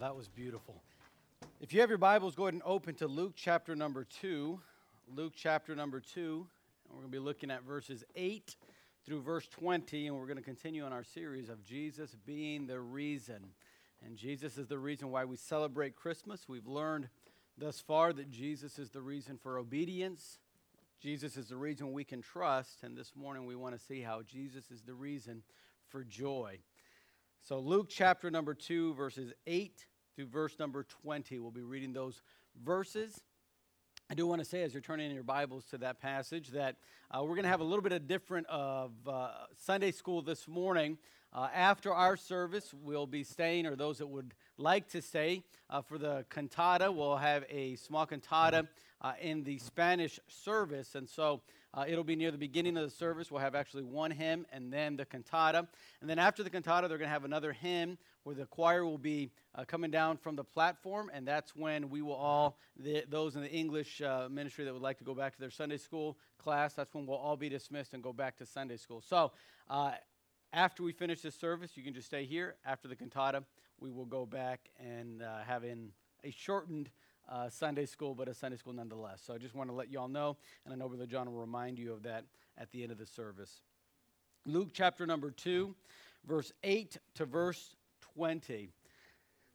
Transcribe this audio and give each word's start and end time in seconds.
that 0.00 0.16
was 0.16 0.28
beautiful. 0.28 0.82
If 1.60 1.74
you 1.74 1.82
have 1.82 1.90
your 1.90 1.98
Bibles, 1.98 2.34
go 2.34 2.44
ahead 2.44 2.54
and 2.54 2.62
open 2.64 2.94
to 2.96 3.06
Luke 3.06 3.34
chapter 3.36 3.76
number 3.76 4.06
2. 4.22 4.58
Luke 5.14 5.34
chapter 5.36 5.76
number 5.76 6.00
2. 6.00 6.46
And 6.88 6.96
we're 6.96 7.02
going 7.02 7.12
to 7.12 7.18
be 7.18 7.22
looking 7.22 7.50
at 7.50 7.64
verses 7.64 8.02
8 8.16 8.56
through 9.04 9.20
verse 9.20 9.46
20, 9.48 10.06
and 10.06 10.16
we're 10.16 10.24
going 10.24 10.38
to 10.38 10.42
continue 10.42 10.86
on 10.86 10.94
our 10.94 11.04
series 11.04 11.50
of 11.50 11.62
Jesus 11.62 12.16
being 12.24 12.66
the 12.66 12.80
reason. 12.80 13.50
And 14.02 14.16
Jesus 14.16 14.56
is 14.56 14.68
the 14.68 14.78
reason 14.78 15.10
why 15.10 15.26
we 15.26 15.36
celebrate 15.36 15.96
Christmas. 15.96 16.48
We've 16.48 16.66
learned 16.66 17.10
thus 17.58 17.78
far 17.78 18.14
that 18.14 18.30
Jesus 18.30 18.78
is 18.78 18.88
the 18.88 19.02
reason 19.02 19.36
for 19.36 19.58
obedience. 19.58 20.38
Jesus 21.02 21.36
is 21.36 21.50
the 21.50 21.56
reason 21.56 21.92
we 21.92 22.04
can 22.04 22.22
trust. 22.22 22.84
And 22.84 22.96
this 22.96 23.12
morning 23.14 23.44
we 23.44 23.54
want 23.54 23.78
to 23.78 23.84
see 23.84 24.00
how 24.00 24.22
Jesus 24.22 24.70
is 24.70 24.80
the 24.80 24.94
reason 24.94 25.42
for 25.90 26.04
joy. 26.04 26.60
So, 27.42 27.58
Luke 27.58 27.86
chapter 27.88 28.30
number 28.30 28.52
2, 28.52 28.94
verses 28.94 29.32
8 29.46 29.86
through 30.14 30.26
verse 30.26 30.58
number 30.58 30.84
20. 30.84 31.38
We'll 31.38 31.50
be 31.50 31.62
reading 31.62 31.92
those 31.92 32.20
verses. 32.62 33.18
I 34.10 34.14
do 34.14 34.26
want 34.26 34.40
to 34.40 34.44
say, 34.44 34.62
as 34.62 34.74
you're 34.74 34.82
turning 34.82 35.08
in 35.08 35.14
your 35.14 35.24
Bibles 35.24 35.64
to 35.70 35.78
that 35.78 36.00
passage, 36.00 36.48
that 36.48 36.76
uh, 37.10 37.22
we're 37.22 37.34
going 37.34 37.44
to 37.44 37.48
have 37.48 37.60
a 37.60 37.64
little 37.64 37.82
bit 37.82 37.92
of 37.92 38.06
different 38.06 38.46
of 38.48 38.92
uh, 39.08 39.30
Sunday 39.56 39.90
school 39.90 40.20
this 40.20 40.46
morning. 40.46 40.98
Uh, 41.32 41.48
after 41.54 41.94
our 41.94 42.16
service, 42.16 42.74
we'll 42.82 43.06
be 43.06 43.24
staying, 43.24 43.64
or 43.66 43.74
those 43.74 43.98
that 43.98 44.06
would 44.06 44.34
like 44.58 44.86
to 44.88 45.00
stay, 45.00 45.42
uh, 45.70 45.80
for 45.80 45.96
the 45.96 46.26
cantata. 46.28 46.92
We'll 46.92 47.16
have 47.16 47.44
a 47.48 47.76
small 47.76 48.04
cantata 48.04 48.68
uh, 49.00 49.14
in 49.20 49.44
the 49.44 49.58
Spanish 49.58 50.20
service, 50.28 50.94
and 50.94 51.08
so 51.08 51.40
uh, 51.72 51.84
it'll 51.86 52.04
be 52.04 52.16
near 52.16 52.30
the 52.30 52.38
beginning 52.38 52.76
of 52.76 52.82
the 52.82 52.90
service. 52.90 53.30
We'll 53.30 53.40
have 53.40 53.54
actually 53.54 53.84
one 53.84 54.10
hymn 54.10 54.46
and 54.52 54.72
then 54.72 54.96
the 54.96 55.04
cantata. 55.04 55.68
And 56.00 56.10
then 56.10 56.18
after 56.18 56.42
the 56.42 56.50
cantata, 56.50 56.88
they're 56.88 56.98
going 56.98 57.08
to 57.08 57.12
have 57.12 57.24
another 57.24 57.52
hymn 57.52 57.96
where 58.24 58.34
the 58.34 58.46
choir 58.46 58.84
will 58.84 58.98
be 58.98 59.30
uh, 59.54 59.64
coming 59.64 59.90
down 59.90 60.16
from 60.16 60.36
the 60.36 60.44
platform. 60.44 61.10
And 61.14 61.26
that's 61.26 61.54
when 61.54 61.88
we 61.88 62.02
will 62.02 62.14
all, 62.14 62.58
the, 62.76 63.04
those 63.08 63.36
in 63.36 63.42
the 63.42 63.50
English 63.50 64.02
uh, 64.02 64.28
ministry 64.30 64.64
that 64.64 64.72
would 64.72 64.82
like 64.82 64.98
to 64.98 65.04
go 65.04 65.14
back 65.14 65.34
to 65.34 65.40
their 65.40 65.50
Sunday 65.50 65.76
school 65.76 66.18
class, 66.38 66.74
that's 66.74 66.92
when 66.92 67.06
we'll 67.06 67.18
all 67.18 67.36
be 67.36 67.48
dismissed 67.48 67.94
and 67.94 68.02
go 68.02 68.12
back 68.12 68.36
to 68.38 68.46
Sunday 68.46 68.76
school. 68.76 69.00
So 69.00 69.32
uh, 69.68 69.92
after 70.52 70.82
we 70.82 70.92
finish 70.92 71.20
this 71.20 71.36
service, 71.36 71.76
you 71.76 71.84
can 71.84 71.94
just 71.94 72.06
stay 72.06 72.24
here. 72.24 72.56
After 72.64 72.88
the 72.88 72.96
cantata, 72.96 73.44
we 73.78 73.90
will 73.90 74.06
go 74.06 74.26
back 74.26 74.70
and 74.78 75.22
uh, 75.22 75.38
have 75.46 75.64
in 75.64 75.92
a 76.24 76.30
shortened 76.30 76.90
uh, 77.30 77.48
Sunday 77.48 77.86
school, 77.86 78.14
but 78.14 78.28
a 78.28 78.34
Sunday 78.34 78.56
school 78.56 78.72
nonetheless. 78.72 79.22
So 79.24 79.32
I 79.32 79.38
just 79.38 79.54
want 79.54 79.70
to 79.70 79.74
let 79.74 79.90
you 79.90 79.98
all 79.98 80.08
know, 80.08 80.36
and 80.64 80.74
I 80.74 80.76
know 80.76 80.88
Brother 80.88 81.06
John 81.06 81.30
will 81.32 81.40
remind 81.40 81.78
you 81.78 81.92
of 81.92 82.02
that 82.02 82.24
at 82.58 82.70
the 82.72 82.82
end 82.82 82.92
of 82.92 82.98
the 82.98 83.06
service. 83.06 83.62
Luke 84.46 84.70
chapter 84.72 85.06
number 85.06 85.30
2, 85.30 85.74
verse 86.26 86.52
8 86.64 86.96
to 87.14 87.26
verse 87.26 87.76
20 88.14 88.70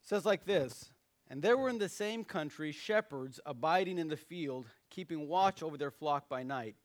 says 0.06 0.26
like 0.26 0.46
this 0.46 0.92
And 1.30 1.42
there 1.42 1.58
were 1.58 1.70
in 1.70 1.80
the 1.80 1.90
same 1.90 2.24
country 2.24 2.72
shepherds 2.72 3.40
abiding 3.46 3.98
in 3.98 4.08
the 4.08 4.18
field, 4.18 4.68
keeping 4.90 5.28
watch 5.28 5.62
over 5.64 5.78
their 5.78 5.92
flock 5.92 6.30
by 6.30 6.44
night. 6.44 6.76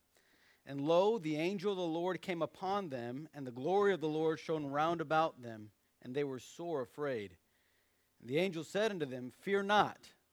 And 0.67 0.81
lo, 0.81 1.19
the 1.19 1.37
angel 1.37 1.73
of 1.73 1.79
the 1.79 1.85
Lord 1.85 2.21
came 2.21 2.43
upon 2.43 2.89
them, 2.89 3.29
and 3.35 3.47
the 3.47 3.51
glory 3.51 3.93
of 3.93 4.01
the 4.01 4.09
Lord 4.09 4.39
shone 4.39 4.67
round 4.67 5.01
about 5.01 5.43
them, 5.43 5.71
and 6.03 6.15
they 6.15 6.25
were 6.25 6.39
sore 6.39 6.83
afraid. 6.83 7.37
And 8.21 8.29
the 8.29 8.39
angel 8.39 8.65
said 8.65 8.91
unto 8.91 9.07
them, 9.07 9.33
Fear 9.41 9.65
not. 9.65 9.99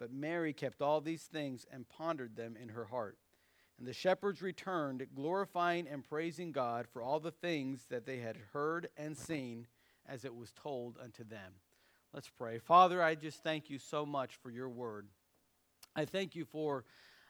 But 0.00 0.12
Mary 0.12 0.54
kept 0.54 0.80
all 0.80 1.00
these 1.00 1.24
things 1.24 1.66
and 1.70 1.88
pondered 1.88 2.34
them 2.34 2.56
in 2.60 2.70
her 2.70 2.86
heart. 2.86 3.18
And 3.78 3.86
the 3.86 3.92
shepherds 3.92 4.42
returned, 4.42 5.06
glorifying 5.14 5.86
and 5.86 6.02
praising 6.02 6.52
God 6.52 6.86
for 6.92 7.02
all 7.02 7.20
the 7.20 7.30
things 7.30 7.86
that 7.90 8.06
they 8.06 8.18
had 8.18 8.36
heard 8.52 8.88
and 8.96 9.16
seen 9.16 9.66
as 10.08 10.24
it 10.24 10.34
was 10.34 10.52
told 10.52 10.96
unto 11.02 11.22
them. 11.22 11.52
Let's 12.12 12.28
pray. 12.28 12.58
Father, 12.58 13.02
I 13.02 13.14
just 13.14 13.42
thank 13.42 13.70
you 13.70 13.78
so 13.78 14.04
much 14.04 14.36
for 14.42 14.50
your 14.50 14.68
word. 14.68 15.06
I 15.94 16.06
thank 16.06 16.34
you 16.34 16.44
for 16.44 16.84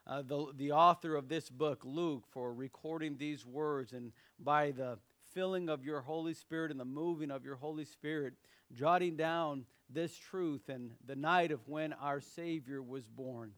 uh, 0.06 0.22
the, 0.22 0.47
the 0.56 0.72
author 0.72 1.16
of 1.16 1.28
this 1.28 1.50
book, 1.50 1.82
Luke, 1.84 2.25
for 2.31 2.54
recording 2.54 3.16
these 3.16 3.44
words 3.44 3.92
and 3.92 4.12
by 4.38 4.70
the 4.70 4.98
filling 5.34 5.69
of 5.69 5.84
your 5.84 6.00
Holy 6.00 6.34
Spirit 6.34 6.70
and 6.70 6.81
the 6.81 6.84
moving 6.84 7.31
of 7.31 7.44
your 7.44 7.56
Holy 7.56 7.84
Spirit, 7.84 8.34
jotting 8.72 9.16
down 9.16 9.66
this 9.92 10.16
truth 10.16 10.68
and 10.68 10.92
the 11.06 11.16
night 11.16 11.52
of 11.52 11.68
when 11.68 11.92
our 11.94 12.20
Savior 12.20 12.82
was 12.82 13.06
born. 13.06 13.52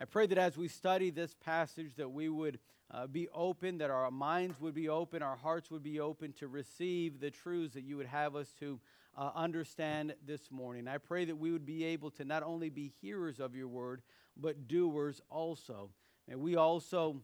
I 0.00 0.04
pray 0.04 0.26
that 0.26 0.38
as 0.38 0.56
we 0.56 0.68
study 0.68 1.10
this 1.10 1.34
passage 1.34 1.96
that 1.96 2.10
we 2.10 2.28
would 2.28 2.58
uh, 2.90 3.06
be 3.06 3.28
open, 3.34 3.78
that 3.78 3.90
our 3.90 4.10
minds 4.10 4.60
would 4.60 4.74
be 4.74 4.88
open, 4.88 5.22
our 5.22 5.36
hearts 5.36 5.70
would 5.70 5.82
be 5.82 6.00
open 6.00 6.32
to 6.34 6.48
receive 6.48 7.20
the 7.20 7.30
truths 7.30 7.74
that 7.74 7.82
you 7.82 7.96
would 7.96 8.06
have 8.06 8.36
us 8.36 8.52
to 8.60 8.80
uh, 9.16 9.30
understand 9.34 10.14
this 10.24 10.50
morning. 10.50 10.86
I 10.88 10.98
pray 10.98 11.24
that 11.24 11.36
we 11.36 11.50
would 11.50 11.66
be 11.66 11.84
able 11.84 12.10
to 12.12 12.24
not 12.24 12.42
only 12.42 12.70
be 12.70 12.92
hearers 13.00 13.40
of 13.40 13.54
your 13.54 13.68
word, 13.68 14.02
but 14.36 14.68
doers 14.68 15.20
also. 15.28 15.90
May 16.28 16.36
we 16.36 16.56
also 16.56 17.22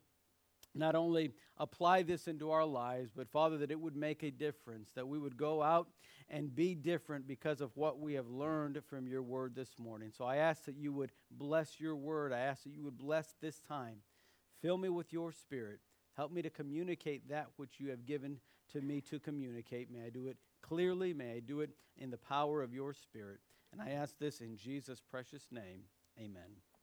not 0.75 0.95
only 0.95 1.33
apply 1.59 2.03
this 2.03 2.27
into 2.27 2.51
our 2.51 2.65
lives, 2.65 3.11
but 3.15 3.31
Father, 3.31 3.59
that 3.59 3.71
it 3.71 3.81
would 3.81 3.97
make 3.97 4.23
a 4.23 4.31
difference, 4.31 4.91
that 4.95 5.07
we 5.07 5.19
would 5.19 5.37
go 5.37 5.63
out 5.63 5.89
and 6.29 6.55
be 6.55 6.75
different 6.75 7.27
because 7.27 7.61
of 7.61 7.77
what 7.77 8.01
we 8.01 8.15
have 8.15 8.29
learned 8.29 8.81
from 8.89 9.07
your 9.07 9.23
word 9.23 9.55
this 9.55 9.79
morning. 9.79 10.11
So 10.17 10.25
I 10.25 10.37
ask 10.37 10.65
that 10.65 10.77
you 10.77 10.93
would 10.93 11.13
bless 11.31 11.79
your 11.79 11.97
word. 11.97 12.33
I 12.33 12.41
ask 12.41 12.65
that 12.65 12.73
you 12.73 12.83
would 12.83 12.99
bless 12.99 13.35
this 13.41 13.61
time. 13.61 13.99
Fill 14.63 14.79
me 14.79 14.89
with 14.89 15.13
your 15.13 15.33
spirit. 15.33 15.81
Help 16.17 16.33
me 16.33 16.43
to 16.43 16.51
communicate 16.51 17.29
that 17.29 17.49
which 17.57 17.79
you 17.79 17.91
have 17.91 18.07
given 18.07 18.39
to 18.73 18.81
me 18.81 19.01
to 19.03 19.19
communicate. 19.19 19.91
May 19.91 20.07
I 20.07 20.11
do 20.11 20.29
it 20.29 20.39
clearly. 20.63 21.13
May 21.13 21.33
I 21.33 21.41
do 21.41 21.61
it 21.61 21.71
in 21.99 22.11
the 22.11 22.17
power 22.17 22.63
of 22.63 22.73
your 22.73 22.95
spirit. 22.95 23.41
And 23.73 23.83
I 23.83 23.91
ask 23.91 24.19
this 24.19 24.41
in 24.41 24.57
Jesus' 24.57 25.03
precious 25.11 25.47
name. 25.51 25.83
Amen. 26.19 26.74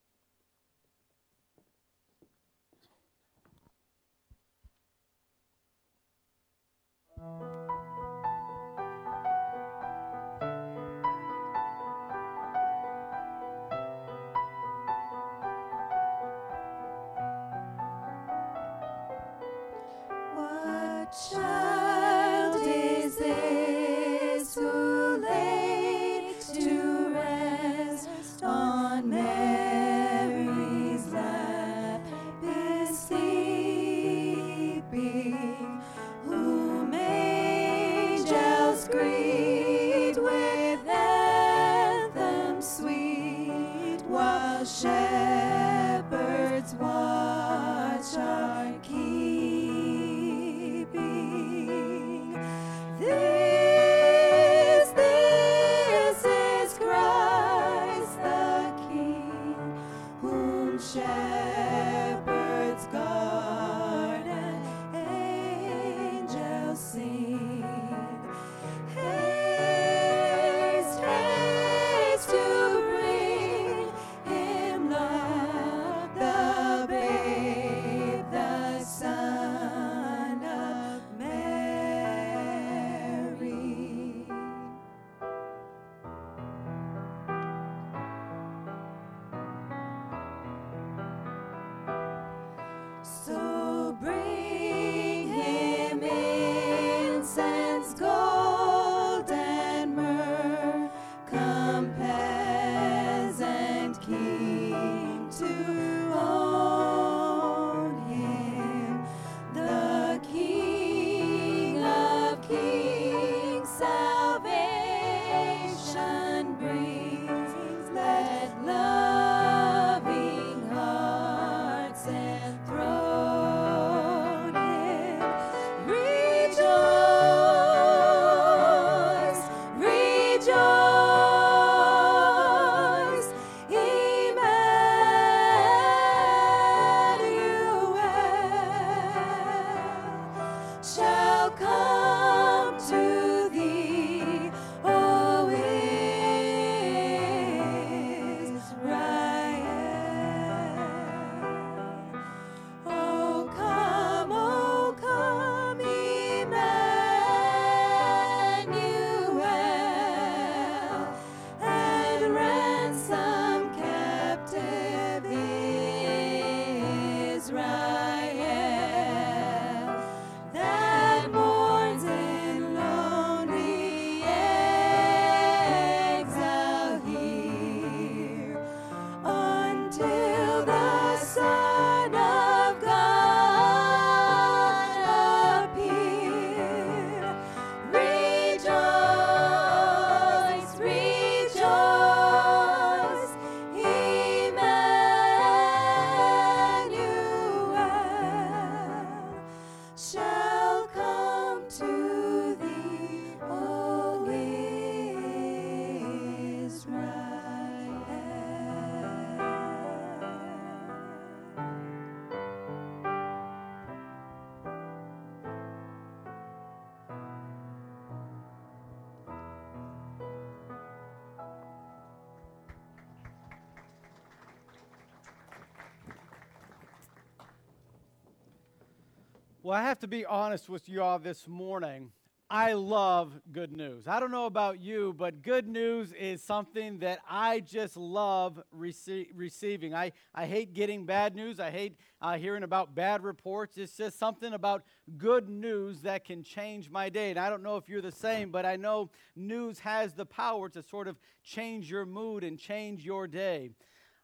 Well, 229.72 229.79
I 229.79 229.84
have 229.84 230.00
to 230.00 230.08
be 230.09 230.26
honest 230.26 230.68
with 230.68 230.90
you 230.90 231.02
all 231.02 231.18
this 231.18 231.47
morning. 231.47 232.12
I 232.50 232.73
love 232.73 233.40
good 233.53 233.72
news. 233.72 234.06
I 234.06 234.20
don't 234.20 234.29
know 234.29 234.46
about 234.46 234.82
you, 234.82 235.16
but 235.18 235.44
good 235.44 235.66
news 235.66 236.12
is 236.12 236.44
something 236.44 237.00
that 237.00 237.20
I 237.29 237.62
just 237.62 237.96
love 237.96 238.62
rece- 238.78 239.29
receiving. 239.34 239.96
I, 239.96 240.12
I 240.35 240.46
hate 240.46 240.73
getting 240.73 241.06
bad 241.06 241.38
news. 241.38 241.62
I 241.62 241.72
hate 241.72 241.96
uh, 242.22 242.38
hearing 242.38 242.64
about 242.64 242.96
bad 242.96 243.23
reports. 243.23 243.78
It's 243.78 243.96
just 243.96 244.20
something 244.20 244.52
about 244.52 244.84
good 245.18 245.47
news 245.47 246.02
that 246.02 246.26
can 246.26 246.44
change 246.44 246.90
my 246.90 247.08
day. 247.08 247.29
And 247.29 247.40
I 247.40 247.50
don't 247.50 247.64
know 247.64 247.78
if 247.78 247.88
you're 247.88 248.02
the 248.02 248.12
same, 248.12 248.52
but 248.52 248.66
I 248.66 248.76
know 248.76 249.09
news 249.38 249.79
has 249.79 250.12
the 250.12 250.26
power 250.26 250.67
to 250.67 250.84
sort 250.84 251.08
of 251.08 251.17
change 251.46 251.90
your 251.90 252.06
mood 252.06 252.44
and 252.44 252.59
change 252.59 253.06
your 253.06 253.26
day. 253.26 253.70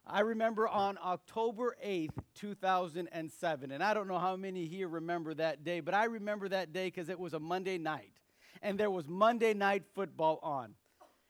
I 0.09 0.21
remember 0.21 0.69
on 0.69 0.97
October 1.03 1.75
8th, 1.85 2.13
2007, 2.33 3.71
and 3.71 3.83
I 3.83 3.93
don't 3.93 4.07
know 4.07 4.19
how 4.19 4.37
many 4.37 4.65
here 4.65 4.87
remember 4.87 5.33
that 5.33 5.65
day, 5.65 5.81
but 5.81 5.93
I 5.93 6.05
remember 6.05 6.47
that 6.47 6.71
day 6.71 6.87
because 6.87 7.09
it 7.09 7.19
was 7.19 7.33
a 7.33 7.39
Monday 7.39 7.77
night, 7.77 8.13
and 8.61 8.79
there 8.79 8.89
was 8.89 9.07
Monday 9.09 9.53
night 9.53 9.83
football 9.93 10.39
on. 10.41 10.75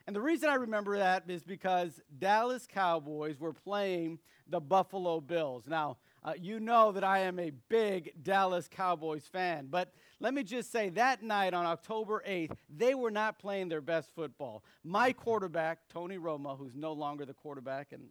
And 0.06 0.16
the 0.16 0.22
reason 0.22 0.50
I 0.50 0.56
remember 0.56 1.00
that 1.00 1.24
is 1.28 1.44
because 1.44 2.00
Dallas 2.20 2.68
Cowboys 2.68 3.40
were 3.40 3.52
playing 3.52 4.20
the 4.48 4.62
Buffalo 4.62 5.22
Bills. 5.22 5.66
Now, 5.68 5.98
uh, 6.24 6.34
you 6.40 6.60
know 6.60 6.92
that 6.92 7.04
I 7.04 7.20
am 7.20 7.40
a 7.40 7.52
big 7.70 8.14
Dallas 8.22 8.68
Cowboys 8.70 9.26
fan, 9.26 9.68
but 9.72 9.92
let 10.20 10.34
me 10.34 10.44
just 10.44 10.72
say 10.72 10.90
that 10.90 11.24
night 11.24 11.54
on 11.54 11.66
October 11.66 12.24
8th, 12.28 12.52
they 12.70 12.94
were 12.94 13.12
not 13.12 13.40
playing 13.40 13.70
their 13.70 13.82
best 13.82 14.14
football. 14.16 14.64
My 14.84 15.14
quarterback, 15.14 15.80
Tony 15.90 16.18
Romo, 16.18 16.58
who's 16.58 16.76
no 16.76 16.94
longer 16.94 17.26
the 17.26 17.34
quarterback, 17.34 17.92
and 17.92 18.04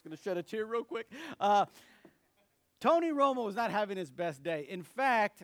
just 0.00 0.04
going 0.04 0.16
to 0.16 0.22
shed 0.22 0.38
a 0.38 0.42
tear 0.42 0.64
real 0.64 0.84
quick. 0.84 1.10
Uh, 1.38 1.66
Tony 2.80 3.10
Romo 3.10 3.44
was 3.44 3.54
not 3.54 3.70
having 3.70 3.98
his 3.98 4.10
best 4.10 4.42
day. 4.42 4.66
In 4.70 4.82
fact, 4.82 5.42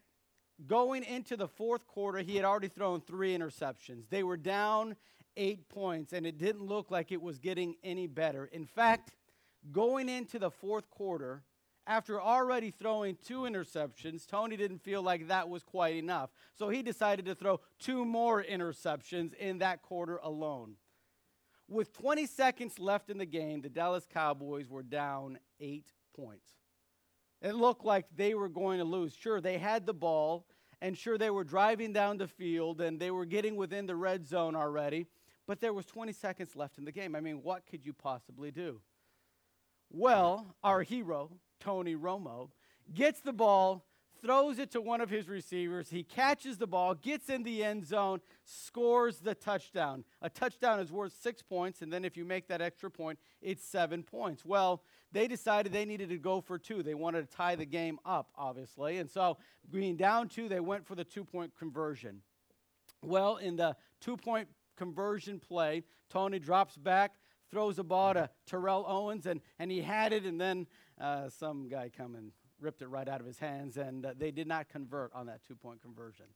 going 0.67 1.05
into 1.05 1.37
the 1.37 1.47
fourth 1.47 1.87
quarter, 1.87 2.21
he 2.21 2.37
had 2.37 2.45
already 2.47 2.69
thrown 2.69 3.03
three 3.03 3.37
interceptions. 3.37 4.09
They 4.09 4.23
were 4.23 4.39
down 4.39 4.97
eight 5.37 5.69
points, 5.69 6.15
and 6.15 6.27
it 6.27 6.39
didn't 6.39 6.63
look 6.63 6.91
like 6.91 7.13
it 7.13 7.21
was 7.21 7.39
getting 7.39 7.75
any 7.85 8.07
better. 8.07 8.47
In 8.47 8.65
fact, 8.65 9.15
going 9.73 10.09
into 10.09 10.39
the 10.39 10.51
fourth 10.51 10.89
quarter, 10.89 11.43
after 11.87 12.19
already 12.19 12.71
throwing 12.71 13.19
two 13.23 13.41
interceptions, 13.41 14.27
Tony 14.27 14.57
didn't 14.57 14.83
feel 14.83 15.03
like 15.03 15.29
that 15.29 15.51
was 15.51 15.63
quite 15.63 15.97
enough. 15.97 16.31
So 16.55 16.71
he 16.71 16.83
decided 16.83 17.27
to 17.27 17.35
throw 17.35 17.61
two 17.79 18.07
more 18.07 18.43
interceptions 18.43 19.35
in 19.35 19.59
that 19.59 19.83
quarter 19.83 20.17
alone. 20.23 20.77
With 21.69 21.93
20 21.93 22.27
seconds 22.27 22.79
left 22.79 23.11
in 23.11 23.19
the 23.19 23.27
game, 23.27 23.61
the 23.61 23.69
Dallas 23.69 24.07
Cowboys 24.13 24.69
were 24.69 24.85
down 24.85 25.39
eight 25.59 25.93
points. 26.15 26.49
It 27.43 27.55
looked 27.55 27.85
like 27.85 28.07
they 28.15 28.35
were 28.35 28.49
going 28.49 28.79
to 28.79 28.85
lose. 28.85 29.15
Sure, 29.15 29.41
they 29.41 29.59
had 29.59 29.85
the 29.85 29.95
ball, 29.95 30.47
and 30.81 30.97
sure, 30.97 31.19
they 31.19 31.31
were 31.31 31.45
driving 31.45 31.93
down 31.93 32.19
the 32.19 32.29
field 32.29 32.81
and 32.81 33.01
they 33.01 33.11
were 33.11 33.25
getting 33.25 33.57
within 33.57 33.87
the 33.87 33.97
red 33.97 34.27
zone 34.27 34.55
already, 34.55 35.07
but 35.47 35.61
there 35.61 35.73
was 35.73 35.87
20 35.87 36.13
seconds 36.13 36.55
left 36.55 36.79
in 36.79 36.85
the 36.85 36.93
game. 36.93 37.15
I 37.15 37.21
mean, 37.21 37.43
what 37.43 37.67
could 37.67 37.85
you 37.85 37.93
possibly 37.93 38.51
do? 38.51 38.81
Well, 39.91 40.55
our 40.63 40.83
hero, 40.83 41.31
Tony 41.61 41.95
Romo, 41.95 42.51
gets 42.95 43.21
the 43.21 43.33
ball 43.33 43.85
throws 44.27 44.59
it 44.59 44.73
to 44.73 44.81
one 44.81 45.01
of 45.01 45.09
his 45.09 45.29
receivers. 45.29 45.89
He 45.89 46.03
catches 46.03 46.59
the 46.59 46.67
ball, 46.67 46.97
gets 46.97 47.29
in 47.29 47.45
the 47.45 47.63
end 47.63 47.87
zone, 47.87 48.21
scores 48.45 49.19
the 49.19 49.37
touchdown. 49.37 50.03
A 50.21 50.29
touchdown 50.29 50.81
is 50.81 50.91
worth 50.91 51.13
six 51.13 51.43
points, 51.43 51.81
and 51.81 51.93
then 51.93 52.05
if 52.05 52.17
you 52.17 52.25
make 52.25 52.49
that 52.49 52.61
extra 52.61 52.91
point, 52.91 53.21
it's 53.41 53.65
seven 53.65 54.03
points. 54.03 54.45
Well, 54.45 54.83
they 55.13 55.29
decided 55.29 55.73
they 55.73 55.85
needed 55.85 56.09
to 56.09 56.19
go 56.19 56.41
for 56.41 56.59
two. 56.59 56.83
They 56.83 56.95
wanted 56.95 57.31
to 57.31 57.37
tie 57.37 57.55
the 57.55 57.67
game 57.67 58.01
up, 58.05 58.31
obviously. 58.37 58.99
And 58.99 59.09
so, 59.09 59.39
being 59.71 59.95
down 59.97 60.29
two, 60.29 60.49
they 60.49 60.59
went 60.59 60.85
for 60.85 60.97
the 60.97 61.05
two 61.05 61.25
point 61.25 61.53
conversion. 61.57 62.23
Well, 63.05 63.37
in 63.37 63.55
the 63.55 63.77
two 64.01 64.17
point 64.17 64.49
conversion 64.77 65.39
play, 65.39 65.85
Tony 66.11 66.41
drops 66.41 66.77
back, 66.77 67.13
throws 67.53 67.79
a 67.79 67.85
ball 67.85 68.15
to 68.15 68.29
Terrell 68.45 68.85
Owens, 68.89 69.27
and, 69.27 69.41
and 69.61 69.71
he 69.71 69.83
had 69.83 70.13
it, 70.13 70.25
and 70.25 70.41
then 70.41 70.67
uh, 71.01 71.29
some 71.29 71.69
guy 71.69 71.93
coming 71.97 72.33
ripped 72.61 72.83
it 72.83 72.89
right 72.89 73.09
out 73.09 73.21
of 73.21 73.27
his 73.27 73.39
hands, 73.39 73.77
and 73.77 74.07
uh, 74.07 74.15
they 74.17 74.31
did 74.31 74.47
not 74.47 74.69
convert 74.69 75.13
on 75.15 75.27
that 75.27 75.41
two 75.47 75.55
point 75.55 75.83
conversion. 75.83 76.27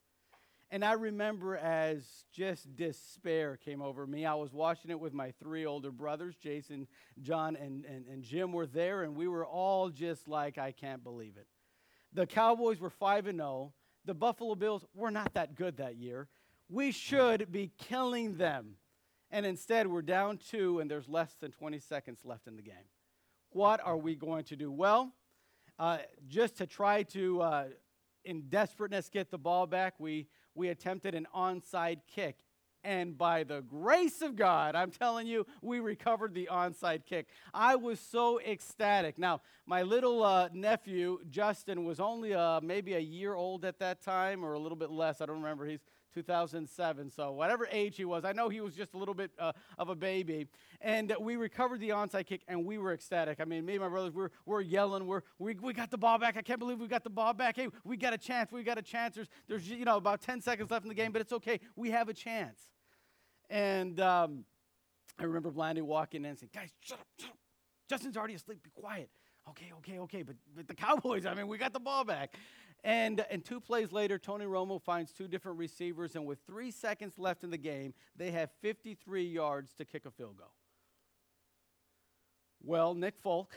And 0.72 0.84
I 0.84 0.92
remember 0.92 1.56
as 1.56 2.04
just 2.32 2.76
despair 2.76 3.56
came 3.56 3.82
over 3.82 4.06
me. 4.06 4.24
I 4.24 4.34
was 4.34 4.52
watching 4.52 4.92
it 4.92 5.00
with 5.00 5.12
my 5.12 5.32
three 5.32 5.66
older 5.66 5.90
brothers, 5.90 6.36
Jason, 6.36 6.86
John, 7.20 7.56
and, 7.56 7.84
and, 7.86 8.06
and 8.06 8.22
Jim 8.22 8.52
were 8.52 8.66
there, 8.66 9.02
and 9.02 9.16
we 9.16 9.26
were 9.26 9.44
all 9.44 9.90
just 9.90 10.28
like, 10.28 10.58
I 10.58 10.70
can't 10.70 11.02
believe 11.02 11.36
it. 11.36 11.48
The 12.12 12.26
Cowboys 12.26 12.78
were 12.78 12.90
5 12.90 13.26
and 13.26 13.38
0. 13.38 13.72
The 14.04 14.14
Buffalo 14.14 14.54
Bills 14.54 14.84
were 14.94 15.10
not 15.10 15.34
that 15.34 15.56
good 15.56 15.78
that 15.78 15.96
year. 15.96 16.28
We 16.68 16.92
should 16.92 17.50
be 17.50 17.72
killing 17.76 18.36
them. 18.36 18.76
And 19.32 19.44
instead, 19.44 19.88
we're 19.88 20.02
down 20.02 20.38
two, 20.38 20.78
and 20.78 20.88
there's 20.88 21.08
less 21.08 21.34
than 21.40 21.50
20 21.50 21.80
seconds 21.80 22.20
left 22.24 22.46
in 22.46 22.56
the 22.56 22.62
game. 22.62 22.74
What 23.50 23.80
are 23.84 23.96
we 23.96 24.14
going 24.14 24.44
to 24.44 24.56
do? 24.56 24.70
Well, 24.70 25.12
uh, 25.80 25.96
just 26.28 26.58
to 26.58 26.66
try 26.66 27.02
to, 27.02 27.40
uh, 27.40 27.64
in 28.26 28.44
desperateness, 28.50 29.08
get 29.08 29.30
the 29.30 29.38
ball 29.38 29.66
back, 29.66 29.94
we, 29.98 30.26
we 30.54 30.68
attempted 30.68 31.14
an 31.14 31.26
onside 31.34 32.00
kick. 32.06 32.36
And 32.84 33.16
by 33.16 33.44
the 33.44 33.62
grace 33.62 34.20
of 34.20 34.36
God, 34.36 34.74
I'm 34.74 34.90
telling 34.90 35.26
you, 35.26 35.46
we 35.62 35.80
recovered 35.80 36.34
the 36.34 36.50
onside 36.52 37.06
kick. 37.06 37.28
I 37.52 37.76
was 37.76 37.98
so 37.98 38.40
ecstatic. 38.40 39.18
Now, 39.18 39.40
my 39.66 39.82
little 39.82 40.22
uh, 40.22 40.50
nephew, 40.52 41.20
Justin, 41.30 41.84
was 41.84 41.98
only 41.98 42.34
uh, 42.34 42.60
maybe 42.62 42.94
a 42.94 43.00
year 43.00 43.34
old 43.34 43.64
at 43.64 43.78
that 43.78 44.02
time 44.02 44.44
or 44.44 44.52
a 44.52 44.58
little 44.58 44.76
bit 44.76 44.90
less. 44.90 45.22
I 45.22 45.26
don't 45.26 45.36
remember. 45.36 45.66
He's 45.66 45.84
2007. 46.14 47.10
So, 47.10 47.32
whatever 47.32 47.68
age 47.70 47.96
he 47.96 48.04
was, 48.04 48.24
I 48.24 48.32
know 48.32 48.48
he 48.48 48.60
was 48.60 48.74
just 48.74 48.94
a 48.94 48.98
little 48.98 49.14
bit 49.14 49.30
uh, 49.38 49.52
of 49.78 49.88
a 49.88 49.94
baby. 49.94 50.46
And 50.80 51.14
we 51.20 51.36
recovered 51.36 51.80
the 51.80 51.90
onside 51.90 52.26
kick, 52.26 52.42
and 52.48 52.64
we 52.64 52.78
were 52.78 52.92
ecstatic. 52.92 53.40
I 53.40 53.44
mean, 53.44 53.64
me 53.64 53.74
and 53.74 53.82
my 53.82 53.88
brothers, 53.88 54.14
we're, 54.14 54.30
we're 54.46 54.60
yelling. 54.60 55.06
We're, 55.06 55.22
we, 55.38 55.54
we 55.54 55.72
got 55.72 55.90
the 55.90 55.98
ball 55.98 56.18
back. 56.18 56.36
I 56.36 56.42
can't 56.42 56.58
believe 56.58 56.80
we 56.80 56.88
got 56.88 57.04
the 57.04 57.10
ball 57.10 57.32
back. 57.32 57.56
Hey, 57.56 57.68
we 57.84 57.96
got 57.96 58.12
a 58.12 58.18
chance. 58.18 58.52
We 58.52 58.62
got 58.62 58.78
a 58.78 58.82
chance. 58.82 59.14
There's, 59.14 59.28
there's 59.48 59.68
you 59.68 59.84
know, 59.84 59.96
about 59.96 60.20
10 60.20 60.40
seconds 60.40 60.70
left 60.70 60.84
in 60.84 60.88
the 60.88 60.94
game, 60.94 61.12
but 61.12 61.20
it's 61.20 61.32
okay. 61.32 61.60
We 61.76 61.90
have 61.90 62.08
a 62.08 62.14
chance. 62.14 62.60
And 63.48 64.00
um, 64.00 64.44
I 65.18 65.24
remember 65.24 65.50
Blandy 65.50 65.82
walking 65.82 66.24
in 66.24 66.30
and 66.30 66.38
saying, 66.38 66.50
guys, 66.54 66.70
shut 66.80 66.98
up, 66.98 67.06
shut 67.18 67.30
up. 67.30 67.36
Justin's 67.88 68.16
already 68.16 68.34
asleep. 68.34 68.62
Be 68.62 68.70
quiet. 68.70 69.10
Okay, 69.48 69.72
okay, 69.78 69.98
okay. 69.98 70.22
But, 70.22 70.36
but 70.54 70.68
the 70.68 70.74
Cowboys, 70.74 71.26
I 71.26 71.34
mean, 71.34 71.48
we 71.48 71.58
got 71.58 71.72
the 71.72 71.80
ball 71.80 72.04
back. 72.04 72.34
And, 72.82 73.24
and 73.30 73.44
two 73.44 73.60
plays 73.60 73.92
later, 73.92 74.18
Tony 74.18 74.46
Romo 74.46 74.80
finds 74.80 75.12
two 75.12 75.28
different 75.28 75.58
receivers, 75.58 76.16
and 76.16 76.24
with 76.26 76.38
three 76.46 76.70
seconds 76.70 77.18
left 77.18 77.44
in 77.44 77.50
the 77.50 77.58
game, 77.58 77.92
they 78.16 78.30
have 78.30 78.50
53 78.62 79.24
yards 79.24 79.74
to 79.74 79.84
kick 79.84 80.06
a 80.06 80.10
field 80.10 80.38
goal. 80.38 80.54
Well, 82.62 82.94
Nick 82.94 83.18
Folk, 83.18 83.54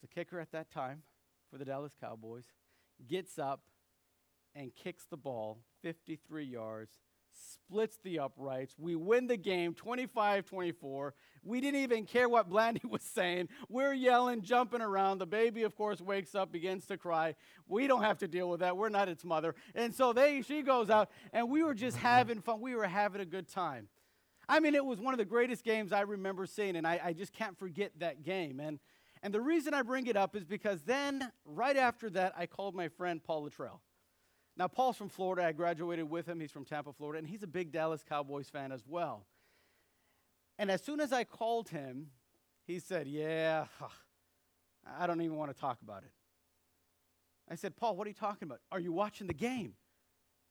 the 0.00 0.08
kicker 0.08 0.40
at 0.40 0.52
that 0.52 0.70
time 0.70 1.02
for 1.50 1.58
the 1.58 1.64
Dallas 1.64 1.94
Cowboys, 2.00 2.46
gets 3.06 3.38
up 3.38 3.62
and 4.54 4.74
kicks 4.74 5.04
the 5.04 5.16
ball 5.16 5.60
53 5.82 6.44
yards 6.44 6.92
splits 7.38 7.98
the 8.02 8.18
uprights. 8.18 8.74
We 8.78 8.96
win 8.96 9.26
the 9.26 9.36
game 9.36 9.74
25 9.74 10.44
24. 10.44 11.14
We 11.44 11.60
didn't 11.60 11.80
even 11.80 12.04
care 12.04 12.28
what 12.28 12.48
Blandy 12.48 12.82
was 12.88 13.02
saying. 13.02 13.48
We're 13.68 13.92
yelling, 13.92 14.42
jumping 14.42 14.80
around. 14.80 15.18
The 15.18 15.26
baby, 15.26 15.62
of 15.62 15.76
course, 15.76 16.00
wakes 16.00 16.34
up, 16.34 16.52
begins 16.52 16.86
to 16.86 16.96
cry. 16.96 17.34
We 17.66 17.86
don't 17.86 18.02
have 18.02 18.18
to 18.18 18.28
deal 18.28 18.48
with 18.48 18.60
that. 18.60 18.76
We're 18.76 18.88
not 18.88 19.08
its 19.08 19.24
mother. 19.24 19.54
And 19.74 19.94
so 19.94 20.12
they, 20.12 20.42
she 20.42 20.62
goes 20.62 20.90
out, 20.90 21.10
and 21.32 21.48
we 21.48 21.62
were 21.62 21.74
just 21.74 21.96
having 21.96 22.40
fun. 22.40 22.60
We 22.60 22.74
were 22.74 22.86
having 22.86 23.20
a 23.20 23.26
good 23.26 23.48
time. 23.48 23.88
I 24.48 24.60
mean, 24.60 24.74
it 24.74 24.84
was 24.84 24.98
one 24.98 25.12
of 25.12 25.18
the 25.18 25.26
greatest 25.26 25.62
games 25.62 25.92
I 25.92 26.00
remember 26.00 26.46
seeing, 26.46 26.76
and 26.76 26.86
I, 26.86 27.00
I 27.04 27.12
just 27.12 27.32
can't 27.32 27.58
forget 27.58 27.92
that 27.98 28.22
game. 28.22 28.60
And, 28.60 28.78
and 29.22 29.34
the 29.34 29.40
reason 29.40 29.74
I 29.74 29.82
bring 29.82 30.06
it 30.06 30.16
up 30.16 30.34
is 30.34 30.44
because 30.44 30.82
then, 30.82 31.30
right 31.44 31.76
after 31.76 32.08
that, 32.10 32.32
I 32.36 32.46
called 32.46 32.74
my 32.74 32.88
friend 32.88 33.22
Paul 33.22 33.42
Luttrell. 33.42 33.82
Now, 34.58 34.66
Paul's 34.66 34.96
from 34.96 35.08
Florida. 35.08 35.46
I 35.46 35.52
graduated 35.52 36.10
with 36.10 36.26
him. 36.26 36.40
He's 36.40 36.50
from 36.50 36.64
Tampa, 36.64 36.92
Florida, 36.92 37.20
and 37.20 37.28
he's 37.28 37.44
a 37.44 37.46
big 37.46 37.70
Dallas 37.70 38.02
Cowboys 38.06 38.50
fan 38.50 38.72
as 38.72 38.82
well. 38.86 39.24
And 40.58 40.68
as 40.68 40.82
soon 40.82 40.98
as 40.98 41.12
I 41.12 41.22
called 41.22 41.68
him, 41.68 42.08
he 42.66 42.80
said, 42.80 43.06
Yeah, 43.06 43.66
I 44.98 45.06
don't 45.06 45.22
even 45.22 45.36
want 45.36 45.54
to 45.54 45.58
talk 45.58 45.80
about 45.80 46.02
it. 46.02 46.10
I 47.48 47.54
said, 47.54 47.76
Paul, 47.76 47.96
what 47.96 48.06
are 48.06 48.10
you 48.10 48.14
talking 48.14 48.48
about? 48.48 48.58
Are 48.72 48.80
you 48.80 48.92
watching 48.92 49.28
the 49.28 49.34
game? 49.34 49.74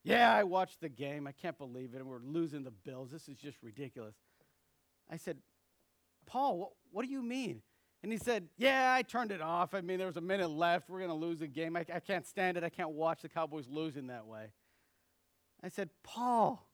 Yeah, 0.03 0.33
I 0.33 0.43
watched 0.43 0.79
the 0.79 0.89
game. 0.89 1.27
I 1.27 1.33
can't 1.33 1.57
believe 1.57 1.93
it. 1.93 1.97
And 1.97 2.07
we're 2.07 2.19
losing 2.19 2.63
the 2.63 2.71
Bills. 2.71 3.11
This 3.11 3.27
is 3.27 3.35
just 3.35 3.57
ridiculous. 3.61 4.15
I 5.11 5.17
said, 5.17 5.37
Paul, 6.25 6.57
what, 6.59 6.69
what 6.91 7.05
do 7.05 7.11
you 7.11 7.21
mean? 7.21 7.61
And 8.03 8.11
he 8.11 8.17
said, 8.17 8.47
Yeah, 8.57 8.93
I 8.93 9.01
turned 9.01 9.31
it 9.31 9.41
off. 9.41 9.73
I 9.73 9.81
mean, 9.81 9.97
there 9.97 10.07
was 10.07 10.17
a 10.17 10.21
minute 10.21 10.49
left. 10.49 10.89
We're 10.89 10.99
going 10.99 11.09
to 11.09 11.15
lose 11.15 11.39
the 11.39 11.47
game. 11.47 11.75
I, 11.75 11.85
I 11.93 11.99
can't 11.99 12.25
stand 12.25 12.57
it. 12.57 12.63
I 12.63 12.69
can't 12.69 12.91
watch 12.91 13.21
the 13.21 13.29
Cowboys 13.29 13.67
losing 13.69 14.07
that 14.07 14.25
way. 14.25 14.51
I 15.63 15.69
said, 15.69 15.89
Paul, 16.03 16.67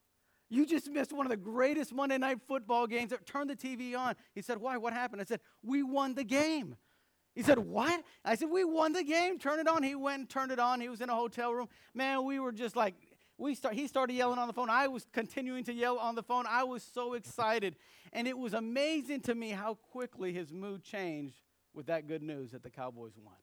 you 0.50 0.66
just 0.66 0.90
missed 0.90 1.14
one 1.14 1.26
of 1.26 1.30
the 1.30 1.38
greatest 1.38 1.94
Monday 1.94 2.18
night 2.18 2.40
football 2.48 2.86
games. 2.86 3.14
Turn 3.26 3.48
the 3.48 3.56
TV 3.56 3.98
on. 3.98 4.16
He 4.36 4.42
said, 4.42 4.60
Why? 4.60 4.78
What 4.78 4.94
happened? 4.94 5.22
I 5.22 5.26
said, 5.26 5.40
We 5.64 5.84
won 5.84 6.14
the 6.14 6.24
game. 6.24 6.76
He 7.36 7.42
said, 7.42 7.58
What? 7.58 8.04
I 8.24 8.36
said, 8.36 8.50
We 8.50 8.64
won 8.64 8.94
the 8.94 9.04
game. 9.04 9.40
Turn 9.40 9.60
it 9.60 9.68
on. 9.68 9.82
He 9.82 9.96
went 9.96 10.20
and 10.20 10.30
turned 10.30 10.52
it 10.52 10.60
on. 10.60 10.82
He 10.82 10.90
was 10.90 11.02
in 11.02 11.10
a 11.10 11.16
hotel 11.16 11.54
room. 11.54 11.70
Man, 11.94 12.26
we 12.26 12.40
were 12.40 12.52
just 12.52 12.76
like, 12.76 12.96
we 13.38 13.56
start, 13.56 13.76
he 13.76 13.88
started 13.88 14.14
yelling 14.14 14.40
on 14.40 14.48
the 14.48 14.54
phone. 14.54 14.70
I 14.70 14.88
was 14.88 15.06
continuing 15.12 15.64
to 15.66 15.74
yell 15.74 15.98
on 15.98 16.16
the 16.16 16.24
phone. 16.24 16.46
I 16.48 16.64
was 16.64 16.84
so 16.84 17.14
excited. 17.14 17.76
And 18.12 18.28
it 18.28 18.38
was 18.38 18.54
amazing 18.54 19.22
to 19.22 19.36
me 19.36 19.50
how 19.50 19.76
quickly 19.76 20.34
his 20.34 20.52
mood 20.52 20.84
changed 20.84 21.38
with 21.74 21.88
that 21.88 22.08
good 22.08 22.22
news 22.22 22.52
that 22.52 22.64
the 22.64 22.70
Cowboys 22.70 23.14
won. 23.18 23.36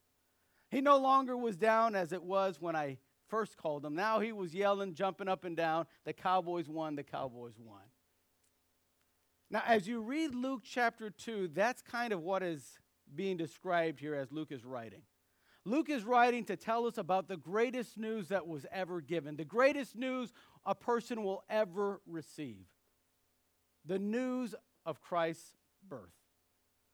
He 0.71 0.81
no 0.81 0.99
longer 0.99 1.37
was 1.37 1.57
down 1.57 1.97
as 1.97 2.13
it 2.13 2.23
was 2.23 2.61
when 2.61 2.77
I 2.77 2.99
first 3.29 3.57
called 3.57 3.85
him. 3.85 3.95
Now 3.95 4.21
he 4.21 4.33
was 4.33 4.55
yelling, 4.55 4.95
jumping 4.95 5.29
up 5.29 5.45
and 5.45 5.57
down. 5.57 5.87
The 6.05 6.13
Cowboys 6.13 6.69
won. 6.69 6.95
The 6.95 7.03
Cowboys 7.03 7.55
won. 7.59 7.83
Now, 9.51 9.63
as 9.67 9.89
you 9.89 10.01
read 10.01 10.33
Luke 10.33 10.63
chapter 10.65 11.11
2, 11.11 11.49
that's 11.49 11.83
kind 11.83 12.13
of 12.13 12.23
what 12.23 12.45
is 12.45 12.79
being 13.13 13.37
described 13.37 13.99
here 13.99 14.15
as 14.15 14.31
Luke 14.31 14.53
is 14.53 14.65
writing. 14.65 15.03
Luke 15.65 15.91
is 15.91 16.05
writing 16.05 16.45
to 16.45 16.57
tell 16.57 16.87
us 16.87 16.97
about 16.97 17.29
the 17.29 17.37
greatest 17.37 17.99
news 17.99 18.29
that 18.29 18.47
was 18.47 18.65
ever 18.73 19.01
given, 19.01 19.37
the 19.37 19.45
greatest 19.45 19.97
news 19.97 20.33
a 20.65 20.75
person 20.75 21.23
will 21.23 21.45
ever 21.49 22.01
receive 22.07 22.67
the 23.87 23.99
news 23.99 24.55
of 24.85 25.01
Christ's 25.01 25.53
birth. 25.89 26.13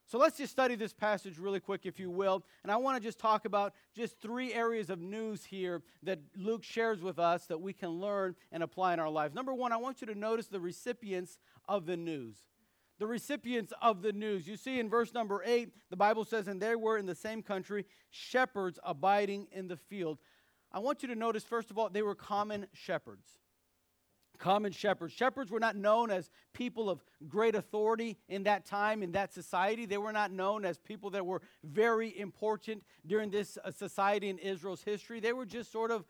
So 0.09 0.19
let's 0.19 0.37
just 0.37 0.53
study 0.53 0.77
this 0.77 0.93
passage 0.93 1.37
really 1.37 1.59
quick, 1.59 1.85
if 1.85 1.99
you 1.99 2.11
will. 2.11 2.45
And 2.63 2.71
I 2.71 2.77
want 2.77 2.97
to 2.97 3.03
just 3.03 3.19
talk 3.19 3.45
about 3.45 3.75
just 3.93 4.21
three 4.21 4.55
areas 4.55 4.89
of 4.89 5.01
news 5.01 5.45
here 5.45 5.83
that 6.05 6.21
Luke 6.37 6.63
shares 6.63 7.03
with 7.03 7.19
us 7.19 7.47
that 7.47 7.61
we 7.61 7.73
can 7.73 7.89
learn 7.91 8.37
and 8.53 8.63
apply 8.63 8.95
in 8.95 9.01
our 9.01 9.11
lives. 9.11 9.35
Number 9.35 9.53
one, 9.53 9.73
I 9.73 9.79
want 9.79 10.01
you 10.01 10.07
to 10.07 10.15
notice 10.15 10.47
the 10.47 10.61
recipients 10.61 11.39
of 11.69 11.87
the 11.87 11.97
news. 11.97 12.37
The 12.99 13.07
recipients 13.07 13.73
of 13.83 14.03
the 14.03 14.13
news. 14.13 14.47
You 14.49 14.57
see 14.57 14.81
in 14.81 14.89
verse 14.89 15.13
number 15.13 15.43
eight, 15.45 15.71
the 15.91 15.97
Bible 15.97 16.25
says, 16.25 16.49
And 16.49 16.61
they 16.61 16.77
were 16.77 16.97
in 16.97 17.07
the 17.07 17.15
same 17.15 17.43
country, 17.43 17.85
shepherds 18.11 18.79
abiding 18.85 19.49
in 19.53 19.69
the 19.69 19.77
field. 19.77 20.19
I 20.73 20.79
want 20.79 21.03
you 21.03 21.09
to 21.09 21.15
notice, 21.15 21.45
first 21.45 21.71
of 21.71 21.79
all, 21.79 21.91
they 21.91 22.03
were 22.03 22.15
common 22.15 22.67
shepherds 22.73 23.39
common 24.37 24.73
shepherds. 24.73 25.13
Shepherds 25.13 25.51
were 25.51 25.61
not 25.61 25.77
known 25.77 26.11
as 26.11 26.31
people 26.53 26.89
of 26.89 27.03
great 27.29 27.55
authority 27.55 28.17
in 28.29 28.45
that 28.45 28.65
time, 28.65 29.03
in 29.03 29.13
that 29.13 29.33
society. 29.33 29.87
They 29.87 29.99
were 29.99 30.13
not 30.13 30.31
known 30.31 30.65
as 30.65 30.79
people 30.79 31.11
that 31.11 31.25
were 31.25 31.43
very 31.65 32.19
important 32.19 32.85
during 33.07 33.31
this 33.31 33.59
uh, 33.65 33.71
society 33.71 34.29
in 34.29 34.39
Israel's 34.39 34.83
history. 34.83 35.21
They 35.21 35.33
were 35.33 35.47
just 35.47 35.73
sort 35.73 35.91
of 35.91 36.05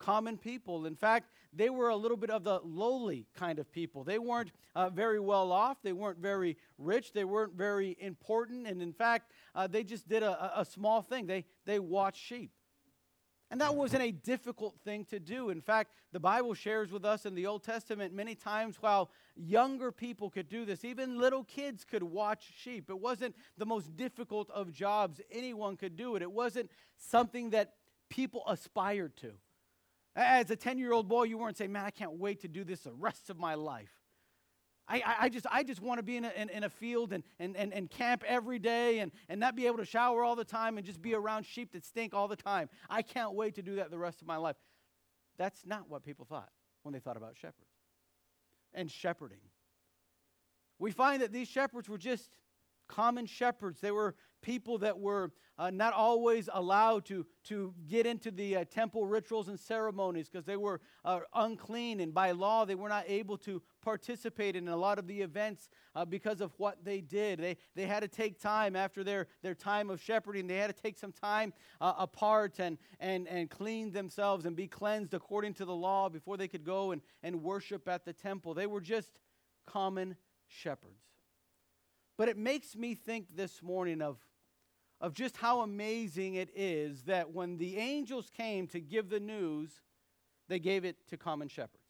common 0.00 0.36
people. 0.36 0.86
In 0.86 0.96
fact, 0.96 1.30
they 1.52 1.70
were 1.70 1.90
a 1.90 1.96
little 1.96 2.16
bit 2.16 2.30
of 2.30 2.42
the 2.42 2.60
lowly 2.64 3.26
kind 3.36 3.58
of 3.58 3.70
people. 3.70 4.02
They 4.02 4.18
weren't 4.18 4.50
uh, 4.74 4.90
very 4.90 5.20
well 5.20 5.52
off. 5.52 5.78
They 5.82 5.92
weren't 5.92 6.18
very 6.18 6.56
rich. 6.78 7.12
They 7.12 7.24
weren't 7.24 7.54
very 7.54 7.96
important. 8.00 8.66
And 8.66 8.82
in 8.82 8.92
fact, 8.92 9.30
uh, 9.54 9.66
they 9.66 9.84
just 9.84 10.08
did 10.08 10.22
a, 10.22 10.60
a 10.60 10.64
small 10.64 11.02
thing. 11.02 11.26
They, 11.26 11.44
they 11.66 11.78
watched 11.78 12.22
sheep. 12.22 12.50
And 13.50 13.60
that 13.60 13.74
wasn't 13.74 14.04
a 14.04 14.12
difficult 14.12 14.76
thing 14.84 15.04
to 15.06 15.18
do. 15.18 15.50
In 15.50 15.60
fact, 15.60 15.92
the 16.12 16.20
Bible 16.20 16.54
shares 16.54 16.92
with 16.92 17.04
us 17.04 17.26
in 17.26 17.34
the 17.34 17.46
Old 17.46 17.64
Testament 17.64 18.14
many 18.14 18.36
times 18.36 18.76
while 18.80 19.10
younger 19.34 19.90
people 19.90 20.30
could 20.30 20.48
do 20.48 20.64
this, 20.64 20.84
even 20.84 21.18
little 21.18 21.42
kids 21.42 21.84
could 21.84 22.04
watch 22.04 22.52
sheep. 22.56 22.88
It 22.88 23.00
wasn't 23.00 23.34
the 23.58 23.66
most 23.66 23.96
difficult 23.96 24.48
of 24.50 24.70
jobs. 24.70 25.20
Anyone 25.32 25.76
could 25.76 25.96
do 25.96 26.14
it. 26.14 26.22
It 26.22 26.30
wasn't 26.30 26.70
something 26.96 27.50
that 27.50 27.74
people 28.08 28.44
aspired 28.46 29.16
to. 29.16 29.32
As 30.16 30.50
a 30.50 30.56
10 30.56 30.78
year 30.78 30.92
old 30.92 31.08
boy, 31.08 31.24
you 31.24 31.38
weren't 31.38 31.56
saying, 31.56 31.72
Man, 31.72 31.84
I 31.84 31.90
can't 31.90 32.18
wait 32.18 32.40
to 32.40 32.48
do 32.48 32.64
this 32.64 32.80
the 32.80 32.92
rest 32.92 33.30
of 33.30 33.38
my 33.38 33.54
life. 33.54 33.92
I, 34.90 35.02
I, 35.20 35.28
just, 35.28 35.46
I 35.48 35.62
just 35.62 35.80
want 35.80 35.98
to 35.98 36.02
be 36.02 36.16
in 36.16 36.24
a, 36.24 36.32
in, 36.34 36.48
in, 36.48 36.64
a 36.64 36.68
field 36.68 37.12
and, 37.12 37.22
and, 37.38 37.56
and, 37.56 37.72
and 37.72 37.88
camp 37.88 38.24
every 38.26 38.58
day 38.58 38.98
and, 38.98 39.12
and 39.28 39.38
not 39.38 39.54
be 39.54 39.66
able 39.66 39.76
to 39.76 39.84
shower 39.84 40.24
all 40.24 40.34
the 40.34 40.44
time 40.44 40.78
and 40.78 40.84
just 40.84 41.00
be 41.00 41.14
around 41.14 41.46
sheep 41.46 41.72
that 41.74 41.84
stink 41.84 42.12
all 42.12 42.26
the 42.26 42.34
time. 42.34 42.68
I 42.88 43.02
can't 43.02 43.34
wait 43.34 43.54
to 43.54 43.62
do 43.62 43.76
that 43.76 43.92
the 43.92 43.98
rest 43.98 44.20
of 44.20 44.26
my 44.26 44.36
life. 44.36 44.56
That's 45.38 45.64
not 45.64 45.88
what 45.88 46.04
people 46.04 46.24
thought 46.24 46.48
when 46.82 46.92
they 46.92 46.98
thought 46.98 47.16
about 47.16 47.36
shepherds 47.36 47.70
and 48.74 48.90
shepherding. 48.90 49.38
We 50.80 50.90
find 50.90 51.22
that 51.22 51.32
these 51.32 51.46
shepherds 51.46 51.88
were 51.88 51.98
just 51.98 52.28
common 52.88 53.26
shepherds. 53.26 53.80
They 53.80 53.92
were 53.92 54.16
people 54.42 54.78
that 54.78 54.98
were 54.98 55.32
uh, 55.58 55.70
not 55.70 55.92
always 55.92 56.48
allowed 56.54 57.04
to, 57.04 57.26
to 57.44 57.74
get 57.86 58.06
into 58.06 58.30
the 58.30 58.56
uh, 58.56 58.64
temple 58.64 59.04
rituals 59.04 59.48
and 59.48 59.60
ceremonies 59.60 60.26
because 60.26 60.46
they 60.46 60.56
were 60.56 60.80
uh, 61.04 61.20
unclean, 61.34 62.00
and 62.00 62.14
by 62.14 62.30
law, 62.30 62.64
they 62.64 62.74
were 62.74 62.88
not 62.88 63.04
able 63.06 63.36
to 63.36 63.60
participate 63.82 64.56
in 64.56 64.68
a 64.68 64.76
lot 64.76 64.98
of 64.98 65.06
the 65.06 65.20
events 65.20 65.68
uh, 65.94 66.04
because 66.04 66.40
of 66.40 66.52
what 66.56 66.82
they 66.82 67.02
did. 67.02 67.38
They, 67.38 67.58
they 67.74 67.84
had 67.84 68.00
to 68.00 68.08
take 68.08 68.40
time 68.40 68.74
after 68.74 69.04
their, 69.04 69.26
their 69.42 69.54
time 69.54 69.90
of 69.90 70.00
shepherding, 70.00 70.46
they 70.46 70.56
had 70.56 70.74
to 70.74 70.82
take 70.82 70.96
some 70.96 71.12
time 71.12 71.52
uh, 71.80 71.92
apart 71.98 72.58
and, 72.58 72.78
and, 72.98 73.28
and 73.28 73.50
clean 73.50 73.92
themselves 73.92 74.46
and 74.46 74.56
be 74.56 74.66
cleansed 74.66 75.12
according 75.12 75.54
to 75.54 75.66
the 75.66 75.74
law 75.74 76.08
before 76.08 76.38
they 76.38 76.48
could 76.48 76.64
go 76.64 76.92
and, 76.92 77.02
and 77.22 77.42
worship 77.42 77.86
at 77.86 78.06
the 78.06 78.14
temple. 78.14 78.54
They 78.54 78.66
were 78.66 78.80
just 78.80 79.18
common 79.66 80.16
shepherds. 80.46 81.04
But 82.16 82.28
it 82.28 82.36
makes 82.36 82.76
me 82.76 82.94
think 82.94 83.34
this 83.34 83.62
morning 83.62 84.02
of, 84.02 84.18
of 85.00 85.14
just 85.14 85.36
how 85.36 85.60
amazing 85.60 86.34
it 86.34 86.50
is 86.54 87.02
that 87.04 87.32
when 87.32 87.56
the 87.56 87.78
angels 87.78 88.30
came 88.36 88.66
to 88.68 88.80
give 88.80 89.08
the 89.08 89.20
news, 89.20 89.80
they 90.48 90.58
gave 90.58 90.84
it 90.84 90.96
to 91.08 91.16
common 91.16 91.48
shepherds. 91.48 91.84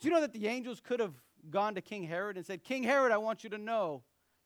Do 0.00 0.08
you 0.08 0.14
know 0.14 0.20
that 0.20 0.32
the 0.32 0.46
angels 0.46 0.80
could 0.80 1.00
have 1.00 1.14
gone 1.50 1.74
to 1.76 1.80
King 1.80 2.04
Herod 2.04 2.36
and 2.36 2.44
said, 2.44 2.62
King 2.62 2.82
Herod, 2.82 3.12
I 3.12 3.16
want 3.16 3.44
you 3.44 3.50
to 3.50 3.58
know 3.58 4.02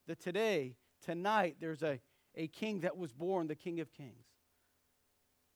that 0.06 0.20
today, 0.20 0.76
tonight, 1.04 1.56
there's 1.60 1.82
a, 1.82 1.98
a 2.37 2.46
king 2.48 2.80
that 2.80 2.96
was 2.96 3.12
born, 3.12 3.48
the 3.48 3.56
King 3.56 3.80
of 3.80 3.92
Kings. 3.92 4.27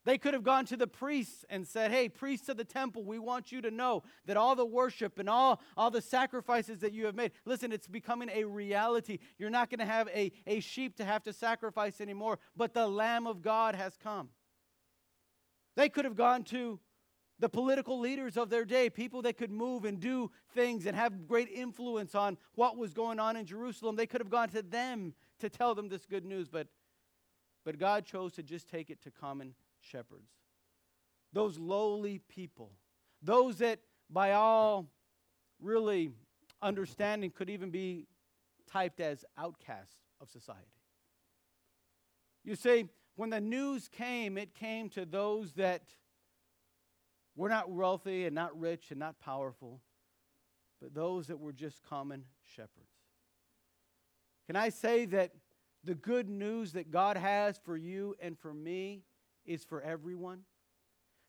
They 0.05 0.19
could 0.19 0.35
have 0.35 0.43
gone 0.43 0.65
to 0.67 0.77
the 0.77 0.89
priests 0.89 1.45
and 1.49 1.67
said, 1.67 1.93
Hey, 1.93 2.09
priests 2.09 2.49
of 2.49 2.57
the 2.57 2.65
temple, 2.65 3.05
we 3.05 3.19
want 3.19 3.53
you 3.53 3.61
to 3.63 3.71
know 3.71 4.03
that 4.27 4.37
all 4.37 4.57
the 4.57 4.67
worship 4.67 5.19
and 5.19 5.29
all, 5.29 5.61
all 5.77 5.91
the 5.91 6.03
sacrifices 6.03 6.81
that 6.81 6.93
you 6.93 7.07
have 7.07 7.15
made, 7.15 7.33
listen, 7.45 7.71
it's 7.71 7.87
becoming 7.87 8.29
a 8.33 8.45
reality. 8.45 9.19
You're 9.39 9.51
not 9.51 9.71
going 9.71 9.79
to 9.79 9.87
have 9.87 10.09
a, 10.09 10.33
a 10.47 10.61
sheep 10.61 10.97
to 10.97 11.05
have 11.05 11.23
to 11.25 11.33
sacrifice 11.33 12.01
anymore, 12.01 12.41
but 12.57 12.75
the 12.75 12.87
Lamb 12.87 13.29
of 13.29 13.43
God 13.43 13.77
has 13.77 13.97
come. 13.97 14.31
They 15.77 15.89
could 15.89 16.05
have 16.05 16.17
gone 16.17 16.43
to 16.45 16.81
the 17.39 17.49
political 17.49 17.99
leaders 17.99 18.37
of 18.37 18.51
their 18.51 18.65
day, 18.65 18.91
people 18.91 19.23
that 19.23 19.37
could 19.37 19.51
move 19.51 19.85
and 19.85 20.01
do 20.01 20.31
things 20.55 20.87
and 20.87 20.97
have 20.97 21.27
great 21.27 21.49
influence 21.49 22.15
on 22.15 22.39
what 22.55 22.77
was 22.77 22.93
going 22.93 23.21
on 23.21 23.37
in 23.37 23.47
Jerusalem. 23.47 23.97
They 23.97 24.07
could 24.07 24.21
have 24.21 24.31
gone 24.31 24.49
to 24.51 24.63
them 24.63 25.15
to 25.39 25.49
tell 25.49 25.75
them 25.75 25.89
this 25.89 26.07
good 26.07 26.25
news, 26.25 26.49
but, 26.49 26.67
but 27.65 27.79
God 27.79 28.05
chose 28.05 28.33
to 28.35 28.43
just 28.43 28.69
take 28.69 28.91
it 28.91 29.01
to 29.03 29.11
common 29.11 29.55
shepherds. 29.83 30.31
Those 31.33 31.59
lowly 31.59 32.21
people, 32.29 32.73
those 33.23 33.59
that 33.59 33.81
by 34.11 34.33
all 34.33 34.87
really 35.61 36.11
understanding 36.61 37.31
could 37.31 37.51
even 37.51 37.71
be 37.71 38.07
typed 38.71 39.01
as 39.01 39.25
outcasts 39.39 39.97
of 40.21 40.29
society. 40.29 40.67
You 42.45 42.57
see, 42.57 42.87
when 43.17 43.31
the 43.31 43.41
news 43.41 43.89
came, 43.89 44.37
it 44.37 44.55
came 44.55 44.89
to 44.91 45.05
those 45.05 45.53
that 45.55 45.83
were 47.37 47.49
not 47.49 47.71
wealthy 47.71 48.27
and 48.27 48.35
not 48.35 48.59
rich 48.59 48.91
and 48.91 49.01
not 49.01 49.19
powerful, 49.19 49.81
but 50.81 50.95
those 50.95 51.29
that 51.29 51.39
were 51.39 51.53
just 51.53 51.83
common 51.83 52.25
shepherds. 52.55 52.91
Can 54.47 54.57
I 54.57 54.69
say 54.69 55.07
that 55.07 55.33
the 55.85 55.95
good 55.95 56.29
news 56.29 56.73
that 56.73 56.91
God 56.91 57.17
has 57.17 57.59
for 57.65 57.77
you 57.77 58.15
and 58.21 58.39
for 58.39 58.53
me 58.53 59.03
is 59.45 59.65
for 59.65 59.83
everyone. 59.83 60.41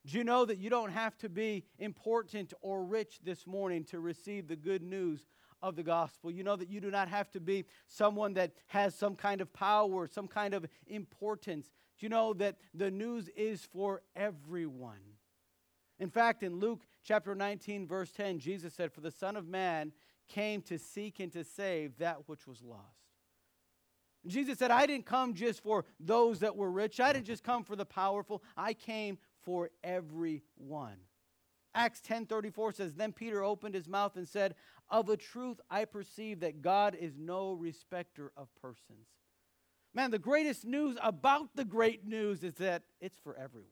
Do 0.06 0.18
you 0.18 0.24
know 0.24 0.44
that 0.46 0.58
you 0.58 0.70
don't 0.70 0.92
have 0.92 1.18
to 1.20 1.30
be 1.30 1.64
important 1.80 2.54
or 2.62 2.84
rich 2.84 3.20
this 3.24 3.48
morning 3.48 3.86
to 3.86 4.00
receive 4.00 4.48
the 4.48 4.56
good 4.56 4.84
news 4.84 5.28
of 5.62 5.78
the 5.78 5.84
gospel? 5.84 6.30
You 6.30 6.44
know 6.44 6.58
that 6.58 6.70
you 6.70 6.82
do 6.82 6.92
not 6.92 7.08
have 7.08 7.32
to 7.32 7.40
be 7.40 7.66
someone 7.88 8.34
that 8.34 8.52
has 8.68 8.96
some 8.96 9.16
kind 9.16 9.40
of 9.40 9.54
power, 9.54 10.08
some 10.08 10.28
kind 10.28 10.54
of 10.54 10.66
importance. 10.88 11.68
Do 11.98 12.06
you 12.06 12.10
know 12.10 12.34
that 12.34 12.58
the 12.74 12.92
news 12.92 13.30
is 13.30 13.64
for 13.72 14.02
everyone? 14.14 15.00
In 16.00 16.10
fact, 16.10 16.44
in 16.44 16.60
Luke 16.60 16.82
chapter 17.02 17.34
19, 17.34 17.88
verse 17.88 18.12
10, 18.12 18.40
Jesus 18.40 18.74
said, 18.74 18.92
For 18.92 19.00
the 19.00 19.12
Son 19.12 19.38
of 19.38 19.48
Man 19.48 19.94
came 20.28 20.62
to 20.64 20.78
seek 20.78 21.22
and 21.22 21.32
to 21.32 21.46
save 21.46 21.98
that 22.00 22.28
which 22.28 22.46
was 22.46 22.62
lost. 22.62 23.03
Jesus 24.26 24.58
said, 24.58 24.72
I 24.72 24.86
didn't 24.86 25.06
come 25.06 25.34
just 25.34 25.62
for 25.62 25.86
those 26.00 26.40
that 26.40 26.56
were 26.56 26.72
rich. 26.72 27.00
I 27.00 27.12
didn't 27.12 27.26
just 27.26 27.44
come 27.44 27.64
for 27.64 27.76
the 27.76 27.86
powerful. 27.86 28.42
I 28.56 28.74
came 28.74 29.18
for 29.42 29.70
everyone. 29.84 30.98
Acts 31.76 32.02
10:34 32.02 32.76
says, 32.76 32.94
Then 32.94 33.12
Peter 33.12 33.44
opened 33.44 33.76
his 33.76 33.88
mouth 33.88 34.16
and 34.16 34.28
said, 34.28 34.56
Of 34.90 35.10
a 35.10 35.18
truth 35.18 35.60
I 35.70 35.86
perceive 35.86 36.40
that 36.42 36.62
God 36.62 36.96
is 36.96 37.18
no 37.18 37.54
respecter 37.54 38.32
of 38.38 38.48
persons. 38.62 39.08
Man, 39.94 40.12
the 40.12 40.20
greatest 40.20 40.66
news 40.66 40.98
about 41.02 41.56
the 41.56 41.66
great 41.66 42.06
news 42.06 42.44
is 42.44 42.56
that 42.56 42.84
it's 43.00 43.18
for 43.18 43.36
everyone. 43.36 43.70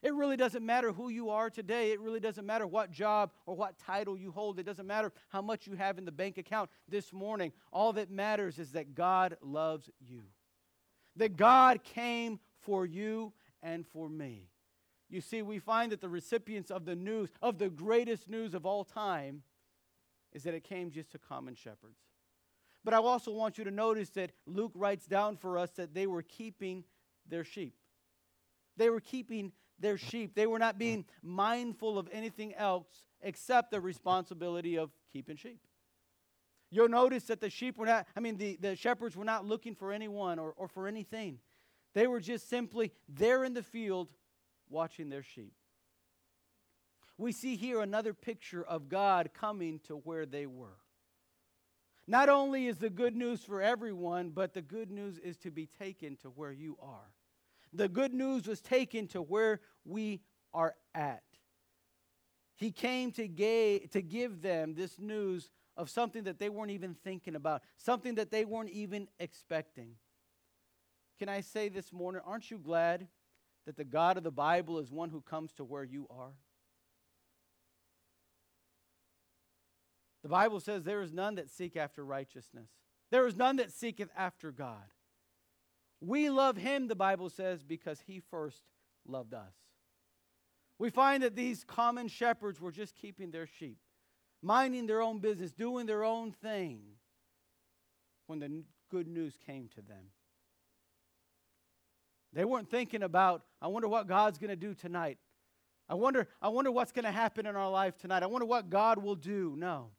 It 0.00 0.14
really 0.14 0.36
doesn't 0.36 0.64
matter 0.64 0.92
who 0.92 1.08
you 1.08 1.30
are 1.30 1.50
today. 1.50 1.90
It 1.90 2.00
really 2.00 2.20
doesn't 2.20 2.46
matter 2.46 2.66
what 2.66 2.92
job 2.92 3.32
or 3.46 3.56
what 3.56 3.78
title 3.78 4.16
you 4.16 4.30
hold. 4.30 4.58
It 4.60 4.62
doesn't 4.62 4.86
matter 4.86 5.12
how 5.28 5.42
much 5.42 5.66
you 5.66 5.74
have 5.74 5.98
in 5.98 6.04
the 6.04 6.12
bank 6.12 6.38
account 6.38 6.70
this 6.88 7.12
morning. 7.12 7.52
All 7.72 7.92
that 7.94 8.08
matters 8.08 8.60
is 8.60 8.72
that 8.72 8.94
God 8.94 9.36
loves 9.42 9.90
you. 9.98 10.22
that 11.18 11.36
God 11.36 11.84
came 11.84 12.40
for 12.60 12.86
you 12.86 13.32
and 13.62 13.86
for 13.86 14.08
me. 14.08 14.48
You 15.10 15.20
see, 15.20 15.42
we 15.42 15.58
find 15.58 15.92
that 15.92 16.00
the 16.00 16.08
recipients 16.08 16.70
of 16.70 16.84
the 16.84 16.96
news, 16.96 17.30
of 17.42 17.58
the 17.58 17.68
greatest 17.68 18.28
news 18.28 18.54
of 18.54 18.66
all 18.66 18.84
time, 18.84 19.42
is 20.32 20.42
that 20.44 20.54
it 20.54 20.64
came 20.64 20.90
just 20.90 21.10
to 21.12 21.18
common 21.18 21.54
shepherds. 21.54 21.98
But 22.84 22.94
I 22.94 22.98
also 22.98 23.32
want 23.32 23.58
you 23.58 23.64
to 23.64 23.70
notice 23.70 24.10
that 24.10 24.32
Luke 24.46 24.72
writes 24.74 25.06
down 25.06 25.36
for 25.36 25.58
us 25.58 25.70
that 25.72 25.94
they 25.94 26.06
were 26.06 26.22
keeping 26.22 26.84
their 27.28 27.44
sheep. 27.44 27.74
They 28.76 28.90
were 28.90 29.00
keeping 29.00 29.52
their 29.78 29.98
sheep. 29.98 30.34
They 30.34 30.46
were 30.46 30.58
not 30.58 30.78
being 30.78 31.04
mindful 31.22 31.98
of 31.98 32.08
anything 32.12 32.54
else 32.54 32.86
except 33.20 33.70
the 33.70 33.80
responsibility 33.80 34.76
of 34.76 34.90
keeping 35.12 35.36
sheep. 35.36 35.60
You'll 36.70 36.88
notice 36.88 37.24
that 37.24 37.40
the 37.40 37.50
sheep 37.50 37.78
were 37.78 37.86
not, 37.86 38.06
I 38.16 38.20
mean, 38.20 38.36
the, 38.36 38.58
the 38.60 38.76
shepherds 38.76 39.16
were 39.16 39.24
not 39.24 39.46
looking 39.46 39.74
for 39.74 39.92
anyone 39.92 40.38
or, 40.38 40.52
or 40.56 40.68
for 40.68 40.86
anything. 40.86 41.38
They 41.94 42.06
were 42.06 42.20
just 42.20 42.48
simply 42.48 42.92
there 43.08 43.44
in 43.44 43.54
the 43.54 43.62
field 43.62 44.08
watching 44.68 45.08
their 45.08 45.22
sheep. 45.22 45.54
We 47.16 47.32
see 47.32 47.56
here 47.56 47.80
another 47.80 48.14
picture 48.14 48.62
of 48.62 48.88
God 48.88 49.30
coming 49.32 49.80
to 49.88 49.96
where 49.96 50.26
they 50.26 50.46
were. 50.46 50.76
Not 52.06 52.28
only 52.28 52.66
is 52.66 52.78
the 52.78 52.90
good 52.90 53.16
news 53.16 53.42
for 53.42 53.60
everyone, 53.60 54.30
but 54.30 54.54
the 54.54 54.62
good 54.62 54.90
news 54.90 55.18
is 55.18 55.36
to 55.38 55.50
be 55.50 55.66
taken 55.66 56.16
to 56.18 56.28
where 56.28 56.52
you 56.52 56.78
are. 56.80 57.12
The 57.72 57.88
good 57.88 58.14
news 58.14 58.46
was 58.46 58.60
taken 58.60 59.06
to 59.08 59.22
where 59.22 59.60
we 59.84 60.20
are 60.54 60.74
at. 60.94 61.22
He 62.56 62.72
came 62.72 63.12
to, 63.12 63.28
ga- 63.28 63.86
to 63.88 64.02
give 64.02 64.42
them 64.42 64.74
this 64.74 64.98
news 64.98 65.50
of 65.76 65.88
something 65.88 66.24
that 66.24 66.38
they 66.38 66.48
weren't 66.48 66.72
even 66.72 66.94
thinking 66.94 67.36
about, 67.36 67.62
something 67.76 68.16
that 68.16 68.30
they 68.30 68.44
weren't 68.44 68.70
even 68.70 69.06
expecting. 69.20 69.92
Can 71.18 71.28
I 71.28 71.40
say 71.40 71.68
this 71.68 71.92
morning, 71.92 72.20
aren't 72.24 72.50
you 72.50 72.58
glad 72.58 73.06
that 73.66 73.76
the 73.76 73.84
God 73.84 74.16
of 74.16 74.24
the 74.24 74.30
Bible 74.32 74.78
is 74.78 74.90
one 74.90 75.10
who 75.10 75.20
comes 75.20 75.52
to 75.54 75.64
where 75.64 75.84
you 75.84 76.06
are? 76.10 76.32
The 80.22 80.28
Bible 80.28 80.60
says 80.60 80.82
there 80.82 81.02
is 81.02 81.12
none 81.12 81.36
that 81.36 81.48
seek 81.48 81.76
after 81.76 82.04
righteousness. 82.04 82.70
There 83.10 83.26
is 83.26 83.36
none 83.36 83.56
that 83.56 83.72
seeketh 83.72 84.10
after 84.16 84.50
God. 84.50 84.92
We 86.00 86.30
love 86.30 86.56
him, 86.56 86.88
the 86.88 86.94
Bible 86.94 87.28
says, 87.28 87.62
because 87.62 88.00
he 88.06 88.20
first 88.30 88.62
loved 89.06 89.34
us. 89.34 89.54
We 90.78 90.90
find 90.90 91.22
that 91.24 91.34
these 91.34 91.64
common 91.64 92.08
shepherds 92.08 92.60
were 92.60 92.70
just 92.70 92.94
keeping 92.94 93.30
their 93.30 93.46
sheep 93.46 93.78
minding 94.42 94.86
their 94.86 95.02
own 95.02 95.18
business, 95.18 95.52
doing 95.52 95.86
their 95.86 96.04
own 96.04 96.32
thing 96.32 96.80
when 98.26 98.38
the 98.38 98.62
good 98.90 99.08
news 99.08 99.36
came 99.46 99.68
to 99.74 99.82
them. 99.82 100.10
They 102.32 102.44
weren't 102.44 102.70
thinking 102.70 103.02
about, 103.02 103.42
I 103.60 103.68
wonder 103.68 103.88
what 103.88 104.06
God's 104.06 104.38
going 104.38 104.50
to 104.50 104.56
do 104.56 104.74
tonight. 104.74 105.18
I 105.88 105.94
wonder, 105.94 106.28
I 106.42 106.48
wonder 106.48 106.70
what's 106.70 106.92
going 106.92 107.06
to 107.06 107.10
happen 107.10 107.46
in 107.46 107.56
our 107.56 107.70
life 107.70 107.96
tonight. 107.96 108.22
I 108.22 108.26
wonder 108.26 108.44
what 108.44 108.68
God 108.68 109.02
will 109.02 109.14
do. 109.14 109.54
No. 109.56 109.90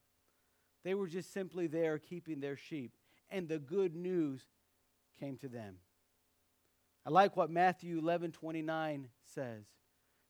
They 0.83 0.93
were 0.93 1.07
just 1.07 1.33
simply 1.33 1.67
there 1.67 1.97
keeping 1.97 2.39
their 2.39 2.55
sheep, 2.55 2.95
and 3.29 3.49
the 3.49 3.59
good 3.59 3.95
news 3.95 4.43
came 5.19 5.38
to 5.38 5.49
them. 5.49 5.75
I 7.05 7.09
like 7.09 7.38
what 7.38 7.49
Matthew 7.49 7.97
11 7.97 8.31
29 8.31 9.07
says. 9.33 9.65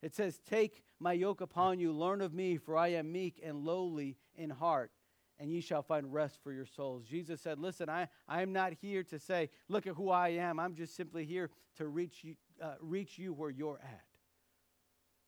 It 0.02 0.16
says, 0.16 0.40
Take 0.50 0.84
my 1.00 1.14
yoke 1.14 1.42
upon 1.42 1.80
you, 1.80 1.92
learn 1.92 2.22
of 2.22 2.34
me, 2.34 2.58
for 2.58 2.78
I 2.78 2.90
am 2.90 3.12
meek 3.12 3.42
and 3.44 3.66
lowly 3.66 4.18
in 4.36 4.50
heart, 4.50 4.92
and 5.40 5.52
ye 5.52 5.62
shall 5.62 5.82
find 5.82 6.14
rest 6.14 6.40
for 6.42 6.54
your 6.54 6.66
souls. 6.66 7.06
Jesus 7.06 7.42
said, 7.42 7.60
Listen, 7.60 7.90
I, 7.90 8.08
I 8.28 8.42
am 8.42 8.54
not 8.54 8.74
here 8.82 9.04
to 9.06 9.20
say, 9.20 9.50
Look 9.68 9.88
at 9.88 9.96
who 9.96 10.10
I 10.10 10.30
am. 10.30 10.60
I'm 10.60 10.76
just 10.76 10.96
simply 10.96 11.26
here 11.26 11.50
to 11.78 11.88
reach 11.88 12.24
you, 12.24 12.36
uh, 12.62 12.76
reach 12.80 13.18
you 13.18 13.34
where 13.34 13.50
you're 13.50 13.80
at. 13.84 14.04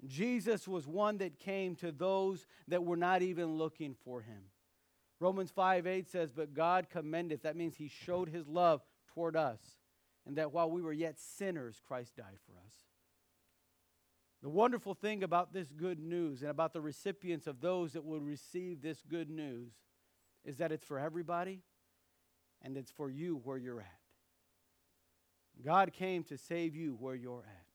Jesus 0.08 0.68
was 0.68 0.88
one 0.88 1.18
that 1.20 1.38
came 1.38 1.76
to 1.78 1.92
those 1.92 2.48
that 2.68 2.84
were 2.84 2.98
not 2.98 3.22
even 3.22 3.58
looking 3.58 3.96
for 4.04 4.22
him. 4.22 4.44
Romans 5.20 5.52
5 5.52 5.86
8 5.86 6.10
says, 6.10 6.32
But 6.32 6.54
God 6.54 6.88
commendeth. 6.90 7.44
That 7.44 7.56
means 7.56 7.76
he 7.76 7.88
showed 7.88 8.30
his 8.30 8.48
love 8.48 8.82
toward 9.14 9.36
us, 9.36 9.60
and 10.26 10.38
that 10.38 10.52
while 10.52 10.70
we 10.70 10.82
were 10.82 10.94
yet 10.94 11.20
sinners, 11.20 11.82
Christ 11.86 12.16
died 12.16 12.38
for 12.46 12.54
us. 12.66 12.74
The 14.42 14.50
wonderful 14.50 14.96
thing 14.96 15.24
about 15.24 15.54
this 15.54 15.72
good 15.72 16.00
news 16.00 16.42
and 16.42 16.50
about 16.50 16.74
the 16.74 16.82
recipients 16.82 17.46
of 17.46 17.62
those 17.62 17.94
that 17.94 18.04
will 18.04 18.20
receive 18.20 18.82
this 18.82 19.04
good 19.08 19.30
news 19.30 19.72
is 20.44 20.58
that 20.58 20.72
it's 20.72 20.84
for 20.84 20.98
everybody 20.98 21.62
and 22.64 22.76
it's 22.76 22.92
for 22.92 23.10
you 23.10 23.40
where 23.44 23.58
you're 23.58 23.82
at. 23.82 24.00
God 25.64 25.94
came 25.94 26.24
to 26.26 26.38
save 26.38 26.76
you 26.76 26.96
where 27.00 27.16
you're 27.16 27.44
at. 27.48 27.66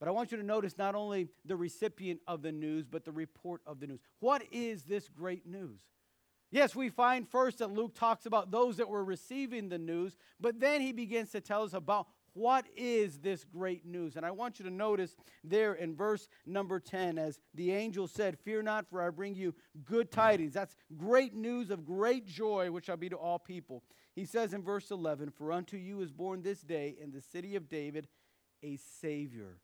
But 0.00 0.08
I 0.08 0.12
want 0.12 0.32
you 0.32 0.38
to 0.38 0.44
notice 0.44 0.76
not 0.78 0.94
only 0.94 1.28
the 1.44 1.56
recipient 1.56 2.20
of 2.26 2.42
the 2.42 2.52
news, 2.52 2.86
but 2.86 3.04
the 3.04 3.12
report 3.12 3.60
of 3.66 3.80
the 3.80 3.86
news. 3.86 4.00
What 4.20 4.42
is 4.50 4.82
this 4.82 5.08
great 5.08 5.46
news? 5.46 5.80
Yes, 6.54 6.76
we 6.76 6.88
find 6.88 7.28
first 7.28 7.58
that 7.58 7.72
Luke 7.72 7.96
talks 7.96 8.26
about 8.26 8.52
those 8.52 8.76
that 8.76 8.88
were 8.88 9.04
receiving 9.04 9.68
the 9.68 9.76
news, 9.76 10.16
but 10.38 10.60
then 10.60 10.80
he 10.80 10.92
begins 10.92 11.32
to 11.32 11.40
tell 11.40 11.64
us 11.64 11.74
about 11.74 12.06
what 12.32 12.64
is 12.76 13.18
this 13.18 13.42
great 13.42 13.84
news? 13.84 14.14
And 14.14 14.24
I 14.24 14.30
want 14.30 14.60
you 14.60 14.64
to 14.66 14.70
notice 14.70 15.16
there 15.42 15.74
in 15.74 15.96
verse 15.96 16.28
number 16.46 16.78
10, 16.78 17.18
as 17.18 17.40
the 17.54 17.72
angel 17.72 18.06
said, 18.06 18.38
Fear 18.38 18.62
not, 18.62 18.88
for 18.88 19.02
I 19.02 19.10
bring 19.10 19.34
you 19.34 19.52
good 19.84 20.12
tidings. 20.12 20.52
That's 20.52 20.76
great 20.96 21.34
news 21.34 21.70
of 21.70 21.84
great 21.84 22.24
joy, 22.24 22.70
which 22.70 22.84
shall 22.84 22.96
be 22.96 23.08
to 23.08 23.16
all 23.16 23.40
people. 23.40 23.82
He 24.14 24.24
says 24.24 24.54
in 24.54 24.62
verse 24.62 24.92
11, 24.92 25.30
For 25.30 25.50
unto 25.50 25.76
you 25.76 26.02
is 26.02 26.12
born 26.12 26.42
this 26.42 26.60
day 26.60 26.94
in 27.02 27.10
the 27.10 27.20
city 27.20 27.56
of 27.56 27.68
David 27.68 28.06
a 28.62 28.76
Savior, 29.00 29.58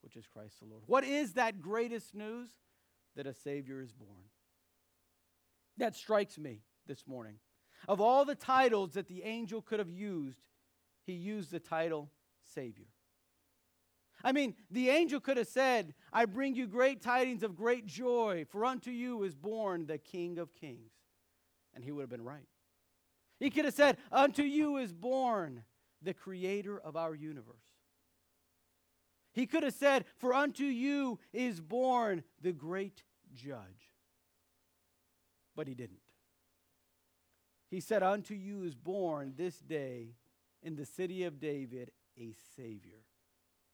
which 0.00 0.14
is 0.14 0.28
Christ 0.28 0.60
the 0.60 0.66
Lord. 0.66 0.84
What 0.86 1.02
is 1.02 1.32
that 1.32 1.60
greatest 1.60 2.14
news? 2.14 2.50
That 3.16 3.26
a 3.26 3.34
Savior 3.34 3.82
is 3.82 3.90
born. 3.90 4.26
That 5.78 5.94
strikes 5.94 6.38
me 6.38 6.62
this 6.86 7.06
morning. 7.06 7.36
Of 7.88 8.00
all 8.00 8.24
the 8.24 8.34
titles 8.34 8.92
that 8.92 9.08
the 9.08 9.22
angel 9.22 9.60
could 9.62 9.78
have 9.78 9.90
used, 9.90 10.40
he 11.04 11.12
used 11.12 11.50
the 11.50 11.60
title 11.60 12.10
Savior. 12.54 12.86
I 14.24 14.32
mean, 14.32 14.54
the 14.70 14.88
angel 14.88 15.20
could 15.20 15.36
have 15.36 15.46
said, 15.46 15.94
I 16.12 16.24
bring 16.24 16.54
you 16.54 16.66
great 16.66 17.02
tidings 17.02 17.42
of 17.42 17.54
great 17.54 17.86
joy, 17.86 18.46
for 18.48 18.64
unto 18.64 18.90
you 18.90 19.22
is 19.22 19.34
born 19.34 19.86
the 19.86 19.98
King 19.98 20.38
of 20.38 20.54
Kings. 20.54 20.92
And 21.74 21.84
he 21.84 21.92
would 21.92 22.00
have 22.00 22.10
been 22.10 22.24
right. 22.24 22.48
He 23.38 23.50
could 23.50 23.66
have 23.66 23.74
said, 23.74 23.98
Unto 24.10 24.42
you 24.42 24.78
is 24.78 24.92
born 24.92 25.64
the 26.02 26.14
creator 26.14 26.78
of 26.78 26.96
our 26.96 27.14
universe. 27.14 27.54
He 29.32 29.46
could 29.46 29.62
have 29.62 29.74
said, 29.74 30.06
For 30.16 30.32
unto 30.32 30.64
you 30.64 31.18
is 31.34 31.60
born 31.60 32.22
the 32.40 32.52
great 32.52 33.02
judge. 33.34 33.85
But 35.56 35.66
he 35.66 35.74
didn't. 35.74 35.98
He 37.70 37.80
said, 37.80 38.02
Unto 38.02 38.34
you 38.34 38.62
is 38.62 38.74
born 38.74 39.32
this 39.36 39.58
day 39.58 40.10
in 40.62 40.76
the 40.76 40.86
city 40.86 41.24
of 41.24 41.40
David 41.40 41.90
a 42.18 42.34
Savior, 42.54 43.02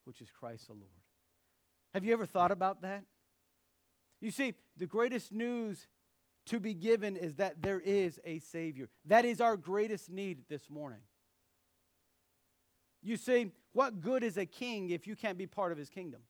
which 0.05 0.21
is 0.21 0.31
Christ 0.31 0.69
the 0.69 0.75
Lord. 0.75 0.87
Have 1.93 2.05
you 2.05 2.13
ever 2.13 2.27
thought 2.27 2.51
about 2.51 2.83
that? 2.83 3.05
You 4.21 4.31
see, 4.31 4.55
the 4.77 4.87
greatest 4.87 5.33
news 5.33 5.87
to 6.47 6.59
be 6.59 6.75
given 6.75 7.17
is 7.17 7.37
that 7.37 7.61
there 7.61 7.81
is 7.81 8.19
a 8.25 8.39
Savior. 8.39 8.89
That 9.05 9.25
is 9.25 9.41
our 9.41 9.57
greatest 9.57 10.11
need 10.11 10.45
this 10.49 10.71
morning. 10.71 11.01
You 13.03 13.17
see, 13.17 13.51
what 13.73 14.01
good 14.01 14.23
is 14.23 14.37
a 14.37 14.47
king 14.47 14.91
if 14.91 15.07
you 15.07 15.17
can't 15.17 15.37
be 15.37 15.47
part 15.47 15.73
of 15.73 15.79
his 15.79 15.91
kingdom? 15.91 16.23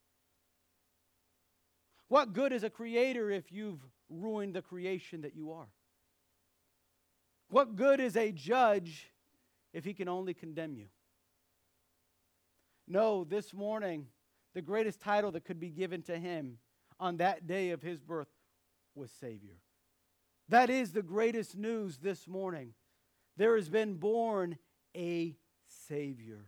What 2.08 2.32
good 2.32 2.52
is 2.52 2.62
a 2.62 2.70
creator 2.70 3.30
if 3.30 3.52
you've 3.52 3.80
ruined 4.12 4.54
the 4.54 4.62
creation 4.62 5.22
that 5.22 5.34
you 5.34 5.52
are? 5.52 5.68
What 7.48 7.76
good 7.76 8.00
is 8.00 8.16
a 8.16 8.32
judge 8.32 9.10
if 9.72 9.84
he 9.84 9.94
can 9.94 10.08
only 10.08 10.34
condemn 10.34 10.74
you? 10.74 10.86
No, 12.88 13.24
this 13.24 13.52
morning, 13.52 14.06
the 14.54 14.62
greatest 14.62 15.00
title 15.00 15.32
that 15.32 15.44
could 15.44 15.60
be 15.60 15.70
given 15.70 16.02
to 16.02 16.18
him 16.18 16.58
on 16.98 17.18
that 17.18 17.46
day 17.46 17.70
of 17.70 17.82
his 17.82 18.00
birth 18.00 18.28
was 18.94 19.10
Savior. 19.10 19.56
That 20.48 20.70
is 20.70 20.92
the 20.92 21.02
greatest 21.02 21.56
news 21.56 21.98
this 21.98 22.28
morning. 22.28 22.74
There 23.36 23.56
has 23.56 23.68
been 23.68 23.94
born 23.94 24.58
a 24.96 25.36
Savior. 25.88 26.46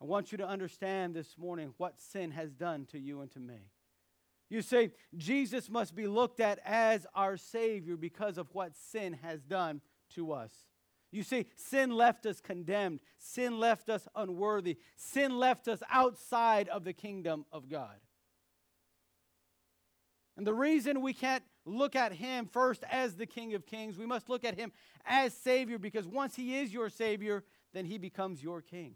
I 0.00 0.04
want 0.04 0.30
you 0.32 0.38
to 0.38 0.46
understand 0.46 1.14
this 1.14 1.36
morning 1.36 1.74
what 1.76 2.00
sin 2.00 2.30
has 2.30 2.52
done 2.52 2.86
to 2.92 2.98
you 2.98 3.20
and 3.20 3.30
to 3.32 3.40
me. 3.40 3.70
You 4.50 4.62
say, 4.62 4.92
Jesus 5.16 5.68
must 5.68 5.94
be 5.94 6.06
looked 6.06 6.40
at 6.40 6.58
as 6.64 7.06
our 7.14 7.36
Savior 7.36 7.96
because 7.96 8.38
of 8.38 8.48
what 8.54 8.76
sin 8.76 9.18
has 9.22 9.42
done 9.42 9.82
to 10.14 10.32
us. 10.32 10.52
You 11.10 11.22
see, 11.22 11.46
sin 11.56 11.90
left 11.90 12.26
us 12.26 12.40
condemned. 12.40 13.00
Sin 13.18 13.58
left 13.58 13.88
us 13.88 14.08
unworthy. 14.14 14.78
Sin 14.96 15.38
left 15.38 15.68
us 15.68 15.82
outside 15.90 16.68
of 16.68 16.84
the 16.84 16.92
kingdom 16.92 17.44
of 17.52 17.68
God. 17.68 17.96
And 20.36 20.46
the 20.46 20.54
reason 20.54 21.02
we 21.02 21.12
can't 21.12 21.42
look 21.64 21.96
at 21.96 22.12
him 22.12 22.46
first 22.46 22.84
as 22.90 23.16
the 23.16 23.26
King 23.26 23.54
of 23.54 23.66
Kings. 23.66 23.98
We 23.98 24.06
must 24.06 24.28
look 24.28 24.44
at 24.44 24.58
him 24.58 24.72
as 25.04 25.34
Savior 25.34 25.78
because 25.78 26.06
once 26.06 26.36
he 26.36 26.56
is 26.58 26.72
your 26.72 26.88
Savior, 26.88 27.44
then 27.74 27.84
he 27.84 27.98
becomes 27.98 28.42
your 28.42 28.62
King. 28.62 28.94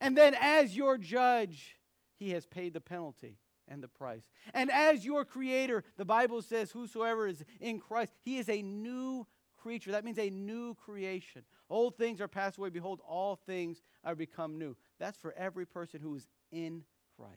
And 0.00 0.16
then 0.16 0.36
as 0.38 0.76
your 0.76 0.98
judge, 0.98 1.76
he 2.18 2.30
has 2.30 2.46
paid 2.46 2.74
the 2.74 2.80
penalty 2.80 3.38
and 3.68 3.82
the 3.82 3.88
price. 3.88 4.22
And 4.54 4.70
as 4.70 5.04
your 5.04 5.24
creator, 5.24 5.84
the 5.96 6.04
Bible 6.04 6.42
says, 6.42 6.70
whosoever 6.70 7.26
is 7.26 7.44
in 7.60 7.80
Christ, 7.80 8.12
he 8.22 8.38
is 8.38 8.48
a 8.48 8.62
new 8.62 9.26
creature. 9.56 9.92
That 9.92 10.04
means 10.04 10.18
a 10.18 10.30
new 10.30 10.74
creation. 10.74 11.42
Old 11.68 11.96
things 11.96 12.20
are 12.20 12.28
passed 12.28 12.58
away. 12.58 12.70
Behold, 12.70 13.00
all 13.06 13.36
things 13.36 13.82
are 14.04 14.14
become 14.14 14.58
new. 14.58 14.76
That's 15.00 15.18
for 15.18 15.34
every 15.36 15.66
person 15.66 16.00
who 16.00 16.14
is 16.14 16.28
in 16.52 16.84
Christ. 17.16 17.32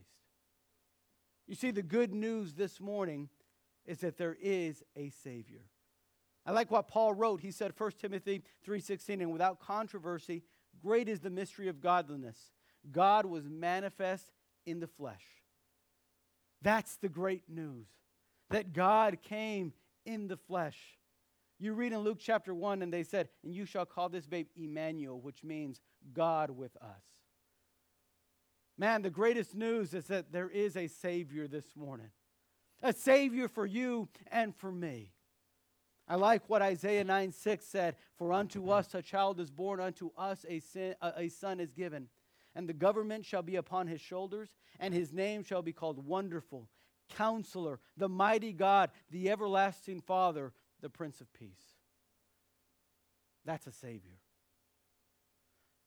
You 1.48 1.56
see, 1.56 1.72
the 1.72 1.82
good 1.82 2.14
news 2.14 2.54
this 2.54 2.80
morning 2.80 3.30
is 3.86 4.00
that 4.00 4.18
there 4.18 4.38
is 4.40 4.84
a 4.96 5.10
Savior. 5.10 5.64
I 6.46 6.52
like 6.52 6.70
what 6.70 6.88
Paul 6.88 7.16
wrote. 7.16 7.42
He 7.42 7.52
said, 7.52 7.74
1 7.76 7.92
Timothy 8.00 8.44
3.16, 8.68 9.22
and 9.22 9.32
without 9.32 9.60
controversy, 9.60 10.44
great 10.84 11.10
is 11.10 11.22
the 11.22 11.32
mystery 11.32 11.68
of 11.68 11.82
godliness. 11.82 12.52
God 12.92 13.26
was 13.26 13.50
manifest 13.50 14.32
in 14.66 14.80
the 14.80 14.88
flesh. 14.88 15.24
That's 16.62 16.98
the 16.98 17.10
great 17.10 17.44
news, 17.48 17.88
that 18.50 18.74
God 18.74 19.22
came 19.22 19.74
in 20.06 20.28
the 20.28 20.38
flesh. 20.38 20.78
You 21.60 21.74
read 21.74 21.94
in 21.94 22.00
Luke 22.00 22.20
chapter 22.20 22.54
1, 22.54 22.82
and 22.82 22.92
they 22.92 23.04
said, 23.04 23.30
And 23.44 23.54
you 23.54 23.66
shall 23.66 23.86
call 23.86 24.10
this 24.10 24.26
babe 24.26 24.48
Emmanuel, 24.56 25.20
which 25.20 25.44
means 25.44 25.82
God 26.14 26.52
with 26.52 26.76
us. 26.78 27.04
Man, 28.78 29.02
the 29.02 29.10
greatest 29.10 29.56
news 29.56 29.94
is 29.94 30.06
that 30.06 30.32
there 30.32 30.50
is 30.50 30.78
a 30.78 30.88
Savior 30.88 31.48
this 31.48 31.76
morning, 31.76 32.12
a 32.82 32.94
Savior 32.94 33.50
for 33.50 33.66
you 33.66 34.08
and 34.32 34.56
for 34.56 34.72
me. 34.72 35.12
I 36.08 36.16
like 36.16 36.50
what 36.50 36.62
Isaiah 36.62 37.04
9 37.04 37.32
6 37.32 37.66
said 37.66 37.96
For 38.18 38.34
unto 38.34 38.70
us 38.70 38.96
a 38.96 39.02
child 39.02 39.40
is 39.40 39.52
born, 39.52 39.80
unto 39.80 40.12
us 40.18 40.46
a, 40.48 40.60
sin, 40.60 40.96
a, 41.02 41.14
a 41.18 41.30
son 41.30 41.60
is 41.60 41.74
given 41.74 42.08
and 42.60 42.68
the 42.68 42.74
government 42.74 43.24
shall 43.24 43.42
be 43.42 43.56
upon 43.56 43.88
his 43.88 44.02
shoulders, 44.02 44.50
and 44.82 44.94
his 44.94 45.14
name 45.14 45.44
shall 45.44 45.62
be 45.62 45.72
called 45.72 46.06
Wonderful, 46.06 46.68
Counselor, 47.08 47.80
the 47.96 48.10
Mighty 48.10 48.52
God, 48.52 48.90
the 49.12 49.30
Everlasting 49.30 50.02
Father, 50.02 50.52
the 50.82 50.90
Prince 50.90 51.22
of 51.22 51.32
Peace. 51.32 51.78
That's 53.46 53.66
a 53.66 53.72
Savior. 53.72 54.18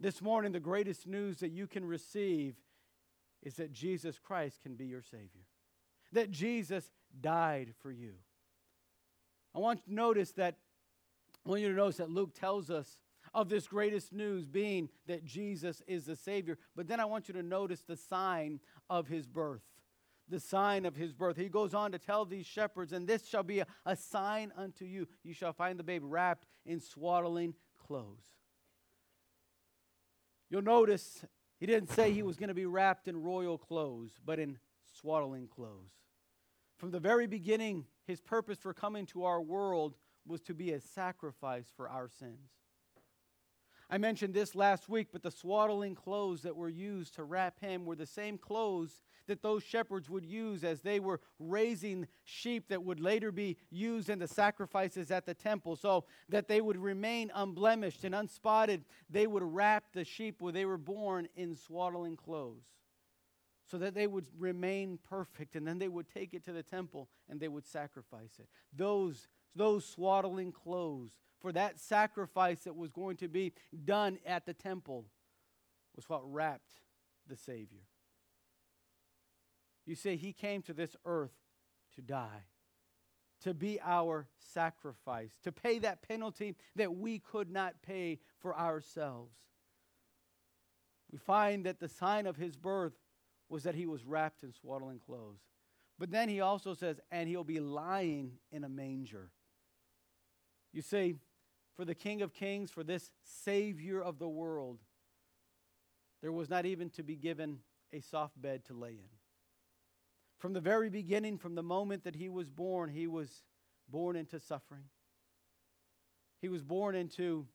This 0.01 0.23
morning, 0.23 0.53
the 0.53 0.61
greatest 0.61 1.07
news 1.07 1.41
that 1.41 1.53
you 1.53 1.67
can 1.67 1.85
receive 1.85 2.55
is 3.43 3.57
that 3.57 3.75
Jesus 3.75 4.19
Christ 4.19 4.63
can 4.63 4.75
be 4.75 4.87
your 4.87 5.03
Savior, 5.03 5.45
that 6.13 6.31
Jesus 6.31 6.91
died 7.21 7.75
for 7.83 7.93
you. 7.93 8.15
I 9.55 9.59
want 9.59 9.81
you 9.85 9.91
to 9.91 9.95
notice 9.95 10.33
that, 10.33 10.57
I 11.45 11.51
want 11.51 11.61
you 11.61 11.69
to 11.69 11.75
notice 11.75 11.99
that 11.99 12.09
Luke 12.09 12.33
tells 12.33 12.71
us 12.71 12.97
of 13.35 13.49
this 13.49 13.67
greatest 13.67 14.13
news 14.13 14.47
being 14.47 14.89
that 15.07 15.25
Jesus 15.25 15.83
is 15.87 16.05
the 16.05 16.17
Savior. 16.17 16.59
But 16.77 16.89
then 16.89 17.01
I 17.01 17.05
want 17.05 17.29
you 17.29 17.35
to 17.35 17.43
notice 17.43 17.81
the 17.81 17.97
sign 17.97 18.61
of 18.91 19.09
his 19.09 19.27
birth. 19.27 19.63
The 20.29 20.41
sign 20.41 20.87
of 20.87 20.97
his 20.97 21.13
birth. 21.13 21.37
He 21.37 21.49
goes 21.49 21.75
on 21.75 21.93
to 21.93 21.99
tell 21.99 22.25
these 22.25 22.47
shepherds, 22.47 22.93
and 22.93 23.07
this 23.07 23.27
shall 23.27 23.43
be 23.43 23.61
a, 23.61 23.67
a 23.85 23.97
sign 23.97 24.53
unto 24.57 24.85
you. 24.85 25.09
You 25.25 25.35
shall 25.35 25.53
find 25.53 25.79
the 25.79 25.85
babe 25.85 26.03
wrapped 26.05 26.47
in 26.65 26.81
swaddling 26.81 27.55
clothes. 27.87 28.25
You'll 30.49 30.63
notice 30.63 31.25
he 31.59 31.67
didn't 31.67 31.91
say 31.91 32.13
he 32.13 32.23
was 32.23 32.37
going 32.37 32.49
to 32.49 32.55
be 32.55 32.67
wrapped 32.67 33.09
in 33.09 33.23
royal 33.23 33.59
clothes, 33.59 34.19
but 34.25 34.39
in 34.39 34.59
swaddling 34.85 35.49
clothes. 35.49 35.93
From 36.77 36.91
the 36.91 37.01
very 37.01 37.27
beginning, 37.27 37.87
his 38.07 38.21
purpose 38.21 38.59
for 38.59 38.75
coming 38.75 39.07
to 39.07 39.25
our 39.25 39.41
world 39.41 39.95
was 40.27 40.41
to 40.43 40.55
be 40.55 40.73
a 40.73 40.81
sacrifice 40.81 41.73
for 41.75 41.89
our 41.89 42.09
sins. 42.09 42.51
I 43.93 43.99
mentioned 43.99 44.33
this 44.33 44.55
last 44.55 44.89
week, 44.89 45.09
but 45.13 45.23
the 45.23 45.31
swaddling 45.31 45.95
clothes 45.95 46.41
that 46.45 46.57
were 46.57 46.71
used 46.71 47.13
to 47.17 47.25
wrap 47.25 47.61
him 47.61 47.85
were 47.85 47.95
the 47.95 48.07
same 48.07 48.39
clothes 48.39 49.03
that 49.27 49.43
those 49.43 49.63
shepherds 49.63 50.09
would 50.09 50.25
use 50.25 50.65
as 50.65 50.81
they 50.81 50.99
were 50.99 51.21
raising 51.39 52.09
sheep 52.25 52.69
that 52.69 52.83
would 52.83 53.01
later 53.01 53.31
be 53.31 53.59
used 53.71 54.09
in 54.09 54.19
the 54.19 54.27
sacrifices 54.27 55.11
at 55.11 55.27
the 55.27 55.35
temple, 55.35 55.77
so 55.77 56.07
that 56.31 56.49
they 56.49 56.63
would 56.63 56.79
remain 56.79 57.31
unblemished 57.35 58.03
and 58.05 58.15
unspotted. 58.15 58.83
They 59.11 59.27
would 59.27 59.43
wrap 59.43 59.85
the 59.93 60.07
sheep 60.07 60.41
where 60.41 60.55
they 60.55 60.65
were 60.65 60.79
born 60.79 61.29
in 61.37 61.55
swaddling 61.55 62.17
clothes 62.17 62.65
so 63.71 63.77
that 63.77 63.95
they 63.95 64.07
would 64.07 64.27
remain 64.39 64.99
perfect 65.07 65.55
and 65.55 65.67
then 65.67 65.79
they 65.79 65.89
would 65.89 66.09
take 66.09 66.33
it 66.33 66.45
to 66.45 66.53
the 66.53 66.63
temple 66.63 67.11
and 67.29 67.39
they 67.39 67.49
would 67.49 67.67
sacrifice 67.67 68.39
it. 68.39 68.49
Those, 68.75 69.29
those 69.55 69.85
swaddling 69.85 70.51
clothes 70.51 71.13
for 71.43 71.53
that 71.53 71.79
sacrifice 71.81 72.61
that 72.61 72.77
was 72.77 72.91
going 72.93 73.17
to 73.17 73.29
be 73.29 73.53
done 73.85 74.19
at 74.25 74.47
the 74.47 74.55
temple 74.55 75.05
was 75.97 76.09
what 76.09 76.23
wrapped 76.25 76.71
the 77.29 77.37
Savior. 77.37 77.83
You 79.85 79.97
see, 79.97 80.17
He 80.17 80.33
came 80.33 80.63
to 80.63 80.73
this 80.73 80.97
earth 81.05 81.35
to 81.97 82.01
die, 82.01 82.45
to 83.43 83.53
be 83.53 83.81
our 83.85 84.29
sacrifice, 84.55 85.33
to 85.43 85.51
pay 85.51 85.81
that 85.81 86.07
penalty 86.07 86.55
that 86.77 86.95
we 86.95 87.19
could 87.19 87.51
not 87.51 87.83
pay 87.83 88.21
for 88.39 88.57
ourselves. 88.57 89.35
We 91.11 91.19
find 91.19 91.67
that 91.67 91.81
the 91.81 91.89
sign 91.89 92.27
of 92.27 92.37
His 92.37 92.57
birth 92.57 92.95
was 93.49 93.65
that 93.65 93.75
He 93.75 93.87
was 93.87 94.05
wrapped 94.05 94.45
in 94.45 94.53
swaddling 94.53 95.01
clothes. 95.01 95.41
But 95.99 96.13
then 96.13 96.29
He 96.29 96.41
also 96.41 96.75
says, 96.75 97.01
and 97.11 97.29
He'll 97.29 97.43
be 97.43 97.61
lying 97.61 98.35
in 98.53 98.63
a 98.63 98.69
manger. 98.69 99.31
You 100.73 100.81
see, 100.81 101.17
for 101.77 101.85
the 101.85 101.95
King 101.95 102.23
of 102.23 102.33
Kings, 102.33 102.71
for 102.71 102.85
this 102.85 103.11
Savior 103.23 104.03
of 104.03 104.19
the 104.19 104.29
world, 104.29 104.79
there 106.21 106.33
was 106.33 106.49
not 106.49 106.67
even 106.67 106.91
to 106.91 107.03
be 107.03 107.17
given 107.17 107.59
a 107.93 108.01
soft 108.01 108.41
bed 108.41 108.65
to 108.67 108.75
lay 108.75 108.93
in. 108.93 109.11
From 110.39 110.53
the 110.53 110.61
very 110.61 110.91
beginning, 110.91 111.39
from 111.39 111.55
the 111.55 111.63
moment 111.63 112.05
that 112.05 112.17
he 112.17 112.29
was 112.29 112.49
born, 112.49 112.91
he 112.91 113.07
was 113.07 113.43
born 113.89 114.17
into 114.17 114.41
suffering. 114.41 114.85
He 116.41 116.49
was 116.49 116.63
born 116.63 116.95
into 116.95 117.47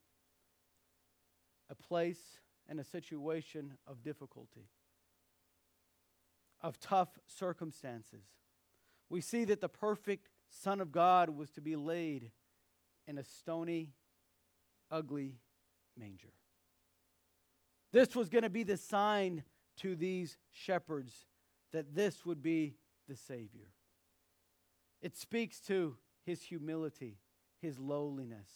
a 1.70 1.76
place 1.76 2.40
and 2.70 2.80
a 2.80 2.84
situation 2.84 3.74
of 3.86 4.02
difficulty, 4.02 4.70
of 6.62 6.80
tough 6.80 7.20
circumstances. 7.28 8.24
We 9.10 9.22
see 9.22 9.46
that 9.46 9.62
the 9.62 9.70
perfect 9.70 10.30
Son 10.50 10.80
of 10.80 10.92
God 10.92 11.30
was 11.30 11.50
to 11.52 11.62
be 11.62 11.76
laid 11.76 12.32
in 13.06 13.18
a 13.18 13.24
stony 13.24 13.92
ugly 14.92 15.36
manger. 15.98 16.34
This 17.92 18.16
was 18.16 18.30
going 18.30 18.44
to 18.44 18.50
be 18.50 18.64
the 18.64 18.78
sign 18.78 19.44
to 19.78 19.96
these 19.96 20.38
shepherds 20.52 21.26
that 21.72 21.96
this 21.96 22.26
would 22.26 22.42
be 22.42 22.76
the 23.08 23.16
Savior. 23.16 23.72
It 25.02 25.16
speaks 25.16 25.60
to 25.62 25.96
his 26.26 26.42
humility, 26.42 27.18
his 27.62 27.80
lowliness. 27.80 28.50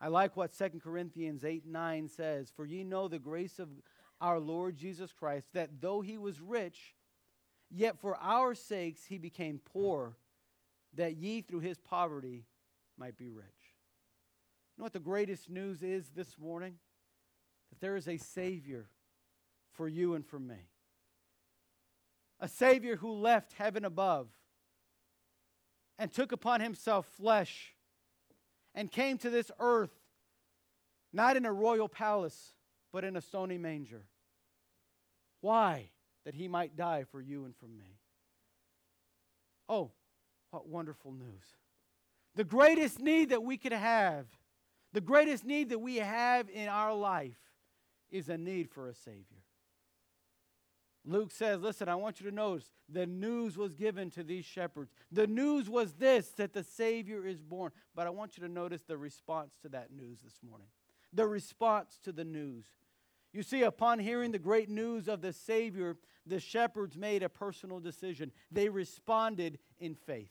I 0.00 0.08
like 0.08 0.36
what 0.36 0.56
2 0.56 0.80
Corinthians 0.82 1.44
8 1.44 1.66
9 1.66 2.08
says 2.08 2.52
For 2.54 2.64
ye 2.64 2.84
know 2.84 3.08
the 3.08 3.18
grace 3.18 3.58
of 3.58 3.68
our 4.20 4.38
Lord 4.38 4.76
Jesus 4.76 5.12
Christ, 5.12 5.48
that 5.52 5.80
though 5.80 6.00
he 6.00 6.16
was 6.16 6.40
rich, 6.40 6.94
yet 7.70 7.98
for 7.98 8.16
our 8.16 8.54
sakes 8.54 9.04
he 9.04 9.18
became 9.18 9.60
poor, 9.64 10.16
that 10.94 11.16
ye 11.16 11.40
through 11.40 11.60
his 11.60 11.78
poverty 11.78 12.44
might 12.96 13.16
be 13.16 13.28
rich 13.28 13.61
know 14.82 14.86
what 14.86 14.92
the 14.92 14.98
greatest 14.98 15.48
news 15.48 15.80
is 15.80 16.10
this 16.16 16.36
morning? 16.36 16.74
That 17.70 17.80
there 17.80 17.94
is 17.94 18.08
a 18.08 18.16
Savior 18.16 18.88
for 19.74 19.86
you 19.86 20.14
and 20.14 20.26
for 20.26 20.40
me. 20.40 20.56
A 22.40 22.48
Savior 22.48 22.96
who 22.96 23.12
left 23.12 23.52
heaven 23.52 23.84
above 23.84 24.26
and 26.00 26.12
took 26.12 26.32
upon 26.32 26.60
himself 26.60 27.06
flesh 27.16 27.76
and 28.74 28.90
came 28.90 29.18
to 29.18 29.30
this 29.30 29.52
earth 29.60 29.94
not 31.12 31.36
in 31.36 31.46
a 31.46 31.52
royal 31.52 31.88
palace, 31.88 32.52
but 32.92 33.04
in 33.04 33.14
a 33.14 33.20
stony 33.20 33.58
manger. 33.58 34.02
Why? 35.42 35.90
That 36.24 36.34
he 36.34 36.48
might 36.48 36.74
die 36.74 37.04
for 37.04 37.20
you 37.20 37.44
and 37.44 37.54
for 37.54 37.68
me. 37.68 38.00
Oh, 39.68 39.92
what 40.50 40.66
wonderful 40.66 41.12
news. 41.12 41.44
The 42.34 42.42
greatest 42.42 42.98
need 42.98 43.28
that 43.28 43.44
we 43.44 43.56
could 43.56 43.70
have 43.70 44.26
the 44.92 45.00
greatest 45.00 45.44
need 45.44 45.70
that 45.70 45.78
we 45.78 45.96
have 45.96 46.48
in 46.50 46.68
our 46.68 46.94
life 46.94 47.38
is 48.10 48.28
a 48.28 48.36
need 48.36 48.70
for 48.70 48.88
a 48.88 48.94
Savior. 48.94 49.42
Luke 51.04 51.32
says, 51.32 51.60
Listen, 51.60 51.88
I 51.88 51.96
want 51.96 52.20
you 52.20 52.30
to 52.30 52.34
notice 52.34 52.70
the 52.88 53.06
news 53.06 53.56
was 53.56 53.74
given 53.74 54.10
to 54.10 54.22
these 54.22 54.44
shepherds. 54.44 54.92
The 55.10 55.26
news 55.26 55.68
was 55.68 55.94
this 55.94 56.28
that 56.36 56.52
the 56.52 56.62
Savior 56.62 57.26
is 57.26 57.42
born. 57.42 57.72
But 57.94 58.06
I 58.06 58.10
want 58.10 58.36
you 58.36 58.46
to 58.46 58.52
notice 58.52 58.82
the 58.82 58.96
response 58.96 59.54
to 59.62 59.68
that 59.70 59.92
news 59.92 60.18
this 60.22 60.38
morning. 60.48 60.68
The 61.12 61.26
response 61.26 61.98
to 62.04 62.12
the 62.12 62.24
news. 62.24 62.64
You 63.32 63.42
see, 63.42 63.62
upon 63.62 63.98
hearing 63.98 64.30
the 64.30 64.38
great 64.38 64.68
news 64.68 65.08
of 65.08 65.22
the 65.22 65.32
Savior, 65.32 65.96
the 66.26 66.38
shepherds 66.38 66.96
made 66.96 67.22
a 67.22 67.28
personal 67.28 67.80
decision. 67.80 68.30
They 68.50 68.68
responded 68.68 69.58
in 69.80 69.94
faith. 69.94 70.30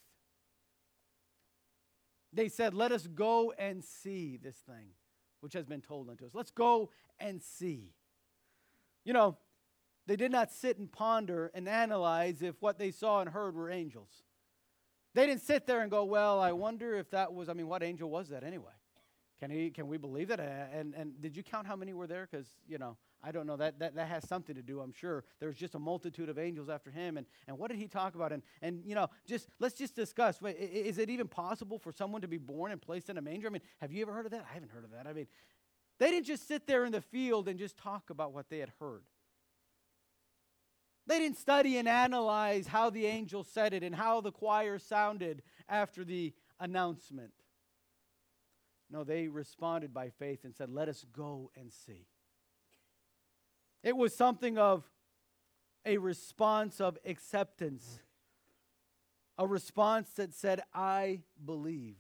They 2.34 2.50
said, 2.50 2.74
Let 2.74 2.92
us 2.92 3.08
go 3.08 3.54
and 3.58 3.84
see 3.84 4.38
this 4.38 4.56
thing 4.56 4.94
which 5.42 5.54
has 5.54 5.66
been 5.66 5.82
told 5.82 6.10
unto 6.10 6.26
us. 6.26 6.32
Let's 6.34 6.52
go 6.52 6.92
and 7.20 7.42
see. 7.42 7.94
You 9.04 9.14
know, 9.14 9.38
they 10.08 10.16
did 10.16 10.32
not 10.32 10.52
sit 10.52 10.78
and 10.78 10.92
ponder 10.92 11.52
and 11.54 11.68
analyze 11.68 12.42
if 12.42 12.56
what 12.62 12.78
they 12.78 12.92
saw 12.92 13.22
and 13.22 13.30
heard 13.30 13.56
were 13.56 13.70
angels. 13.70 14.24
They 15.14 15.26
didn't 15.26 15.42
sit 15.42 15.68
there 15.68 15.82
and 15.82 15.92
go, 15.92 16.06
Well, 16.06 16.40
I 16.40 16.52
wonder 16.52 16.96
if 16.96 17.10
that 17.12 17.34
was, 17.34 17.50
I 17.50 17.54
mean, 17.54 17.68
what 17.68 17.84
angel 17.84 18.10
was 18.10 18.30
that 18.30 18.44
anyway? 18.44 18.72
Can, 19.40 19.50
he, 19.50 19.72
can 19.72 19.88
we 19.88 19.98
believe 19.98 20.28
that? 20.28 20.40
And, 20.40 20.94
and 20.94 21.20
did 21.20 21.36
you 21.36 21.42
count 21.42 21.66
how 21.66 21.76
many 21.76 21.94
were 21.94 22.06
there? 22.06 22.28
Because, 22.30 22.46
you 22.68 22.78
know, 22.78 22.96
I 23.24 23.32
don't 23.32 23.46
know. 23.46 23.56
That, 23.56 23.80
that, 23.80 23.96
that 23.96 24.08
has 24.08 24.28
something 24.28 24.56
to 24.56 24.62
do, 24.62 24.80
I'm 24.80 24.94
sure. 24.94 25.24
There's 25.40 25.56
just 25.56 25.76
a 25.76 25.80
multitude 25.80 26.30
of 26.30 26.40
angels 26.40 26.70
after 26.70 26.90
him. 26.90 27.18
And, 27.18 27.28
and 27.48 27.58
what 27.58 27.70
did 27.70 27.78
he 27.78 27.88
talk 27.88 28.16
about? 28.16 28.32
And, 28.32 28.42
and, 28.62 28.84
you 28.86 28.96
know, 28.96 29.08
just 29.28 29.48
let's 29.60 29.76
just 29.76 29.96
discuss. 29.96 30.40
Is 30.44 30.98
it 30.98 31.10
even 31.10 31.28
possible 31.28 31.78
for 31.78 31.92
someone 31.92 32.22
to 32.22 32.28
be 32.28 32.38
born 32.38 32.72
and 32.72 32.82
placed 32.82 33.10
in 33.10 33.18
a 33.18 33.22
manger? 33.22 33.48
I 33.48 33.52
mean, 33.52 33.62
have 33.80 33.92
you 33.92 34.02
ever 34.02 34.14
heard 34.14 34.26
of 34.26 34.32
that? 34.32 34.46
I 34.50 34.54
haven't 34.54 34.72
heard 34.72 34.84
of 34.84 34.92
that. 34.92 35.06
I 35.08 35.14
mean, 35.14 35.28
they 36.00 36.10
didn't 36.10 36.26
just 36.26 36.48
sit 36.48 36.66
there 36.66 36.84
in 36.84 36.92
the 36.92 37.02
field 37.02 37.48
and 37.48 37.60
just 37.60 37.78
talk 37.78 38.10
about 38.10 38.34
what 38.34 38.50
they 38.50 38.58
had 38.58 38.72
heard. 38.80 39.04
They 41.08 41.20
didn't 41.20 41.38
study 41.38 41.78
and 41.78 41.88
analyze 41.88 42.68
how 42.68 42.90
the 42.90 43.06
angel 43.06 43.44
said 43.44 43.74
it 43.74 43.84
and 43.84 43.94
how 43.94 44.22
the 44.22 44.32
choir 44.32 44.80
sounded 44.80 45.44
after 45.70 46.04
the 46.04 46.34
announcement. 46.60 47.34
No, 48.90 49.04
they 49.04 49.28
responded 49.28 49.94
by 49.94 50.10
faith 50.10 50.44
and 50.44 50.56
said, 50.56 50.70
Let 50.70 50.90
us 50.90 51.06
go 51.16 51.52
and 51.56 51.72
see. 51.72 52.08
It 53.84 53.98
was 53.98 54.16
something 54.16 54.58
of 54.58 54.84
a 55.86 55.98
response 55.98 56.80
of 56.80 56.98
acceptance, 57.06 58.00
a 59.38 59.48
response 59.48 60.12
that 60.12 60.34
said, 60.34 60.62
I 60.74 61.22
believe. 61.44 61.96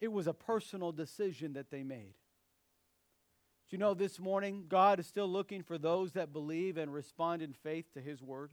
It 0.00 0.12
was 0.12 0.26
a 0.26 0.34
personal 0.34 0.92
decision 0.92 1.54
that 1.54 1.70
they 1.70 1.82
made. 1.82 2.14
Do 3.68 3.76
you 3.76 3.78
know 3.78 3.94
this 3.94 4.20
morning, 4.20 4.66
God 4.68 5.00
is 5.00 5.06
still 5.06 5.26
looking 5.26 5.62
for 5.62 5.78
those 5.78 6.12
that 6.12 6.32
believe 6.32 6.76
and 6.76 6.92
respond 6.92 7.42
in 7.42 7.52
faith 7.52 7.86
to 7.94 8.00
His 8.00 8.22
word? 8.22 8.50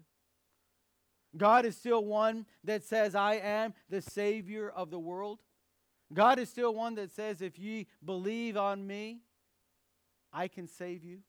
God 1.36 1.66
is 1.66 1.78
still 1.78 2.04
one 2.04 2.46
that 2.64 2.84
says, 2.84 3.16
I 3.16 3.36
am 3.36 3.74
the 3.90 4.02
Savior 4.02 4.70
of 4.70 4.90
the 4.90 5.00
world. 5.00 5.40
God 6.14 6.40
is 6.40 6.50
still 6.50 6.74
one 6.74 6.96
that 6.96 7.12
says, 7.12 7.42
If 7.42 7.60
ye 7.60 7.88
believe 8.04 8.58
on 8.58 8.86
me, 8.86 9.22
I 10.34 10.48
can 10.48 10.68
save 10.68 11.04
you. 11.04 11.20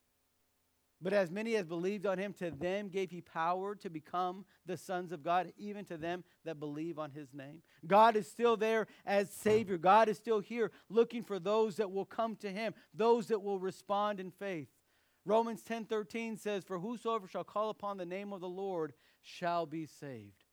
But 1.02 1.12
as 1.12 1.32
many 1.32 1.56
as 1.56 1.66
believed 1.66 2.06
on 2.06 2.16
him, 2.18 2.32
to 2.34 2.52
them 2.52 2.88
gave 2.88 3.10
he 3.10 3.20
power 3.20 3.74
to 3.74 3.90
become 3.90 4.44
the 4.66 4.76
sons 4.76 5.10
of 5.10 5.24
God, 5.24 5.52
even 5.58 5.84
to 5.86 5.96
them 5.96 6.22
that 6.44 6.60
believe 6.60 6.96
on 6.98 7.10
his 7.10 7.34
name. 7.34 7.62
God 7.84 8.14
is 8.14 8.30
still 8.30 8.56
there 8.56 8.86
as 9.04 9.28
Savior. 9.28 9.78
God 9.78 10.08
is 10.08 10.16
still 10.16 10.38
here 10.38 10.70
looking 10.88 11.24
for 11.24 11.40
those 11.40 11.76
that 11.76 11.90
will 11.90 12.04
come 12.04 12.36
to 12.36 12.50
him, 12.50 12.72
those 12.94 13.26
that 13.28 13.42
will 13.42 13.58
respond 13.58 14.20
in 14.20 14.30
faith. 14.30 14.68
Romans 15.24 15.62
10 15.62 15.86
13 15.86 16.36
says, 16.36 16.62
For 16.62 16.78
whosoever 16.78 17.26
shall 17.26 17.44
call 17.44 17.70
upon 17.70 17.96
the 17.96 18.06
name 18.06 18.32
of 18.32 18.40
the 18.40 18.48
Lord 18.48 18.92
shall 19.22 19.66
be 19.66 19.86
saved. 19.86 20.44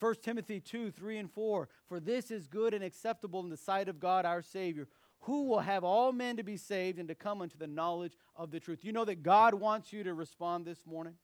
1 0.00 0.14
Timothy 0.22 0.60
2 0.60 0.90
3 0.90 1.18
and 1.18 1.30
4 1.30 1.68
For 1.86 2.00
this 2.00 2.30
is 2.30 2.46
good 2.46 2.74
and 2.74 2.82
acceptable 2.82 3.40
in 3.40 3.50
the 3.50 3.56
sight 3.56 3.88
of 3.88 4.00
God 4.00 4.24
our 4.24 4.42
Savior, 4.42 4.88
who 5.20 5.44
will 5.48 5.60
have 5.60 5.84
all 5.84 6.12
men 6.12 6.36
to 6.36 6.42
be 6.42 6.56
saved 6.56 6.98
and 6.98 7.08
to 7.08 7.14
come 7.14 7.42
unto 7.42 7.58
the 7.58 7.66
knowledge 7.66 8.14
of 8.36 8.50
the 8.50 8.60
truth. 8.60 8.84
You 8.84 8.92
know 8.92 9.04
that 9.04 9.22
God 9.22 9.54
wants 9.54 9.92
you 9.92 10.02
to 10.04 10.14
respond 10.14 10.64
this 10.64 10.86
morning? 10.86 11.14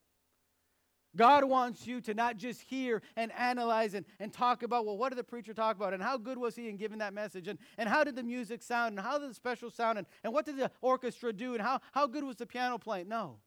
God 1.16 1.44
wants 1.44 1.86
you 1.86 2.02
to 2.02 2.12
not 2.12 2.36
just 2.36 2.60
hear 2.60 3.00
and 3.16 3.32
analyze 3.32 3.94
and, 3.94 4.04
and 4.20 4.30
talk 4.30 4.62
about, 4.62 4.84
well, 4.84 4.98
what 4.98 5.08
did 5.08 5.18
the 5.18 5.24
preacher 5.24 5.54
talk 5.54 5.76
about? 5.76 5.94
And 5.94 6.02
how 6.02 6.18
good 6.18 6.36
was 6.36 6.54
he 6.54 6.68
in 6.68 6.76
giving 6.76 6.98
that 6.98 7.14
message? 7.14 7.48
And, 7.48 7.58
and 7.78 7.88
how 7.88 8.04
did 8.04 8.16
the 8.16 8.22
music 8.22 8.62
sound? 8.62 8.98
And 8.98 9.06
how 9.06 9.18
did 9.18 9.30
the 9.30 9.34
special 9.34 9.70
sound? 9.70 9.96
And, 9.96 10.06
and 10.22 10.32
what 10.32 10.44
did 10.44 10.58
the 10.58 10.70
orchestra 10.82 11.32
do? 11.32 11.54
And 11.54 11.62
how, 11.62 11.80
how 11.92 12.06
good 12.06 12.22
was 12.22 12.36
the 12.36 12.46
piano 12.46 12.76
playing? 12.76 13.08
No. 13.08 13.38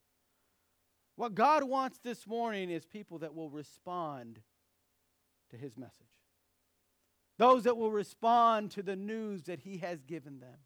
What 1.16 1.36
God 1.36 1.64
wants 1.64 2.00
this 2.00 2.26
morning 2.26 2.72
is 2.72 2.86
people 2.86 3.20
that 3.20 3.36
will 3.36 3.50
respond 3.52 4.40
to 5.52 5.58
his 5.58 5.78
message. 5.78 6.08
Those 7.40 7.64
that 7.64 7.78
will 7.78 7.92
respond 7.92 8.72
to 8.72 8.84
the 8.84 8.98
news 8.98 9.44
that 9.44 9.62
he 9.62 9.78
has 9.78 10.04
given 10.04 10.42
them. 10.42 10.58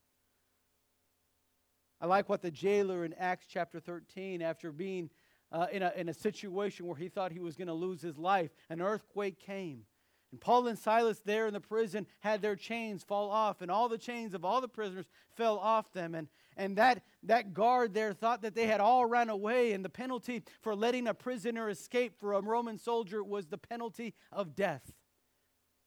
I 2.02 2.08
like 2.08 2.28
what 2.28 2.42
the 2.42 2.50
jailer 2.50 3.06
in 3.06 3.14
Acts 3.14 3.46
chapter 3.48 3.80
13, 3.80 4.42
after 4.42 4.72
being 4.72 5.12
uh, 5.52 5.68
in, 5.72 5.84
a, 5.84 5.94
in 5.96 6.10
a 6.10 6.16
situation 6.16 6.88
where 6.88 6.98
he 6.98 7.10
thought 7.10 7.32
he 7.32 7.40
was 7.40 7.56
going 7.56 7.68
to 7.68 7.76
lose 7.76 8.02
his 8.02 8.18
life, 8.18 8.50
an 8.72 8.82
earthquake 8.82 9.38
came. 9.40 9.84
And 10.32 10.42
Paul 10.42 10.66
and 10.66 10.80
Silas 10.80 11.20
there 11.24 11.46
in 11.46 11.54
the 11.54 11.62
prison 11.62 12.08
had 12.22 12.42
their 12.42 12.56
chains 12.56 13.04
fall 13.04 13.30
off, 13.30 13.62
and 13.62 13.70
all 13.70 13.88
the 13.88 14.00
chains 14.00 14.34
of 14.34 14.44
all 14.44 14.60
the 14.60 14.68
prisoners 14.68 15.06
fell 15.38 15.60
off 15.60 15.94
them. 15.94 16.16
And, 16.16 16.28
and 16.58 16.76
that, 16.78 17.04
that 17.22 17.54
guard 17.54 17.94
there 17.94 18.14
thought 18.14 18.42
that 18.42 18.56
they 18.56 18.66
had 18.66 18.82
all 18.82 19.06
run 19.06 19.30
away, 19.30 19.74
and 19.74 19.86
the 19.86 19.90
penalty 19.90 20.42
for 20.62 20.74
letting 20.74 21.08
a 21.08 21.14
prisoner 21.14 21.70
escape 21.70 22.20
for 22.20 22.34
a 22.34 22.42
Roman 22.42 22.80
soldier 22.80 23.24
was 23.24 23.46
the 23.46 23.60
penalty 23.60 24.16
of 24.32 24.56
death. 24.56 24.92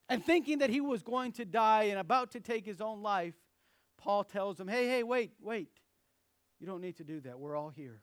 And 0.08 0.24
thinking 0.24 0.58
that 0.58 0.70
he 0.70 0.80
was 0.80 1.02
going 1.02 1.32
to 1.32 1.44
die 1.44 1.84
and 1.84 1.98
about 1.98 2.32
to 2.32 2.40
take 2.40 2.64
his 2.64 2.80
own 2.80 3.02
life, 3.02 3.34
Paul 3.98 4.24
tells 4.24 4.60
him, 4.60 4.68
Hey, 4.68 4.86
hey, 4.86 5.02
wait, 5.02 5.32
wait. 5.40 5.70
You 6.60 6.66
don't 6.66 6.80
need 6.80 6.96
to 6.96 7.04
do 7.04 7.20
that. 7.20 7.38
We're 7.38 7.56
all 7.56 7.70
here. 7.70 8.02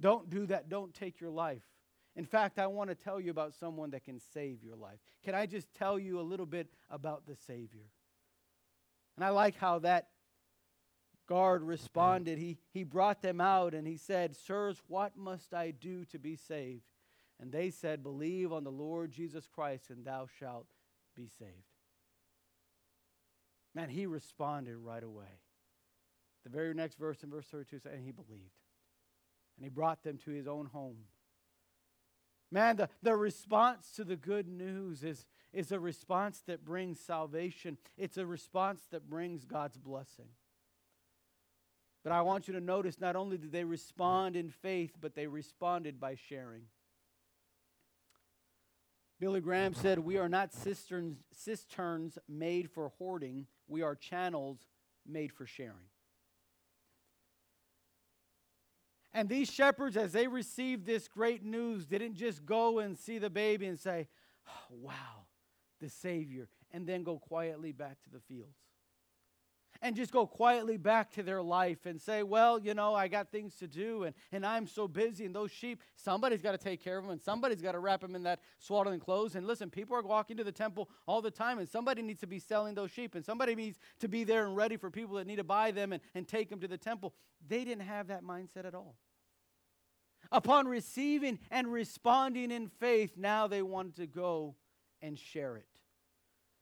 Don't 0.00 0.28
do 0.28 0.46
that. 0.46 0.68
Don't 0.68 0.92
take 0.92 1.20
your 1.20 1.30
life. 1.30 1.62
In 2.16 2.24
fact, 2.24 2.58
I 2.58 2.66
want 2.66 2.90
to 2.90 2.96
tell 2.96 3.20
you 3.20 3.30
about 3.30 3.54
someone 3.54 3.90
that 3.90 4.04
can 4.04 4.18
save 4.18 4.62
your 4.62 4.76
life. 4.76 4.98
Can 5.24 5.34
I 5.34 5.46
just 5.46 5.72
tell 5.74 5.98
you 5.98 6.18
a 6.18 6.22
little 6.22 6.46
bit 6.46 6.68
about 6.90 7.26
the 7.26 7.36
Savior? 7.36 7.86
And 9.16 9.24
I 9.24 9.30
like 9.30 9.56
how 9.56 9.78
that 9.80 10.08
guard 11.28 11.62
responded. 11.62 12.38
He, 12.38 12.58
he 12.72 12.82
brought 12.82 13.22
them 13.22 13.40
out 13.40 13.74
and 13.74 13.86
he 13.86 13.96
said, 13.96 14.34
Sirs, 14.34 14.82
what 14.88 15.16
must 15.16 15.54
I 15.54 15.70
do 15.70 16.04
to 16.06 16.18
be 16.18 16.34
saved? 16.34 16.89
And 17.40 17.50
they 17.50 17.70
said, 17.70 18.02
Believe 18.02 18.52
on 18.52 18.64
the 18.64 18.70
Lord 18.70 19.10
Jesus 19.10 19.48
Christ, 19.48 19.90
and 19.90 20.04
thou 20.04 20.26
shalt 20.38 20.66
be 21.16 21.26
saved. 21.26 21.50
Man, 23.74 23.88
he 23.88 24.06
responded 24.06 24.76
right 24.76 25.02
away. 25.02 25.40
The 26.44 26.50
very 26.50 26.74
next 26.74 26.98
verse 26.98 27.22
in 27.22 27.30
verse 27.30 27.46
32 27.46 27.78
says, 27.78 27.92
And 27.92 28.04
he 28.04 28.12
believed. 28.12 28.52
And 29.56 29.64
he 29.64 29.70
brought 29.70 30.02
them 30.02 30.18
to 30.24 30.30
his 30.30 30.46
own 30.46 30.66
home. 30.66 30.96
Man, 32.52 32.76
the, 32.76 32.88
the 33.02 33.14
response 33.14 33.92
to 33.96 34.04
the 34.04 34.16
good 34.16 34.48
news 34.48 35.04
is, 35.04 35.24
is 35.52 35.70
a 35.70 35.78
response 35.78 36.42
that 36.46 36.64
brings 36.64 36.98
salvation. 36.98 37.78
It's 37.96 38.16
a 38.16 38.26
response 38.26 38.82
that 38.90 39.08
brings 39.08 39.44
God's 39.44 39.78
blessing. 39.78 40.28
But 42.02 42.12
I 42.12 42.22
want 42.22 42.48
you 42.48 42.54
to 42.54 42.60
notice 42.60 42.98
not 42.98 43.14
only 43.14 43.38
did 43.38 43.52
they 43.52 43.64
respond 43.64 44.34
in 44.34 44.50
faith, 44.50 44.96
but 45.00 45.14
they 45.14 45.26
responded 45.26 46.00
by 46.00 46.16
sharing. 46.16 46.62
Billy 49.20 49.40
Graham 49.42 49.74
said, 49.74 49.98
We 49.98 50.16
are 50.16 50.30
not 50.30 50.52
cisterns, 50.52 51.18
cisterns 51.30 52.18
made 52.26 52.70
for 52.70 52.90
hoarding, 52.98 53.46
we 53.68 53.82
are 53.82 53.94
channels 53.94 54.58
made 55.06 55.30
for 55.32 55.46
sharing. 55.46 55.90
And 59.12 59.28
these 59.28 59.50
shepherds, 59.50 59.96
as 59.96 60.12
they 60.12 60.26
received 60.26 60.86
this 60.86 61.06
great 61.06 61.44
news, 61.44 61.84
didn't 61.84 62.14
just 62.14 62.46
go 62.46 62.78
and 62.78 62.96
see 62.96 63.18
the 63.18 63.28
baby 63.28 63.66
and 63.66 63.78
say, 63.78 64.08
oh, 64.48 64.74
Wow, 64.74 65.26
the 65.80 65.90
Savior, 65.90 66.48
and 66.72 66.86
then 66.86 67.02
go 67.02 67.18
quietly 67.18 67.72
back 67.72 68.02
to 68.04 68.10
the 68.10 68.20
fields 68.20 68.56
and 69.82 69.96
just 69.96 70.12
go 70.12 70.26
quietly 70.26 70.76
back 70.76 71.10
to 71.12 71.22
their 71.22 71.42
life 71.42 71.86
and 71.86 72.00
say, 72.00 72.22
Well, 72.22 72.58
you 72.58 72.74
know, 72.74 72.94
I 72.94 73.08
got 73.08 73.30
things 73.30 73.56
to 73.56 73.66
do 73.66 74.04
and, 74.04 74.14
and 74.32 74.44
I'm 74.44 74.66
so 74.66 74.86
busy. 74.86 75.24
And 75.24 75.34
those 75.34 75.50
sheep, 75.50 75.82
somebody's 75.96 76.42
got 76.42 76.52
to 76.52 76.58
take 76.58 76.82
care 76.82 76.98
of 76.98 77.04
them 77.04 77.12
and 77.12 77.20
somebody's 77.20 77.62
got 77.62 77.72
to 77.72 77.78
wrap 77.78 78.00
them 78.00 78.14
in 78.14 78.22
that 78.24 78.40
swaddling 78.58 79.00
clothes. 79.00 79.36
And 79.36 79.46
listen, 79.46 79.70
people 79.70 79.96
are 79.96 80.02
walking 80.02 80.36
to 80.36 80.44
the 80.44 80.52
temple 80.52 80.90
all 81.06 81.22
the 81.22 81.30
time 81.30 81.58
and 81.58 81.68
somebody 81.68 82.02
needs 82.02 82.20
to 82.20 82.26
be 82.26 82.38
selling 82.38 82.74
those 82.74 82.90
sheep 82.90 83.14
and 83.14 83.24
somebody 83.24 83.54
needs 83.54 83.78
to 84.00 84.08
be 84.08 84.24
there 84.24 84.46
and 84.46 84.56
ready 84.56 84.76
for 84.76 84.90
people 84.90 85.16
that 85.16 85.26
need 85.26 85.36
to 85.36 85.44
buy 85.44 85.70
them 85.70 85.92
and, 85.92 86.02
and 86.14 86.28
take 86.28 86.50
them 86.50 86.60
to 86.60 86.68
the 86.68 86.78
temple. 86.78 87.14
They 87.48 87.64
didn't 87.64 87.84
have 87.84 88.08
that 88.08 88.22
mindset 88.22 88.66
at 88.66 88.74
all. 88.74 88.96
Upon 90.32 90.68
receiving 90.68 91.38
and 91.50 91.72
responding 91.72 92.50
in 92.50 92.68
faith, 92.68 93.16
now 93.16 93.46
they 93.46 93.62
wanted 93.62 93.96
to 93.96 94.06
go 94.06 94.54
and 95.02 95.18
share 95.18 95.56
it. 95.56 95.66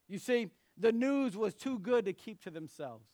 You 0.09 0.19
see, 0.19 0.49
the 0.79 0.93
news 0.93 1.37
was 1.37 1.55
too 1.55 1.79
good 1.79 2.05
to 2.07 2.13
keep 2.13 2.43
to 2.45 2.51
themselves. 2.51 3.07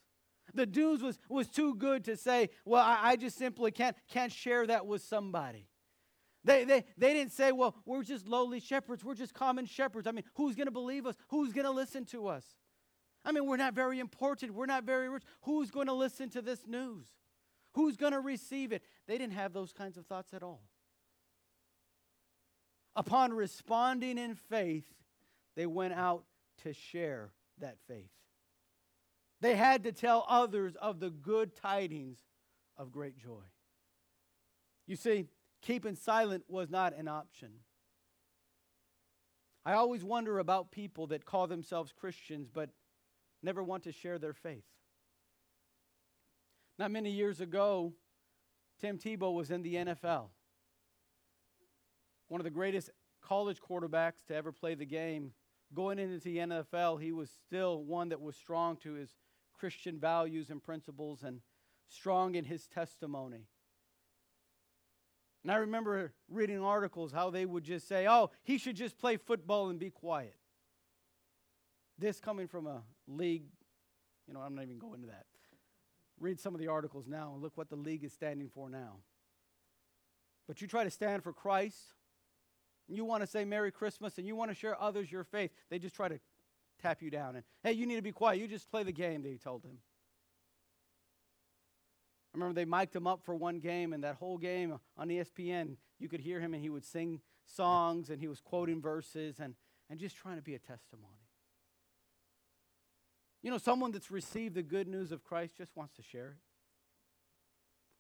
The 0.53 0.66
news 0.66 1.03
was, 1.03 1.18
was 1.29 1.48
too 1.48 1.74
good 1.74 2.05
to 2.05 2.16
say, 2.16 2.50
well, 2.64 2.83
I, 2.83 2.98
I 3.03 3.16
just 3.16 3.38
simply 3.38 3.70
can't, 3.70 3.96
can't 4.09 4.31
share 4.31 4.66
that 4.66 4.87
with 4.87 5.03
somebody. 5.03 5.68
They, 6.44 6.64
they, 6.64 6.85
they 6.98 7.14
didn't 7.14 7.33
say, 7.33 7.53
well, 7.53 7.74
we're 7.87 8.03
just 8.03 8.29
lowly 8.29 8.61
shepherds. 8.61 9.03
We're 9.03 9.14
just 9.14 9.33
common 9.33 9.64
shepherds. 9.64 10.07
I 10.07 10.12
mean, 10.12 10.24
who's 10.35 10.55
going 10.55 10.66
to 10.66 10.72
believe 10.72 11.07
us? 11.07 11.16
Who's 11.29 11.53
going 11.55 11.64
to 11.64 11.70
listen 11.70 12.05
to 12.07 12.27
us? 12.27 12.44
I 13.24 13.33
mean, 13.33 13.46
we're 13.46 13.57
not 13.57 13.72
very 13.72 13.98
important. 13.98 14.53
We're 14.53 14.66
not 14.66 14.85
very 14.85 15.09
rich. 15.09 15.22
Who's 15.42 15.70
going 15.70 15.87
to 15.87 15.94
listen 15.94 16.29
to 16.31 16.42
this 16.42 16.66
news? 16.66 17.07
Who's 17.72 17.96
going 17.96 18.12
to 18.12 18.20
receive 18.20 18.72
it? 18.72 18.83
They 19.09 19.16
didn't 19.16 19.33
have 19.33 19.55
those 19.55 19.72
kinds 19.72 19.96
of 19.96 20.05
thoughts 20.05 20.35
at 20.35 20.42
all. 20.42 20.62
Upon 22.94 23.33
responding 23.33 24.18
in 24.18 24.35
faith, 24.35 24.85
they 25.57 25.66
went 25.66 25.94
out 25.94 26.24
to 26.62 26.74
share 26.74 27.33
that 27.61 27.77
faith. 27.88 28.11
They 29.40 29.57
had 29.57 29.85
to 29.85 29.93
tell 29.93 30.25
others 30.29 30.75
of 30.81 31.01
the 31.01 31.11
good 31.11 31.55
tidings 31.55 32.19
of 32.77 32.93
great 32.93 33.19
joy. 33.19 33.43
You 34.87 34.97
see, 34.97 35.27
keeping 35.62 35.97
silent 35.97 36.45
was 36.49 36.71
not 36.71 36.97
an 36.97 37.09
option. 37.09 37.51
I 39.64 39.75
always 39.75 40.05
wonder 40.05 40.38
about 40.38 40.71
people 40.71 41.07
that 41.09 41.25
call 41.25 41.47
themselves 41.47 41.93
Christians 41.93 42.49
but 42.53 42.71
never 43.43 43.62
want 43.62 43.85
to 43.85 43.93
share 43.93 44.19
their 44.19 44.35
faith. 44.35 44.64
Not 46.79 46.90
many 46.90 47.11
years 47.11 47.40
ago, 47.40 47.95
Tim 48.81 48.99
Tebow 48.99 49.33
was 49.33 49.51
in 49.51 49.62
the 49.62 49.75
NFL. 49.77 50.29
One 52.29 52.40
of 52.40 52.45
the 52.45 52.51
greatest 52.51 52.90
college 53.23 53.61
quarterbacks 53.61 54.27
to 54.29 54.35
ever 54.35 54.53
play 54.53 54.75
the 54.75 54.85
game. 54.85 55.33
Going 55.75 55.99
into 55.99 56.19
the 56.19 56.39
NFL, 56.39 57.03
he 57.03 57.13
was 57.13 57.31
still 57.47 57.83
one 57.83 58.11
that 58.11 58.21
was 58.21 58.37
strong 58.37 58.77
to 58.79 58.95
his 58.95 59.11
Christian 59.53 59.99
values 59.99 60.51
and 60.51 60.63
principles 60.63 61.23
and 61.23 61.41
strong 61.89 62.35
in 62.35 62.45
his 62.45 62.67
testimony. 62.67 63.49
And 65.43 65.53
I 65.53 65.57
remember 65.57 66.13
reading 66.29 66.63
articles 66.63 67.13
how 67.13 67.31
they 67.31 67.45
would 67.45 67.65
just 67.65 67.87
say, 67.87 68.07
oh, 68.09 68.31
he 68.45 68.57
should 68.57 68.77
just 68.77 68.99
play 68.99 69.17
football 69.17 69.69
and 69.69 69.79
be 69.79 69.91
quiet. 69.91 70.37
This 71.99 72.19
coming 72.19 72.49
from 72.49 72.67
a 72.67 72.83
league, 73.07 73.45
you 74.27 74.35
know, 74.35 74.41
I'm 74.41 74.55
not 74.55 74.63
even 74.63 74.79
going 74.79 74.95
into 74.95 75.09
that. 75.09 75.27
Read 76.19 76.41
some 76.41 76.55
of 76.55 76.61
the 76.61 76.69
articles 76.69 77.07
now 77.07 77.33
and 77.35 77.43
look 77.43 77.57
what 77.57 77.69
the 77.69 77.77
league 77.77 78.05
is 78.05 78.13
standing 78.13 78.49
for 78.49 78.71
now. 78.71 78.97
But 80.47 80.63
you 80.63 80.69
try 80.69 80.85
to 80.85 80.91
stand 80.91 81.23
for 81.23 81.33
Christ, 81.33 81.79
you 82.88 83.05
want 83.05 83.23
to 83.23 83.27
say 83.27 83.44
Merry 83.44 83.73
Christmas, 83.73 84.18
and 84.18 84.27
you 84.27 84.37
want 84.37 84.51
to 84.51 84.55
share 84.55 84.81
others 84.81 85.11
your 85.11 85.25
faith, 85.25 85.51
they 85.70 85.79
just 85.79 85.94
try 85.94 86.09
to 86.09 86.18
tap 86.83 87.03
you 87.03 87.11
down. 87.11 87.37
And, 87.37 87.44
hey, 87.62 87.73
you 87.73 87.87
need 87.87 87.97
to 87.97 88.03
be 88.03 88.12
quiet. 88.12 88.40
You 88.40 88.47
just 88.47 88.70
play 88.70 88.83
the 88.83 88.92
game, 88.92 89.23
they 89.23 89.37
told 89.37 89.64
him. 89.64 89.79
I 92.35 92.37
remember 92.37 92.55
they 92.55 92.64
mic'd 92.64 92.97
him 92.97 93.07
up 93.07 93.23
for 93.23 93.35
one 93.35 93.61
game, 93.61 93.92
and 93.92 94.03
that 94.03 94.16
whole 94.16 94.38
game 94.38 94.79
on 94.99 95.09
ESPN, 95.09 95.77
you 95.99 96.09
could 96.09 96.20
hear 96.20 96.40
him, 96.40 96.53
and 96.53 96.62
he 96.62 96.68
would 96.68 96.85
sing 96.85 97.20
songs, 97.47 98.11
and 98.11 98.20
he 98.20 98.29
was 98.29 98.40
quoting 98.40 98.83
verses, 98.83 99.38
and, 99.38 99.55
and 99.88 100.01
just 100.01 100.16
trying 100.16 100.37
to 100.37 100.42
be 100.42 100.55
a 100.55 100.59
testimony. 100.59 101.29
You 103.42 103.51
know, 103.51 103.59
someone 103.59 103.92
that's 103.92 104.11
received 104.11 104.55
the 104.55 104.62
good 104.62 104.88
news 104.88 105.12
of 105.12 105.23
Christ 105.23 105.57
just 105.57 105.77
wants 105.77 105.94
to 105.97 106.03
share 106.03 106.29
it. 106.29 106.38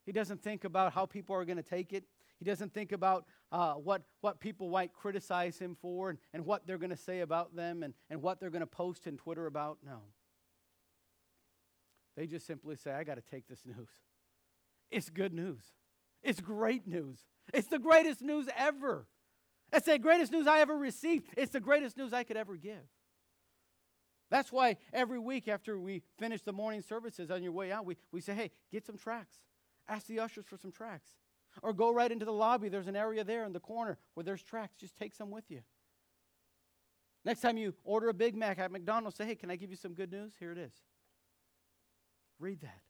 He 0.06 0.12
doesn't 0.12 0.42
think 0.42 0.64
about 0.64 0.92
how 0.92 1.06
people 1.06 1.36
are 1.36 1.44
going 1.44 1.56
to 1.56 1.62
take 1.62 1.92
it. 1.92 2.04
He 2.44 2.50
doesn't 2.50 2.74
think 2.74 2.92
about 2.92 3.24
uh, 3.50 3.72
what, 3.72 4.02
what 4.20 4.38
people 4.38 4.68
might 4.68 4.92
criticize 4.92 5.58
him 5.58 5.78
for 5.80 6.10
and, 6.10 6.18
and 6.34 6.44
what 6.44 6.66
they're 6.66 6.76
going 6.76 6.90
to 6.90 6.96
say 6.96 7.20
about 7.20 7.56
them 7.56 7.82
and, 7.82 7.94
and 8.10 8.20
what 8.20 8.38
they're 8.38 8.50
going 8.50 8.60
to 8.60 8.66
post 8.66 9.06
in 9.06 9.16
Twitter 9.16 9.46
about. 9.46 9.78
No. 9.82 10.00
They 12.18 12.26
just 12.26 12.46
simply 12.46 12.76
say, 12.76 12.92
I 12.92 13.02
got 13.02 13.14
to 13.14 13.22
take 13.22 13.48
this 13.48 13.60
news. 13.64 13.88
It's 14.90 15.08
good 15.08 15.32
news. 15.32 15.62
It's 16.22 16.38
great 16.38 16.86
news. 16.86 17.20
It's 17.54 17.68
the 17.68 17.78
greatest 17.78 18.20
news 18.20 18.46
ever. 18.54 19.06
It's 19.72 19.86
the 19.86 19.98
greatest 19.98 20.30
news 20.30 20.46
I 20.46 20.60
ever 20.60 20.76
received. 20.76 21.28
It's 21.34 21.52
the 21.52 21.60
greatest 21.60 21.96
news 21.96 22.12
I 22.12 22.24
could 22.24 22.36
ever 22.36 22.56
give. 22.56 22.84
That's 24.30 24.52
why 24.52 24.76
every 24.92 25.18
week 25.18 25.48
after 25.48 25.80
we 25.80 26.02
finish 26.18 26.42
the 26.42 26.52
morning 26.52 26.82
services 26.82 27.30
on 27.30 27.42
your 27.42 27.52
way 27.52 27.72
out, 27.72 27.86
we, 27.86 27.96
we 28.12 28.20
say, 28.20 28.34
hey, 28.34 28.50
get 28.70 28.84
some 28.84 28.98
tracts. 28.98 29.38
Ask 29.88 30.08
the 30.08 30.20
ushers 30.20 30.44
for 30.44 30.58
some 30.58 30.72
tracts. 30.72 31.08
Or 31.62 31.72
go 31.72 31.92
right 31.92 32.10
into 32.10 32.24
the 32.24 32.32
lobby. 32.32 32.68
There's 32.68 32.88
an 32.88 32.96
area 32.96 33.24
there 33.24 33.44
in 33.44 33.52
the 33.52 33.60
corner 33.60 33.98
where 34.14 34.24
there's 34.24 34.42
tracts. 34.42 34.76
Just 34.76 34.96
take 34.96 35.14
some 35.14 35.30
with 35.30 35.44
you. 35.50 35.60
Next 37.24 37.40
time 37.40 37.56
you 37.56 37.74
order 37.84 38.08
a 38.08 38.14
Big 38.14 38.34
Mac 38.34 38.58
at 38.58 38.70
McDonald's, 38.70 39.16
say, 39.16 39.24
hey, 39.24 39.34
can 39.34 39.50
I 39.50 39.56
give 39.56 39.70
you 39.70 39.76
some 39.76 39.94
good 39.94 40.10
news? 40.10 40.32
Here 40.38 40.52
it 40.52 40.58
is. 40.58 40.72
Read 42.38 42.60
that. 42.60 42.80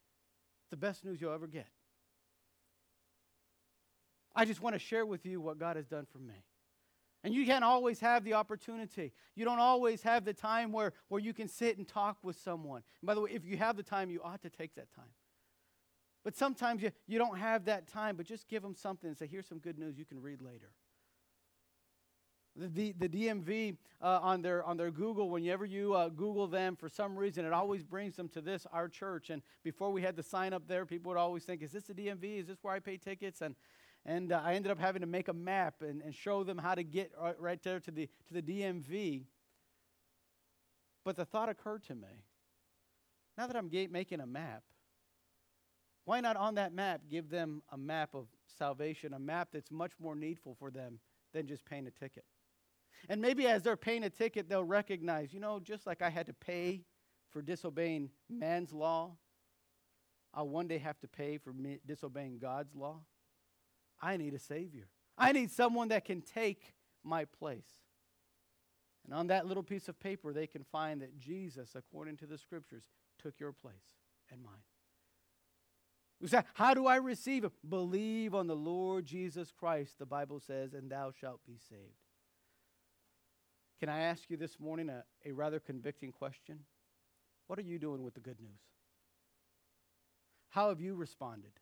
It's 0.62 0.70
the 0.70 0.76
best 0.76 1.04
news 1.04 1.20
you'll 1.20 1.32
ever 1.32 1.46
get. 1.46 1.68
I 4.34 4.44
just 4.44 4.60
want 4.60 4.74
to 4.74 4.80
share 4.80 5.06
with 5.06 5.24
you 5.24 5.40
what 5.40 5.58
God 5.58 5.76
has 5.76 5.86
done 5.86 6.06
for 6.10 6.18
me. 6.18 6.44
And 7.22 7.32
you 7.32 7.46
can't 7.46 7.64
always 7.64 8.00
have 8.00 8.24
the 8.24 8.34
opportunity. 8.34 9.12
You 9.34 9.44
don't 9.44 9.60
always 9.60 10.02
have 10.02 10.24
the 10.24 10.34
time 10.34 10.72
where, 10.72 10.92
where 11.08 11.20
you 11.20 11.32
can 11.32 11.48
sit 11.48 11.78
and 11.78 11.86
talk 11.86 12.18
with 12.22 12.38
someone. 12.38 12.82
And 13.00 13.06
by 13.06 13.14
the 13.14 13.20
way, 13.20 13.30
if 13.32 13.46
you 13.46 13.56
have 13.56 13.76
the 13.76 13.82
time, 13.82 14.10
you 14.10 14.20
ought 14.22 14.42
to 14.42 14.50
take 14.50 14.74
that 14.74 14.92
time. 14.94 15.08
But 16.24 16.36
sometimes 16.36 16.82
you, 16.82 16.90
you 17.06 17.18
don't 17.18 17.38
have 17.38 17.66
that 17.66 17.86
time, 17.86 18.16
but 18.16 18.26
just 18.26 18.48
give 18.48 18.62
them 18.62 18.74
something 18.74 19.08
and 19.08 19.16
say, 19.16 19.26
here's 19.26 19.46
some 19.46 19.58
good 19.58 19.78
news 19.78 19.98
you 19.98 20.06
can 20.06 20.20
read 20.20 20.40
later. 20.40 20.70
The, 22.56 22.92
the, 22.92 23.08
DMV 23.08 23.76
uh, 24.00 24.20
on, 24.22 24.40
their, 24.40 24.64
on 24.64 24.76
their 24.76 24.92
Google, 24.92 25.28
whenever 25.28 25.64
you 25.64 25.92
uh, 25.92 26.08
Google 26.08 26.46
them, 26.46 26.76
for 26.76 26.88
some 26.88 27.16
reason, 27.16 27.44
it 27.44 27.52
always 27.52 27.82
brings 27.82 28.14
them 28.14 28.28
to 28.28 28.40
this, 28.40 28.64
our 28.72 28.88
church. 28.88 29.30
And 29.30 29.42
before 29.64 29.90
we 29.90 30.02
had 30.02 30.14
the 30.14 30.22
sign 30.22 30.52
up 30.52 30.68
there, 30.68 30.86
people 30.86 31.10
would 31.10 31.18
always 31.18 31.42
think, 31.42 31.62
is 31.62 31.72
this 31.72 31.82
the 31.84 31.94
DMV? 31.94 32.40
Is 32.40 32.46
this 32.46 32.58
where 32.62 32.72
I 32.72 32.78
pay 32.78 32.96
tickets? 32.96 33.42
And, 33.42 33.56
and 34.06 34.32
uh, 34.32 34.40
I 34.44 34.54
ended 34.54 34.70
up 34.70 34.78
having 34.78 35.00
to 35.00 35.06
make 35.06 35.26
a 35.26 35.32
map 35.32 35.82
and, 35.82 36.00
and 36.00 36.14
show 36.14 36.44
them 36.44 36.56
how 36.56 36.76
to 36.76 36.84
get 36.84 37.10
right, 37.20 37.38
right 37.40 37.62
there 37.62 37.80
to 37.80 37.90
the, 37.90 38.08
to 38.28 38.40
the 38.40 38.42
DMV. 38.42 39.24
But 41.04 41.16
the 41.16 41.24
thought 41.24 41.48
occurred 41.48 41.82
to 41.88 41.96
me 41.96 42.22
now 43.36 43.46
that 43.46 43.56
I'm 43.56 43.70
making 43.90 44.20
a 44.20 44.26
map, 44.26 44.62
why 46.04 46.20
not 46.20 46.36
on 46.36 46.54
that 46.56 46.72
map 46.72 47.02
give 47.10 47.30
them 47.30 47.62
a 47.72 47.78
map 47.78 48.14
of 48.14 48.26
salvation, 48.58 49.14
a 49.14 49.18
map 49.18 49.48
that's 49.52 49.70
much 49.70 49.92
more 49.98 50.14
needful 50.14 50.54
for 50.58 50.70
them 50.70 50.98
than 51.32 51.46
just 51.46 51.64
paying 51.64 51.86
a 51.86 51.90
ticket? 51.90 52.24
And 53.08 53.20
maybe 53.20 53.46
as 53.46 53.62
they're 53.62 53.76
paying 53.76 54.04
a 54.04 54.10
ticket, 54.10 54.48
they'll 54.48 54.64
recognize, 54.64 55.32
you 55.32 55.40
know, 55.40 55.60
just 55.60 55.86
like 55.86 56.02
I 56.02 56.10
had 56.10 56.26
to 56.26 56.32
pay 56.32 56.82
for 57.30 57.42
disobeying 57.42 58.10
man's 58.30 58.72
law, 58.72 59.16
I'll 60.32 60.48
one 60.48 60.68
day 60.68 60.78
have 60.78 60.98
to 61.00 61.08
pay 61.08 61.38
for 61.38 61.52
disobeying 61.86 62.38
God's 62.38 62.74
law. 62.74 63.00
I 64.00 64.16
need 64.16 64.34
a 64.34 64.38
Savior. 64.38 64.88
I 65.16 65.32
need 65.32 65.50
someone 65.50 65.88
that 65.88 66.04
can 66.04 66.22
take 66.22 66.74
my 67.02 67.24
place. 67.24 67.68
And 69.04 69.14
on 69.14 69.28
that 69.28 69.46
little 69.46 69.62
piece 69.62 69.88
of 69.88 70.00
paper, 70.00 70.32
they 70.32 70.46
can 70.46 70.64
find 70.64 71.02
that 71.02 71.18
Jesus, 71.18 71.70
according 71.74 72.16
to 72.18 72.26
the 72.26 72.38
scriptures, 72.38 72.84
took 73.18 73.38
your 73.38 73.52
place 73.52 73.74
and 74.30 74.42
mine. 74.42 74.54
We 76.24 76.30
say, 76.30 76.42
How 76.54 76.72
do 76.72 76.86
I 76.86 76.96
receive 76.96 77.44
it? 77.44 77.52
Believe 77.68 78.34
on 78.34 78.46
the 78.46 78.56
Lord 78.56 79.04
Jesus 79.04 79.52
Christ, 79.52 79.98
the 79.98 80.06
Bible 80.06 80.40
says, 80.40 80.72
and 80.72 80.90
thou 80.90 81.12
shalt 81.20 81.40
be 81.46 81.58
saved. 81.68 82.00
Can 83.78 83.90
I 83.90 84.00
ask 84.00 84.30
you 84.30 84.38
this 84.38 84.58
morning 84.58 84.88
a, 84.88 85.04
a 85.28 85.32
rather 85.32 85.60
convicting 85.60 86.12
question? 86.12 86.60
What 87.46 87.58
are 87.58 87.62
you 87.62 87.78
doing 87.78 88.02
with 88.02 88.14
the 88.14 88.20
good 88.20 88.40
news? 88.40 88.62
How 90.48 90.70
have 90.70 90.80
you 90.80 90.94
responded? 90.94 91.52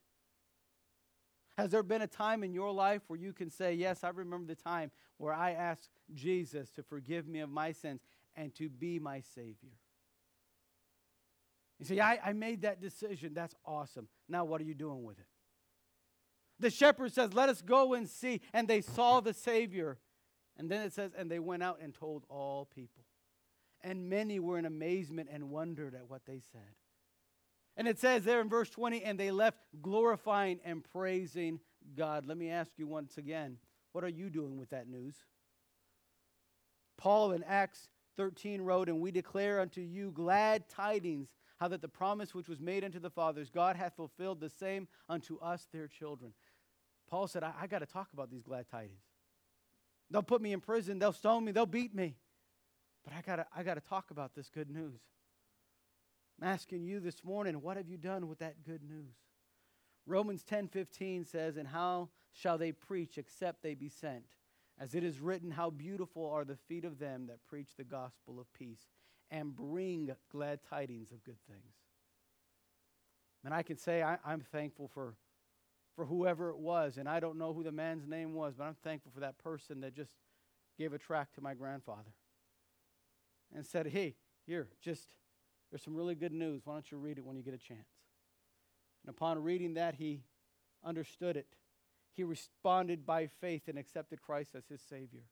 Has 1.58 1.72
there 1.72 1.82
been 1.82 2.02
a 2.02 2.06
time 2.06 2.44
in 2.44 2.54
your 2.54 2.70
life 2.70 3.02
where 3.08 3.18
you 3.18 3.32
can 3.32 3.50
say, 3.50 3.74
Yes, 3.74 4.04
I 4.04 4.10
remember 4.10 4.46
the 4.46 4.62
time 4.62 4.92
where 5.16 5.34
I 5.34 5.54
asked 5.54 5.90
Jesus 6.14 6.70
to 6.76 6.84
forgive 6.84 7.26
me 7.26 7.40
of 7.40 7.50
my 7.50 7.72
sins 7.72 8.02
and 8.36 8.54
to 8.54 8.68
be 8.68 9.00
my 9.00 9.22
Savior? 9.22 9.74
You 11.82 11.96
see, 11.96 12.00
I, 12.00 12.16
I 12.24 12.32
made 12.32 12.62
that 12.62 12.80
decision. 12.80 13.34
That's 13.34 13.56
awesome. 13.66 14.06
Now, 14.28 14.44
what 14.44 14.60
are 14.60 14.64
you 14.64 14.74
doing 14.74 15.02
with 15.02 15.18
it? 15.18 15.26
The 16.60 16.70
shepherd 16.70 17.12
says, 17.12 17.34
Let 17.34 17.48
us 17.48 17.60
go 17.60 17.94
and 17.94 18.08
see. 18.08 18.40
And 18.52 18.68
they 18.68 18.82
saw 18.82 19.18
the 19.18 19.34
Savior. 19.34 19.98
And 20.56 20.70
then 20.70 20.82
it 20.82 20.92
says, 20.92 21.10
And 21.18 21.28
they 21.28 21.40
went 21.40 21.64
out 21.64 21.80
and 21.82 21.92
told 21.92 22.22
all 22.28 22.68
people. 22.72 23.02
And 23.80 24.08
many 24.08 24.38
were 24.38 24.60
in 24.60 24.64
amazement 24.64 25.28
and 25.32 25.50
wondered 25.50 25.96
at 25.96 26.08
what 26.08 26.24
they 26.24 26.40
said. 26.52 26.76
And 27.76 27.88
it 27.88 27.98
says 27.98 28.22
there 28.22 28.40
in 28.40 28.48
verse 28.48 28.70
20, 28.70 29.02
and 29.02 29.18
they 29.18 29.32
left 29.32 29.58
glorifying 29.80 30.60
and 30.64 30.84
praising 30.84 31.58
God. 31.96 32.26
Let 32.26 32.36
me 32.36 32.48
ask 32.48 32.70
you 32.76 32.86
once 32.86 33.18
again, 33.18 33.56
what 33.90 34.04
are 34.04 34.08
you 34.08 34.30
doing 34.30 34.56
with 34.56 34.70
that 34.70 34.86
news? 34.86 35.16
Paul 36.96 37.32
in 37.32 37.42
Acts 37.42 37.88
13 38.16 38.60
wrote, 38.60 38.88
And 38.88 39.00
we 39.00 39.10
declare 39.10 39.58
unto 39.58 39.80
you 39.80 40.12
glad 40.12 40.68
tidings 40.68 41.28
how 41.62 41.68
that 41.68 41.80
the 41.80 41.86
promise 41.86 42.34
which 42.34 42.48
was 42.48 42.60
made 42.60 42.82
unto 42.82 42.98
the 42.98 43.08
fathers, 43.08 43.48
God 43.48 43.76
hath 43.76 43.94
fulfilled 43.94 44.40
the 44.40 44.50
same 44.50 44.88
unto 45.08 45.38
us, 45.38 45.68
their 45.72 45.86
children. 45.86 46.32
Paul 47.08 47.28
said, 47.28 47.44
I, 47.44 47.52
I 47.60 47.66
got 47.68 47.78
to 47.78 47.86
talk 47.86 48.08
about 48.12 48.32
these 48.32 48.42
glad 48.42 48.66
tidings. 48.68 49.04
They'll 50.10 50.24
put 50.24 50.42
me 50.42 50.52
in 50.52 50.60
prison, 50.60 50.98
they'll 50.98 51.12
stone 51.12 51.44
me, 51.44 51.52
they'll 51.52 51.64
beat 51.64 51.94
me. 51.94 52.16
But 53.04 53.14
I 53.14 53.20
got 53.22 53.46
I 53.56 53.74
to 53.74 53.80
talk 53.80 54.10
about 54.10 54.34
this 54.34 54.50
good 54.50 54.70
news. 54.70 54.98
I'm 56.40 56.48
asking 56.48 56.82
you 56.82 56.98
this 56.98 57.22
morning, 57.22 57.62
what 57.62 57.76
have 57.76 57.88
you 57.88 57.96
done 57.96 58.26
with 58.26 58.40
that 58.40 58.64
good 58.64 58.82
news? 58.82 59.14
Romans 60.04 60.42
10:15 60.42 61.24
says, 61.24 61.56
"And 61.56 61.68
how 61.68 62.10
shall 62.32 62.58
they 62.58 62.72
preach 62.72 63.18
except 63.18 63.62
they 63.62 63.74
be 63.74 63.88
sent? 63.88 64.26
As 64.80 64.96
it 64.96 65.04
is 65.04 65.20
written, 65.20 65.52
how 65.52 65.70
beautiful 65.70 66.28
are 66.28 66.44
the 66.44 66.56
feet 66.56 66.84
of 66.84 66.98
them 66.98 67.26
that 67.26 67.44
preach 67.44 67.76
the 67.76 67.84
gospel 67.84 68.40
of 68.40 68.52
peace 68.52 68.88
and 69.32 69.56
bring 69.56 70.10
glad 70.30 70.60
tidings 70.68 71.10
of 71.10 71.24
good 71.24 71.38
things. 71.48 71.74
And 73.44 73.52
I 73.52 73.62
can 73.62 73.78
say 73.78 74.02
I, 74.02 74.18
am 74.26 74.42
thankful 74.52 74.88
for, 74.92 75.16
for 75.96 76.04
whoever 76.04 76.50
it 76.50 76.58
was, 76.58 76.98
and 76.98 77.08
I 77.08 77.18
don't 77.18 77.38
know 77.38 77.54
who 77.54 77.64
the 77.64 77.72
man's 77.72 78.06
name 78.06 78.34
was, 78.34 78.54
but 78.56 78.64
I'm 78.64 78.76
thankful 78.84 79.10
for 79.12 79.20
that 79.20 79.38
person 79.38 79.80
that 79.80 79.96
just 79.96 80.12
gave 80.78 80.92
a 80.92 80.98
tract 80.98 81.34
to 81.36 81.40
my 81.40 81.54
grandfather. 81.54 82.12
and 83.54 83.64
said, 83.64 83.86
Hey, 83.86 84.14
here, 84.46 84.68
just, 84.82 85.08
there's 85.70 85.82
some 85.82 85.94
really 85.94 86.14
good 86.14 86.32
news. 86.32 86.62
Why 86.64 86.74
don't 86.74 86.90
you 86.90 86.98
read 86.98 87.16
it 87.16 87.24
when 87.24 87.36
you 87.36 87.42
get 87.42 87.54
a 87.54 87.58
chance? 87.58 87.88
And 89.04 89.14
upon 89.14 89.42
reading 89.42 89.74
that, 89.74 89.94
he 89.96 90.20
understood 90.84 91.36
it. 91.36 91.46
He 92.14 92.22
responded 92.22 93.06
by 93.06 93.26
faith 93.26 93.62
and 93.66 93.78
accepted 93.78 94.20
Christ 94.20 94.50
as 94.54 94.66
his 94.68 94.82
Savior. 94.82 95.22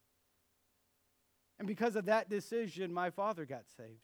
And 1.61 1.67
because 1.67 1.95
of 1.95 2.05
that 2.05 2.27
decision, 2.27 2.91
my 2.91 3.11
father 3.11 3.45
got 3.45 3.65
saved. 3.77 4.01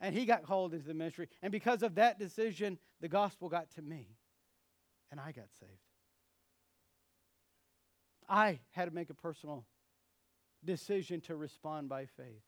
And 0.00 0.14
he 0.14 0.24
got 0.24 0.44
called 0.44 0.72
into 0.72 0.86
the 0.86 0.94
ministry. 0.94 1.26
And 1.42 1.50
because 1.50 1.82
of 1.82 1.96
that 1.96 2.16
decision, 2.16 2.78
the 3.00 3.08
gospel 3.08 3.48
got 3.48 3.72
to 3.72 3.82
me. 3.82 4.06
And 5.10 5.18
I 5.18 5.32
got 5.32 5.46
saved. 5.58 5.72
I 8.28 8.60
had 8.70 8.84
to 8.84 8.94
make 8.94 9.10
a 9.10 9.14
personal 9.14 9.64
decision 10.64 11.22
to 11.22 11.34
respond 11.34 11.88
by 11.88 12.06
faith. 12.06 12.44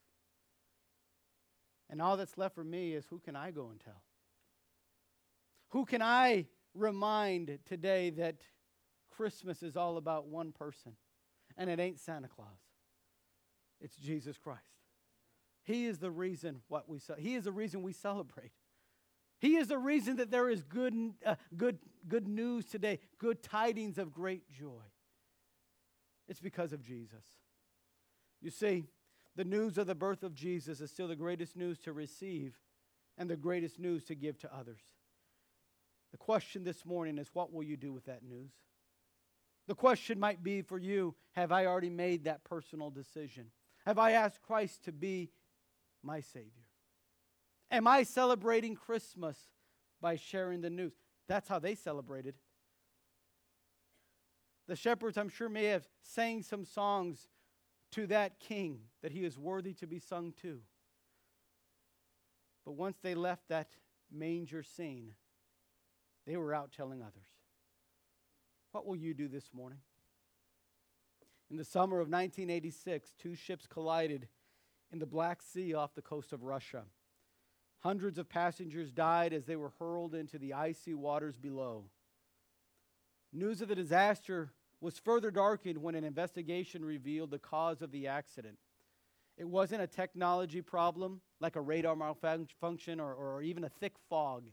And 1.89 2.01
all 2.01 2.15
that's 2.15 2.37
left 2.37 2.55
for 2.55 2.63
me 2.63 2.93
is 2.93 3.07
who 3.09 3.19
can 3.19 3.35
I 3.35 3.51
go 3.51 3.67
and 3.71 3.79
tell? 3.81 4.03
Who 5.71 5.83
can 5.83 6.01
I 6.01 6.45
remind 6.73 7.59
today 7.65 8.09
that 8.11 8.37
Christmas 9.11 9.61
is 9.61 9.75
all 9.75 9.97
about 9.97 10.27
one 10.27 10.53
person? 10.53 10.93
And 11.57 11.69
it 11.69 11.81
ain't 11.81 11.99
Santa 11.99 12.29
Claus. 12.29 12.72
It's 13.83 13.97
Jesus 13.97 14.37
Christ. 14.37 14.61
He 15.63 15.85
is 15.85 15.99
the 15.99 16.09
reason 16.09 16.61
what 16.69 16.89
we 16.89 16.99
he 17.19 17.35
is 17.35 17.43
the 17.43 17.51
reason 17.51 17.83
we 17.83 17.93
celebrate. 17.93 18.51
He 19.39 19.57
is 19.57 19.67
the 19.67 19.77
reason 19.77 20.15
that 20.15 20.31
there 20.31 20.49
is 20.49 20.63
good, 20.63 20.93
uh, 21.25 21.35
good, 21.57 21.77
good 22.07 22.27
news 22.27 22.65
today, 22.65 22.99
good 23.19 23.43
tidings 23.43 23.97
of 23.97 24.13
great 24.13 24.49
joy. 24.49 24.83
It's 26.29 26.39
because 26.39 26.71
of 26.71 26.81
Jesus. 26.81 27.25
You 28.41 28.51
see, 28.51 28.85
the 29.35 29.43
news 29.43 29.77
of 29.77 29.87
the 29.87 29.95
birth 29.95 30.23
of 30.23 30.33
Jesus 30.33 30.79
is 30.79 30.91
still 30.91 31.09
the 31.09 31.15
greatest 31.15 31.57
news 31.57 31.77
to 31.79 31.91
receive 31.91 32.57
and 33.17 33.29
the 33.29 33.35
greatest 33.35 33.79
news 33.79 34.05
to 34.05 34.15
give 34.15 34.37
to 34.39 34.55
others. 34.55 34.79
The 36.11 36.17
question 36.17 36.63
this 36.63 36.85
morning 36.85 37.17
is 37.17 37.29
what 37.33 37.51
will 37.51 37.63
you 37.63 37.75
do 37.75 37.91
with 37.91 38.05
that 38.05 38.23
news? 38.23 38.51
The 39.67 39.75
question 39.75 40.19
might 40.19 40.43
be 40.43 40.61
for 40.61 40.77
you 40.77 41.15
have 41.33 41.51
I 41.51 41.65
already 41.65 41.89
made 41.89 42.25
that 42.25 42.43
personal 42.43 42.91
decision? 42.91 43.47
Have 43.85 43.99
I 43.99 44.11
asked 44.11 44.41
Christ 44.41 44.83
to 44.85 44.91
be 44.91 45.31
my 46.01 46.21
Savior? 46.21 46.63
Am 47.69 47.87
I 47.87 48.03
celebrating 48.03 48.75
Christmas 48.75 49.37
by 50.01 50.15
sharing 50.15 50.61
the 50.61 50.69
news? 50.69 50.93
That's 51.27 51.47
how 51.47 51.59
they 51.59 51.75
celebrated. 51.75 52.35
The 54.67 54.75
shepherds, 54.75 55.17
I'm 55.17 55.29
sure, 55.29 55.49
may 55.49 55.65
have 55.65 55.87
sang 56.01 56.43
some 56.43 56.65
songs 56.65 57.27
to 57.91 58.07
that 58.07 58.39
king 58.39 58.79
that 59.01 59.11
he 59.11 59.25
is 59.25 59.37
worthy 59.37 59.73
to 59.73 59.87
be 59.87 59.99
sung 59.99 60.33
to. 60.41 60.59
But 62.65 62.73
once 62.73 62.97
they 63.01 63.15
left 63.15 63.49
that 63.49 63.69
manger 64.11 64.63
scene, 64.63 65.13
they 66.25 66.37
were 66.37 66.53
out 66.53 66.71
telling 66.71 67.01
others. 67.01 67.27
What 68.71 68.85
will 68.85 68.95
you 68.95 69.13
do 69.13 69.27
this 69.27 69.49
morning? 69.53 69.79
In 71.49 71.57
the 71.57 71.63
summer 71.63 71.97
of 71.97 72.07
1986, 72.07 73.13
two 73.17 73.35
ships 73.35 73.67
collided 73.67 74.27
in 74.91 74.99
the 74.99 75.05
Black 75.05 75.41
Sea 75.41 75.73
off 75.73 75.95
the 75.95 76.01
coast 76.01 76.33
of 76.33 76.43
Russia. 76.43 76.83
Hundreds 77.79 78.17
of 78.17 78.29
passengers 78.29 78.91
died 78.91 79.33
as 79.33 79.45
they 79.45 79.55
were 79.55 79.73
hurled 79.77 80.15
into 80.15 80.37
the 80.37 80.53
icy 80.53 80.93
waters 80.93 81.37
below. 81.37 81.83
News 83.33 83.61
of 83.61 83.67
the 83.67 83.75
disaster 83.75 84.53
was 84.79 84.99
further 84.99 85.31
darkened 85.31 85.79
when 85.79 85.95
an 85.95 86.03
investigation 86.03 86.85
revealed 86.85 87.31
the 87.31 87.39
cause 87.39 87.81
of 87.81 87.91
the 87.91 88.07
accident. 88.07 88.57
It 89.37 89.47
wasn't 89.47 89.81
a 89.81 89.87
technology 89.87 90.61
problem 90.61 91.21
like 91.39 91.55
a 91.55 91.61
radar 91.61 91.95
malfunction 91.95 92.99
or, 92.99 93.13
or 93.13 93.41
even 93.41 93.63
a 93.63 93.69
thick 93.69 93.93
fog. 94.09 94.49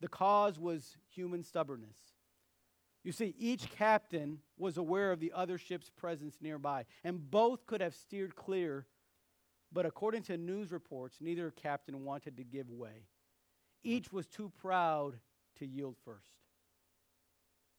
The 0.00 0.08
cause 0.08 0.58
was 0.58 0.96
human 1.08 1.42
stubbornness. 1.42 1.96
You 3.04 3.12
see, 3.12 3.34
each 3.38 3.70
captain 3.70 4.38
was 4.56 4.78
aware 4.78 5.12
of 5.12 5.20
the 5.20 5.32
other 5.34 5.58
ship's 5.58 5.90
presence 5.90 6.38
nearby, 6.40 6.86
and 7.04 7.30
both 7.30 7.66
could 7.66 7.82
have 7.82 7.94
steered 7.94 8.34
clear, 8.34 8.86
but 9.70 9.84
according 9.84 10.22
to 10.24 10.38
news 10.38 10.72
reports, 10.72 11.18
neither 11.20 11.50
captain 11.50 12.04
wanted 12.04 12.38
to 12.38 12.44
give 12.44 12.70
way. 12.70 13.06
Each 13.82 14.10
was 14.10 14.26
too 14.26 14.50
proud 14.60 15.18
to 15.58 15.66
yield 15.66 15.96
first. 16.02 16.24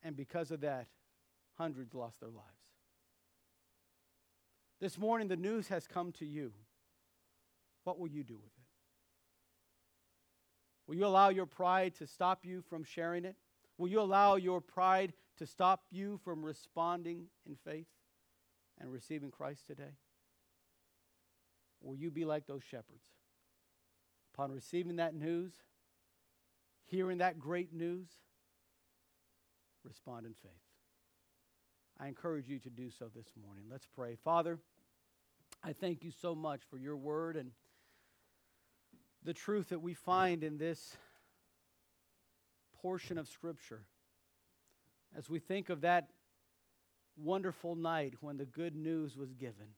And 0.04 0.16
because 0.16 0.52
of 0.52 0.62
that, 0.62 0.86
hundreds 1.58 1.96
lost 1.96 2.20
their 2.20 2.30
lives. 2.30 2.46
This 4.80 5.00
morning, 5.00 5.28
the 5.28 5.36
news 5.36 5.70
has 5.70 5.88
come 5.88 6.12
to 6.14 6.26
you. 6.26 6.52
What 7.84 7.98
will 7.98 8.10
you 8.10 8.24
do 8.24 8.36
with 8.36 8.46
it? 8.46 8.64
Will 10.86 10.96
you 10.96 11.08
allow 11.08 11.30
your 11.30 11.48
pride 11.48 11.96
to 11.96 12.06
stop 12.06 12.46
you 12.46 12.62
from 12.62 12.84
sharing 12.84 13.26
it? 13.26 13.36
Will 13.78 13.90
you 13.90 14.00
allow 14.00 14.36
your 14.36 14.62
pride 14.62 15.14
to 15.38 15.46
stop 15.46 15.84
you 15.92 16.20
from 16.24 16.44
responding 16.44 17.26
in 17.46 17.56
faith 17.56 17.88
and 18.80 18.92
receiving 18.92 19.32
Christ 19.32 19.68
today? 19.68 19.98
Will 21.82 21.96
you 21.96 22.10
be 22.10 22.26
like 22.26 22.48
those 22.48 22.64
shepherds? 22.64 23.06
Upon 24.34 24.52
receiving 24.52 24.98
that 24.98 25.14
news, 25.14 25.54
hearing 26.86 27.20
that 27.20 27.40
great 27.40 27.74
news, 27.74 28.08
respond 29.84 30.26
in 30.26 30.34
faith. 30.34 30.52
I 32.00 32.08
encourage 32.08 32.50
you 32.50 32.60
to 32.60 32.70
do 32.70 32.90
so 32.90 33.10
this 33.16 33.28
morning. 33.42 33.66
Let's 33.70 33.88
pray. 33.88 34.18
Father, 34.24 34.60
I 35.64 35.74
thank 35.74 36.04
you 36.04 36.12
so 36.12 36.36
much 36.36 36.62
for 36.70 36.78
your 36.78 36.98
word 36.98 37.38
and 37.38 37.52
the 39.24 39.34
truth 39.34 39.70
that 39.70 39.82
we 39.82 39.94
find 39.94 40.44
in 40.44 40.58
this 40.58 40.98
portion 42.86 43.18
of 43.18 43.28
Scripture. 43.28 43.82
As 45.18 45.28
we 45.28 45.40
think 45.40 45.70
of 45.70 45.82
that 45.82 46.10
wonderful 47.18 47.74
night 47.74 48.14
when 48.22 48.38
the 48.38 48.46
good 48.46 48.76
news 48.76 49.18
was 49.18 49.34
given. 49.34 49.74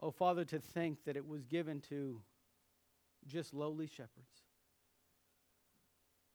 Oh, 0.00 0.10
Father, 0.10 0.44
to 0.46 0.58
think 0.58 1.04
that 1.04 1.16
it 1.16 1.24
was 1.24 1.44
given 1.44 1.80
to 1.82 2.20
just 3.28 3.54
lowly 3.54 3.86
shepherds. 3.86 4.42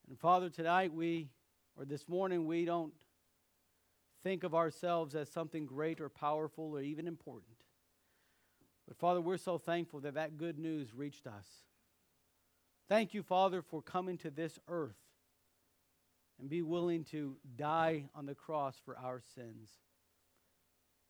And 0.07 0.17
Father, 0.17 0.49
tonight 0.49 0.93
we, 0.93 1.27
or 1.75 1.83
this 1.83 2.07
morning, 2.07 2.47
we 2.47 2.63
don't 2.63 2.93
think 4.23 4.45
of 4.45 4.55
ourselves 4.55 5.13
as 5.13 5.27
something 5.27 5.65
great 5.65 5.99
or 5.99 6.07
powerful 6.07 6.71
or 6.71 6.79
even 6.79 7.05
important. 7.05 7.57
But 8.87 8.95
Father, 8.95 9.19
we're 9.19 9.35
so 9.35 9.57
thankful 9.57 9.99
that 9.99 10.13
that 10.13 10.37
good 10.37 10.57
news 10.57 10.93
reached 10.95 11.27
us. 11.27 11.47
Thank 12.87 13.13
you, 13.13 13.23
Father, 13.23 13.61
for 13.61 13.81
coming 13.81 14.17
to 14.19 14.31
this 14.31 14.57
earth 14.69 14.95
and 16.39 16.49
be 16.49 16.61
willing 16.61 17.03
to 17.05 17.37
die 17.55 18.05
on 18.13 18.25
the 18.25 18.35
cross 18.35 18.75
for 18.85 18.97
our 18.97 19.21
sins. 19.35 19.69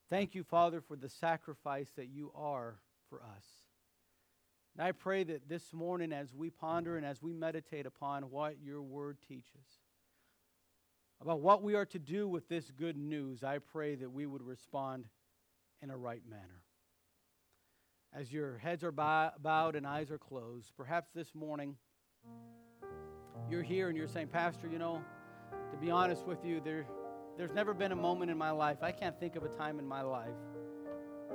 Thank 0.09 0.35
you, 0.35 0.43
Father, 0.43 0.79
for 0.81 0.95
the 0.95 1.09
sacrifice 1.09 1.89
that 1.97 2.07
you 2.07 2.31
are 2.33 2.79
for 3.09 3.21
us. 3.21 3.45
And 4.77 4.85
I 4.85 4.91
pray 4.91 5.23
that 5.23 5.49
this 5.49 5.73
morning, 5.73 6.13
as 6.13 6.33
we 6.33 6.49
ponder 6.49 6.97
and 6.97 7.05
as 7.05 7.21
we 7.21 7.33
meditate 7.33 7.85
upon 7.85 8.29
what 8.29 8.55
your 8.63 8.81
word 8.81 9.17
teaches, 9.27 9.81
about 11.19 11.41
what 11.41 11.63
we 11.63 11.73
are 11.73 11.85
to 11.87 11.99
do 11.99 12.27
with 12.27 12.47
this 12.47 12.71
good 12.71 12.95
news, 12.95 13.43
I 13.43 13.57
pray 13.57 13.95
that 13.95 14.11
we 14.11 14.25
would 14.27 14.43
respond 14.43 15.05
in 15.81 15.89
a 15.89 15.97
right 15.97 16.21
manner. 16.29 16.61
As 18.13 18.31
your 18.31 18.59
heads 18.59 18.83
are 18.83 18.91
bowed 18.91 19.75
and 19.75 19.85
eyes 19.85 20.11
are 20.11 20.17
closed, 20.17 20.71
perhaps 20.77 21.09
this 21.13 21.35
morning 21.35 21.75
you're 23.49 23.63
here 23.63 23.89
and 23.89 23.97
you're 23.97 24.07
saying, 24.07 24.27
Pastor, 24.27 24.67
you 24.67 24.77
know, 24.79 25.01
to 25.71 25.77
be 25.77 25.91
honest 25.91 26.25
with 26.25 26.43
you, 26.43 26.59
there, 26.63 26.85
there's 27.37 27.53
never 27.53 27.73
been 27.73 27.91
a 27.91 27.95
moment 27.95 28.31
in 28.31 28.37
my 28.37 28.51
life, 28.51 28.77
I 28.81 28.91
can't 28.91 29.19
think 29.19 29.35
of 29.35 29.43
a 29.43 29.49
time 29.49 29.79
in 29.79 29.87
my 29.87 30.01
life 30.01 30.35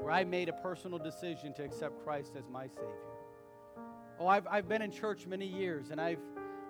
where 0.00 0.12
I 0.12 0.24
made 0.24 0.48
a 0.48 0.52
personal 0.52 0.98
decision 0.98 1.52
to 1.54 1.62
accept 1.62 2.02
Christ 2.04 2.32
as 2.36 2.48
my 2.48 2.66
Savior. 2.66 3.12
Oh, 4.18 4.26
I've, 4.26 4.46
I've 4.48 4.68
been 4.68 4.82
in 4.82 4.90
church 4.90 5.26
many 5.26 5.46
years 5.46 5.90
and 5.90 6.00
I've, 6.00 6.18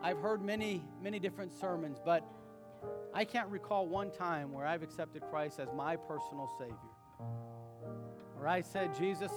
I've 0.03 0.19
heard 0.19 0.43
many, 0.43 0.85
many 1.03 1.19
different 1.19 1.53
sermons, 1.53 1.99
but 2.05 2.25
I 3.15 3.25
can't 3.25 3.49
recall 3.49 3.87
one 3.87 4.11
time 4.11 4.53
where 4.53 4.67
I've 4.67 4.83
accepted 4.83 5.23
Christ 5.31 5.61
as 5.61 5.69
my 5.75 5.97
personal 5.97 6.51
Savior. 6.59 6.77
Where 8.37 8.49
I 8.49 8.61
said, 8.61 8.95
Jesus, 8.99 9.33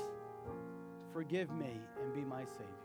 forgive 1.14 1.52
me 1.52 1.80
and 2.02 2.14
be 2.14 2.22
my 2.22 2.44
Savior. 2.46 2.85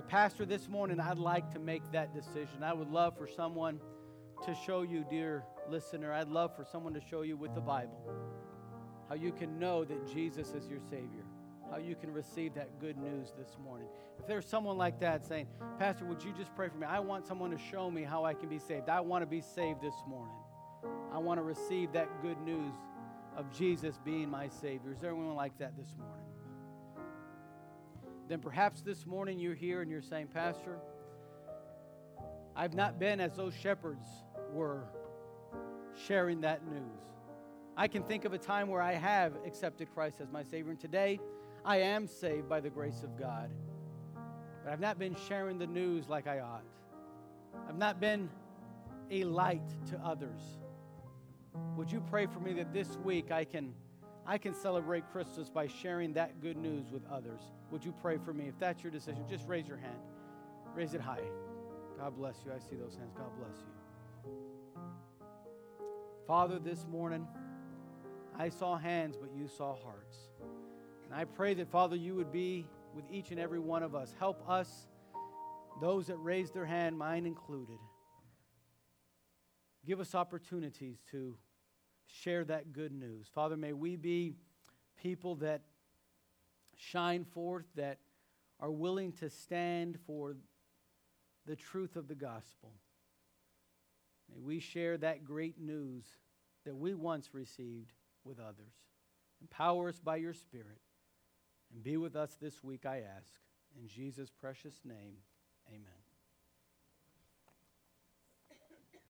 But, 0.00 0.08
Pastor, 0.08 0.46
this 0.46 0.66
morning 0.66 0.98
I'd 0.98 1.18
like 1.18 1.50
to 1.52 1.58
make 1.58 1.82
that 1.92 2.14
decision. 2.14 2.62
I 2.62 2.72
would 2.72 2.88
love 2.88 3.18
for 3.18 3.28
someone 3.28 3.78
to 4.46 4.54
show 4.54 4.80
you, 4.80 5.04
dear 5.10 5.44
listener, 5.68 6.10
I'd 6.10 6.28
love 6.28 6.56
for 6.56 6.64
someone 6.64 6.94
to 6.94 7.02
show 7.02 7.20
you 7.20 7.36
with 7.36 7.54
the 7.54 7.60
Bible 7.60 8.00
how 9.10 9.14
you 9.14 9.30
can 9.30 9.58
know 9.58 9.84
that 9.84 10.10
Jesus 10.10 10.54
is 10.54 10.66
your 10.68 10.80
Savior 10.88 11.26
how 11.70 11.76
you 11.76 11.94
can 11.94 12.12
receive 12.14 12.54
that 12.54 12.80
good 12.80 12.96
news 12.96 13.34
this 13.38 13.58
morning. 13.62 13.86
If 14.18 14.26
there's 14.26 14.46
someone 14.46 14.78
like 14.78 14.98
that 15.00 15.24
saying, 15.24 15.46
Pastor, 15.78 16.06
would 16.06 16.24
you 16.24 16.32
just 16.32 16.52
pray 16.56 16.68
for 16.68 16.78
me? 16.78 16.86
I 16.86 16.98
want 16.98 17.26
someone 17.26 17.50
to 17.50 17.58
show 17.58 17.90
me 17.90 18.02
how 18.02 18.24
I 18.24 18.32
can 18.34 18.48
be 18.48 18.58
saved. 18.58 18.88
I 18.88 19.00
want 19.00 19.22
to 19.22 19.26
be 19.26 19.40
saved 19.40 19.82
this 19.82 19.94
morning. 20.08 20.34
I 21.12 21.18
want 21.18 21.38
to 21.38 21.44
receive 21.44 21.92
that 21.92 22.08
good 22.22 22.40
news 22.40 22.74
of 23.36 23.52
Jesus 23.52 24.00
being 24.04 24.30
my 24.30 24.48
Savior. 24.48 24.92
Is 24.92 24.98
there 24.98 25.10
anyone 25.10 25.36
like 25.36 25.56
that 25.58 25.76
this 25.76 25.94
morning? 25.96 26.29
Then 28.30 28.38
perhaps 28.38 28.80
this 28.80 29.06
morning 29.06 29.40
you're 29.40 29.56
here 29.56 29.82
and 29.82 29.90
you're 29.90 30.00
saying, 30.00 30.28
Pastor, 30.28 30.78
I've 32.54 32.74
not 32.74 32.96
been 32.96 33.18
as 33.18 33.34
those 33.34 33.52
shepherds 33.52 34.06
were 34.52 34.84
sharing 36.06 36.42
that 36.42 36.64
news. 36.64 37.02
I 37.76 37.88
can 37.88 38.04
think 38.04 38.24
of 38.24 38.32
a 38.32 38.38
time 38.38 38.68
where 38.68 38.80
I 38.80 38.92
have 38.92 39.32
accepted 39.44 39.92
Christ 39.92 40.20
as 40.20 40.30
my 40.30 40.44
Savior, 40.44 40.70
and 40.70 40.78
today 40.78 41.18
I 41.64 41.78
am 41.78 42.06
saved 42.06 42.48
by 42.48 42.60
the 42.60 42.70
grace 42.70 43.02
of 43.02 43.18
God. 43.18 43.50
But 44.62 44.72
I've 44.72 44.78
not 44.78 44.96
been 44.96 45.16
sharing 45.26 45.58
the 45.58 45.66
news 45.66 46.08
like 46.08 46.28
I 46.28 46.38
ought. 46.38 46.62
I've 47.68 47.78
not 47.78 47.98
been 47.98 48.30
a 49.10 49.24
light 49.24 49.68
to 49.86 49.98
others. 50.04 50.40
Would 51.76 51.90
you 51.90 52.00
pray 52.08 52.26
for 52.26 52.38
me 52.38 52.52
that 52.52 52.72
this 52.72 52.96
week 52.98 53.32
I 53.32 53.44
can, 53.44 53.74
I 54.30 54.38
can 54.38 54.54
celebrate 54.54 55.10
Christmas 55.10 55.50
by 55.50 55.66
sharing 55.66 56.12
that 56.12 56.40
good 56.40 56.56
news 56.56 56.92
with 56.92 57.02
others? 57.10 57.40
Would 57.72 57.84
you 57.84 57.92
pray 58.00 58.16
for 58.16 58.32
me? 58.32 58.46
If 58.46 58.56
that's 58.60 58.80
your 58.80 58.92
decision, 58.92 59.24
just 59.28 59.44
raise 59.48 59.66
your 59.66 59.76
hand. 59.76 59.98
Raise 60.72 60.94
it 60.94 61.00
high. 61.00 61.18
God 61.98 62.16
bless 62.16 62.36
you. 62.46 62.52
I 62.52 62.60
see 62.60 62.76
those 62.76 62.94
hands. 62.94 63.12
God 63.16 63.26
bless 63.36 63.56
you. 63.58 64.32
Father, 66.28 66.60
this 66.60 66.86
morning, 66.88 67.26
I 68.38 68.50
saw 68.50 68.78
hands, 68.78 69.16
but 69.20 69.30
you 69.36 69.48
saw 69.48 69.74
hearts. 69.82 70.16
And 71.06 71.12
I 71.12 71.24
pray 71.24 71.54
that, 71.54 71.68
Father, 71.68 71.96
you 71.96 72.14
would 72.14 72.30
be 72.30 72.68
with 72.94 73.06
each 73.10 73.32
and 73.32 73.40
every 73.40 73.58
one 73.58 73.82
of 73.82 73.96
us. 73.96 74.14
Help 74.16 74.48
us, 74.48 74.86
those 75.80 76.06
that 76.06 76.18
raised 76.18 76.54
their 76.54 76.66
hand, 76.66 76.96
mine 76.96 77.26
included. 77.26 77.78
Give 79.84 79.98
us 79.98 80.14
opportunities 80.14 80.98
to 81.10 81.34
share 82.12 82.44
that 82.44 82.72
good 82.72 82.92
news. 82.92 83.26
Father, 83.34 83.56
may 83.56 83.72
we 83.72 83.96
be 83.96 84.34
people 85.00 85.36
that 85.36 85.62
shine 86.76 87.24
forth, 87.24 87.66
that 87.76 87.98
are 88.58 88.70
willing 88.70 89.12
to 89.12 89.30
stand 89.30 89.98
for 90.06 90.36
the 91.46 91.56
truth 91.56 91.96
of 91.96 92.08
the 92.08 92.14
gospel. 92.14 92.72
May 94.32 94.40
we 94.40 94.60
share 94.60 94.96
that 94.98 95.24
great 95.24 95.60
news 95.60 96.04
that 96.64 96.76
we 96.76 96.94
once 96.94 97.30
received 97.32 97.92
with 98.24 98.38
others. 98.38 98.74
Empower 99.40 99.88
us 99.88 99.98
by 99.98 100.16
your 100.16 100.34
Spirit 100.34 100.80
and 101.72 101.82
be 101.82 101.96
with 101.96 102.16
us 102.16 102.36
this 102.40 102.62
week, 102.62 102.84
I 102.84 103.02
ask. 103.16 103.32
In 103.80 103.86
Jesus' 103.86 104.30
precious 104.30 104.80
name, 104.84 105.16
amen. 105.68 105.99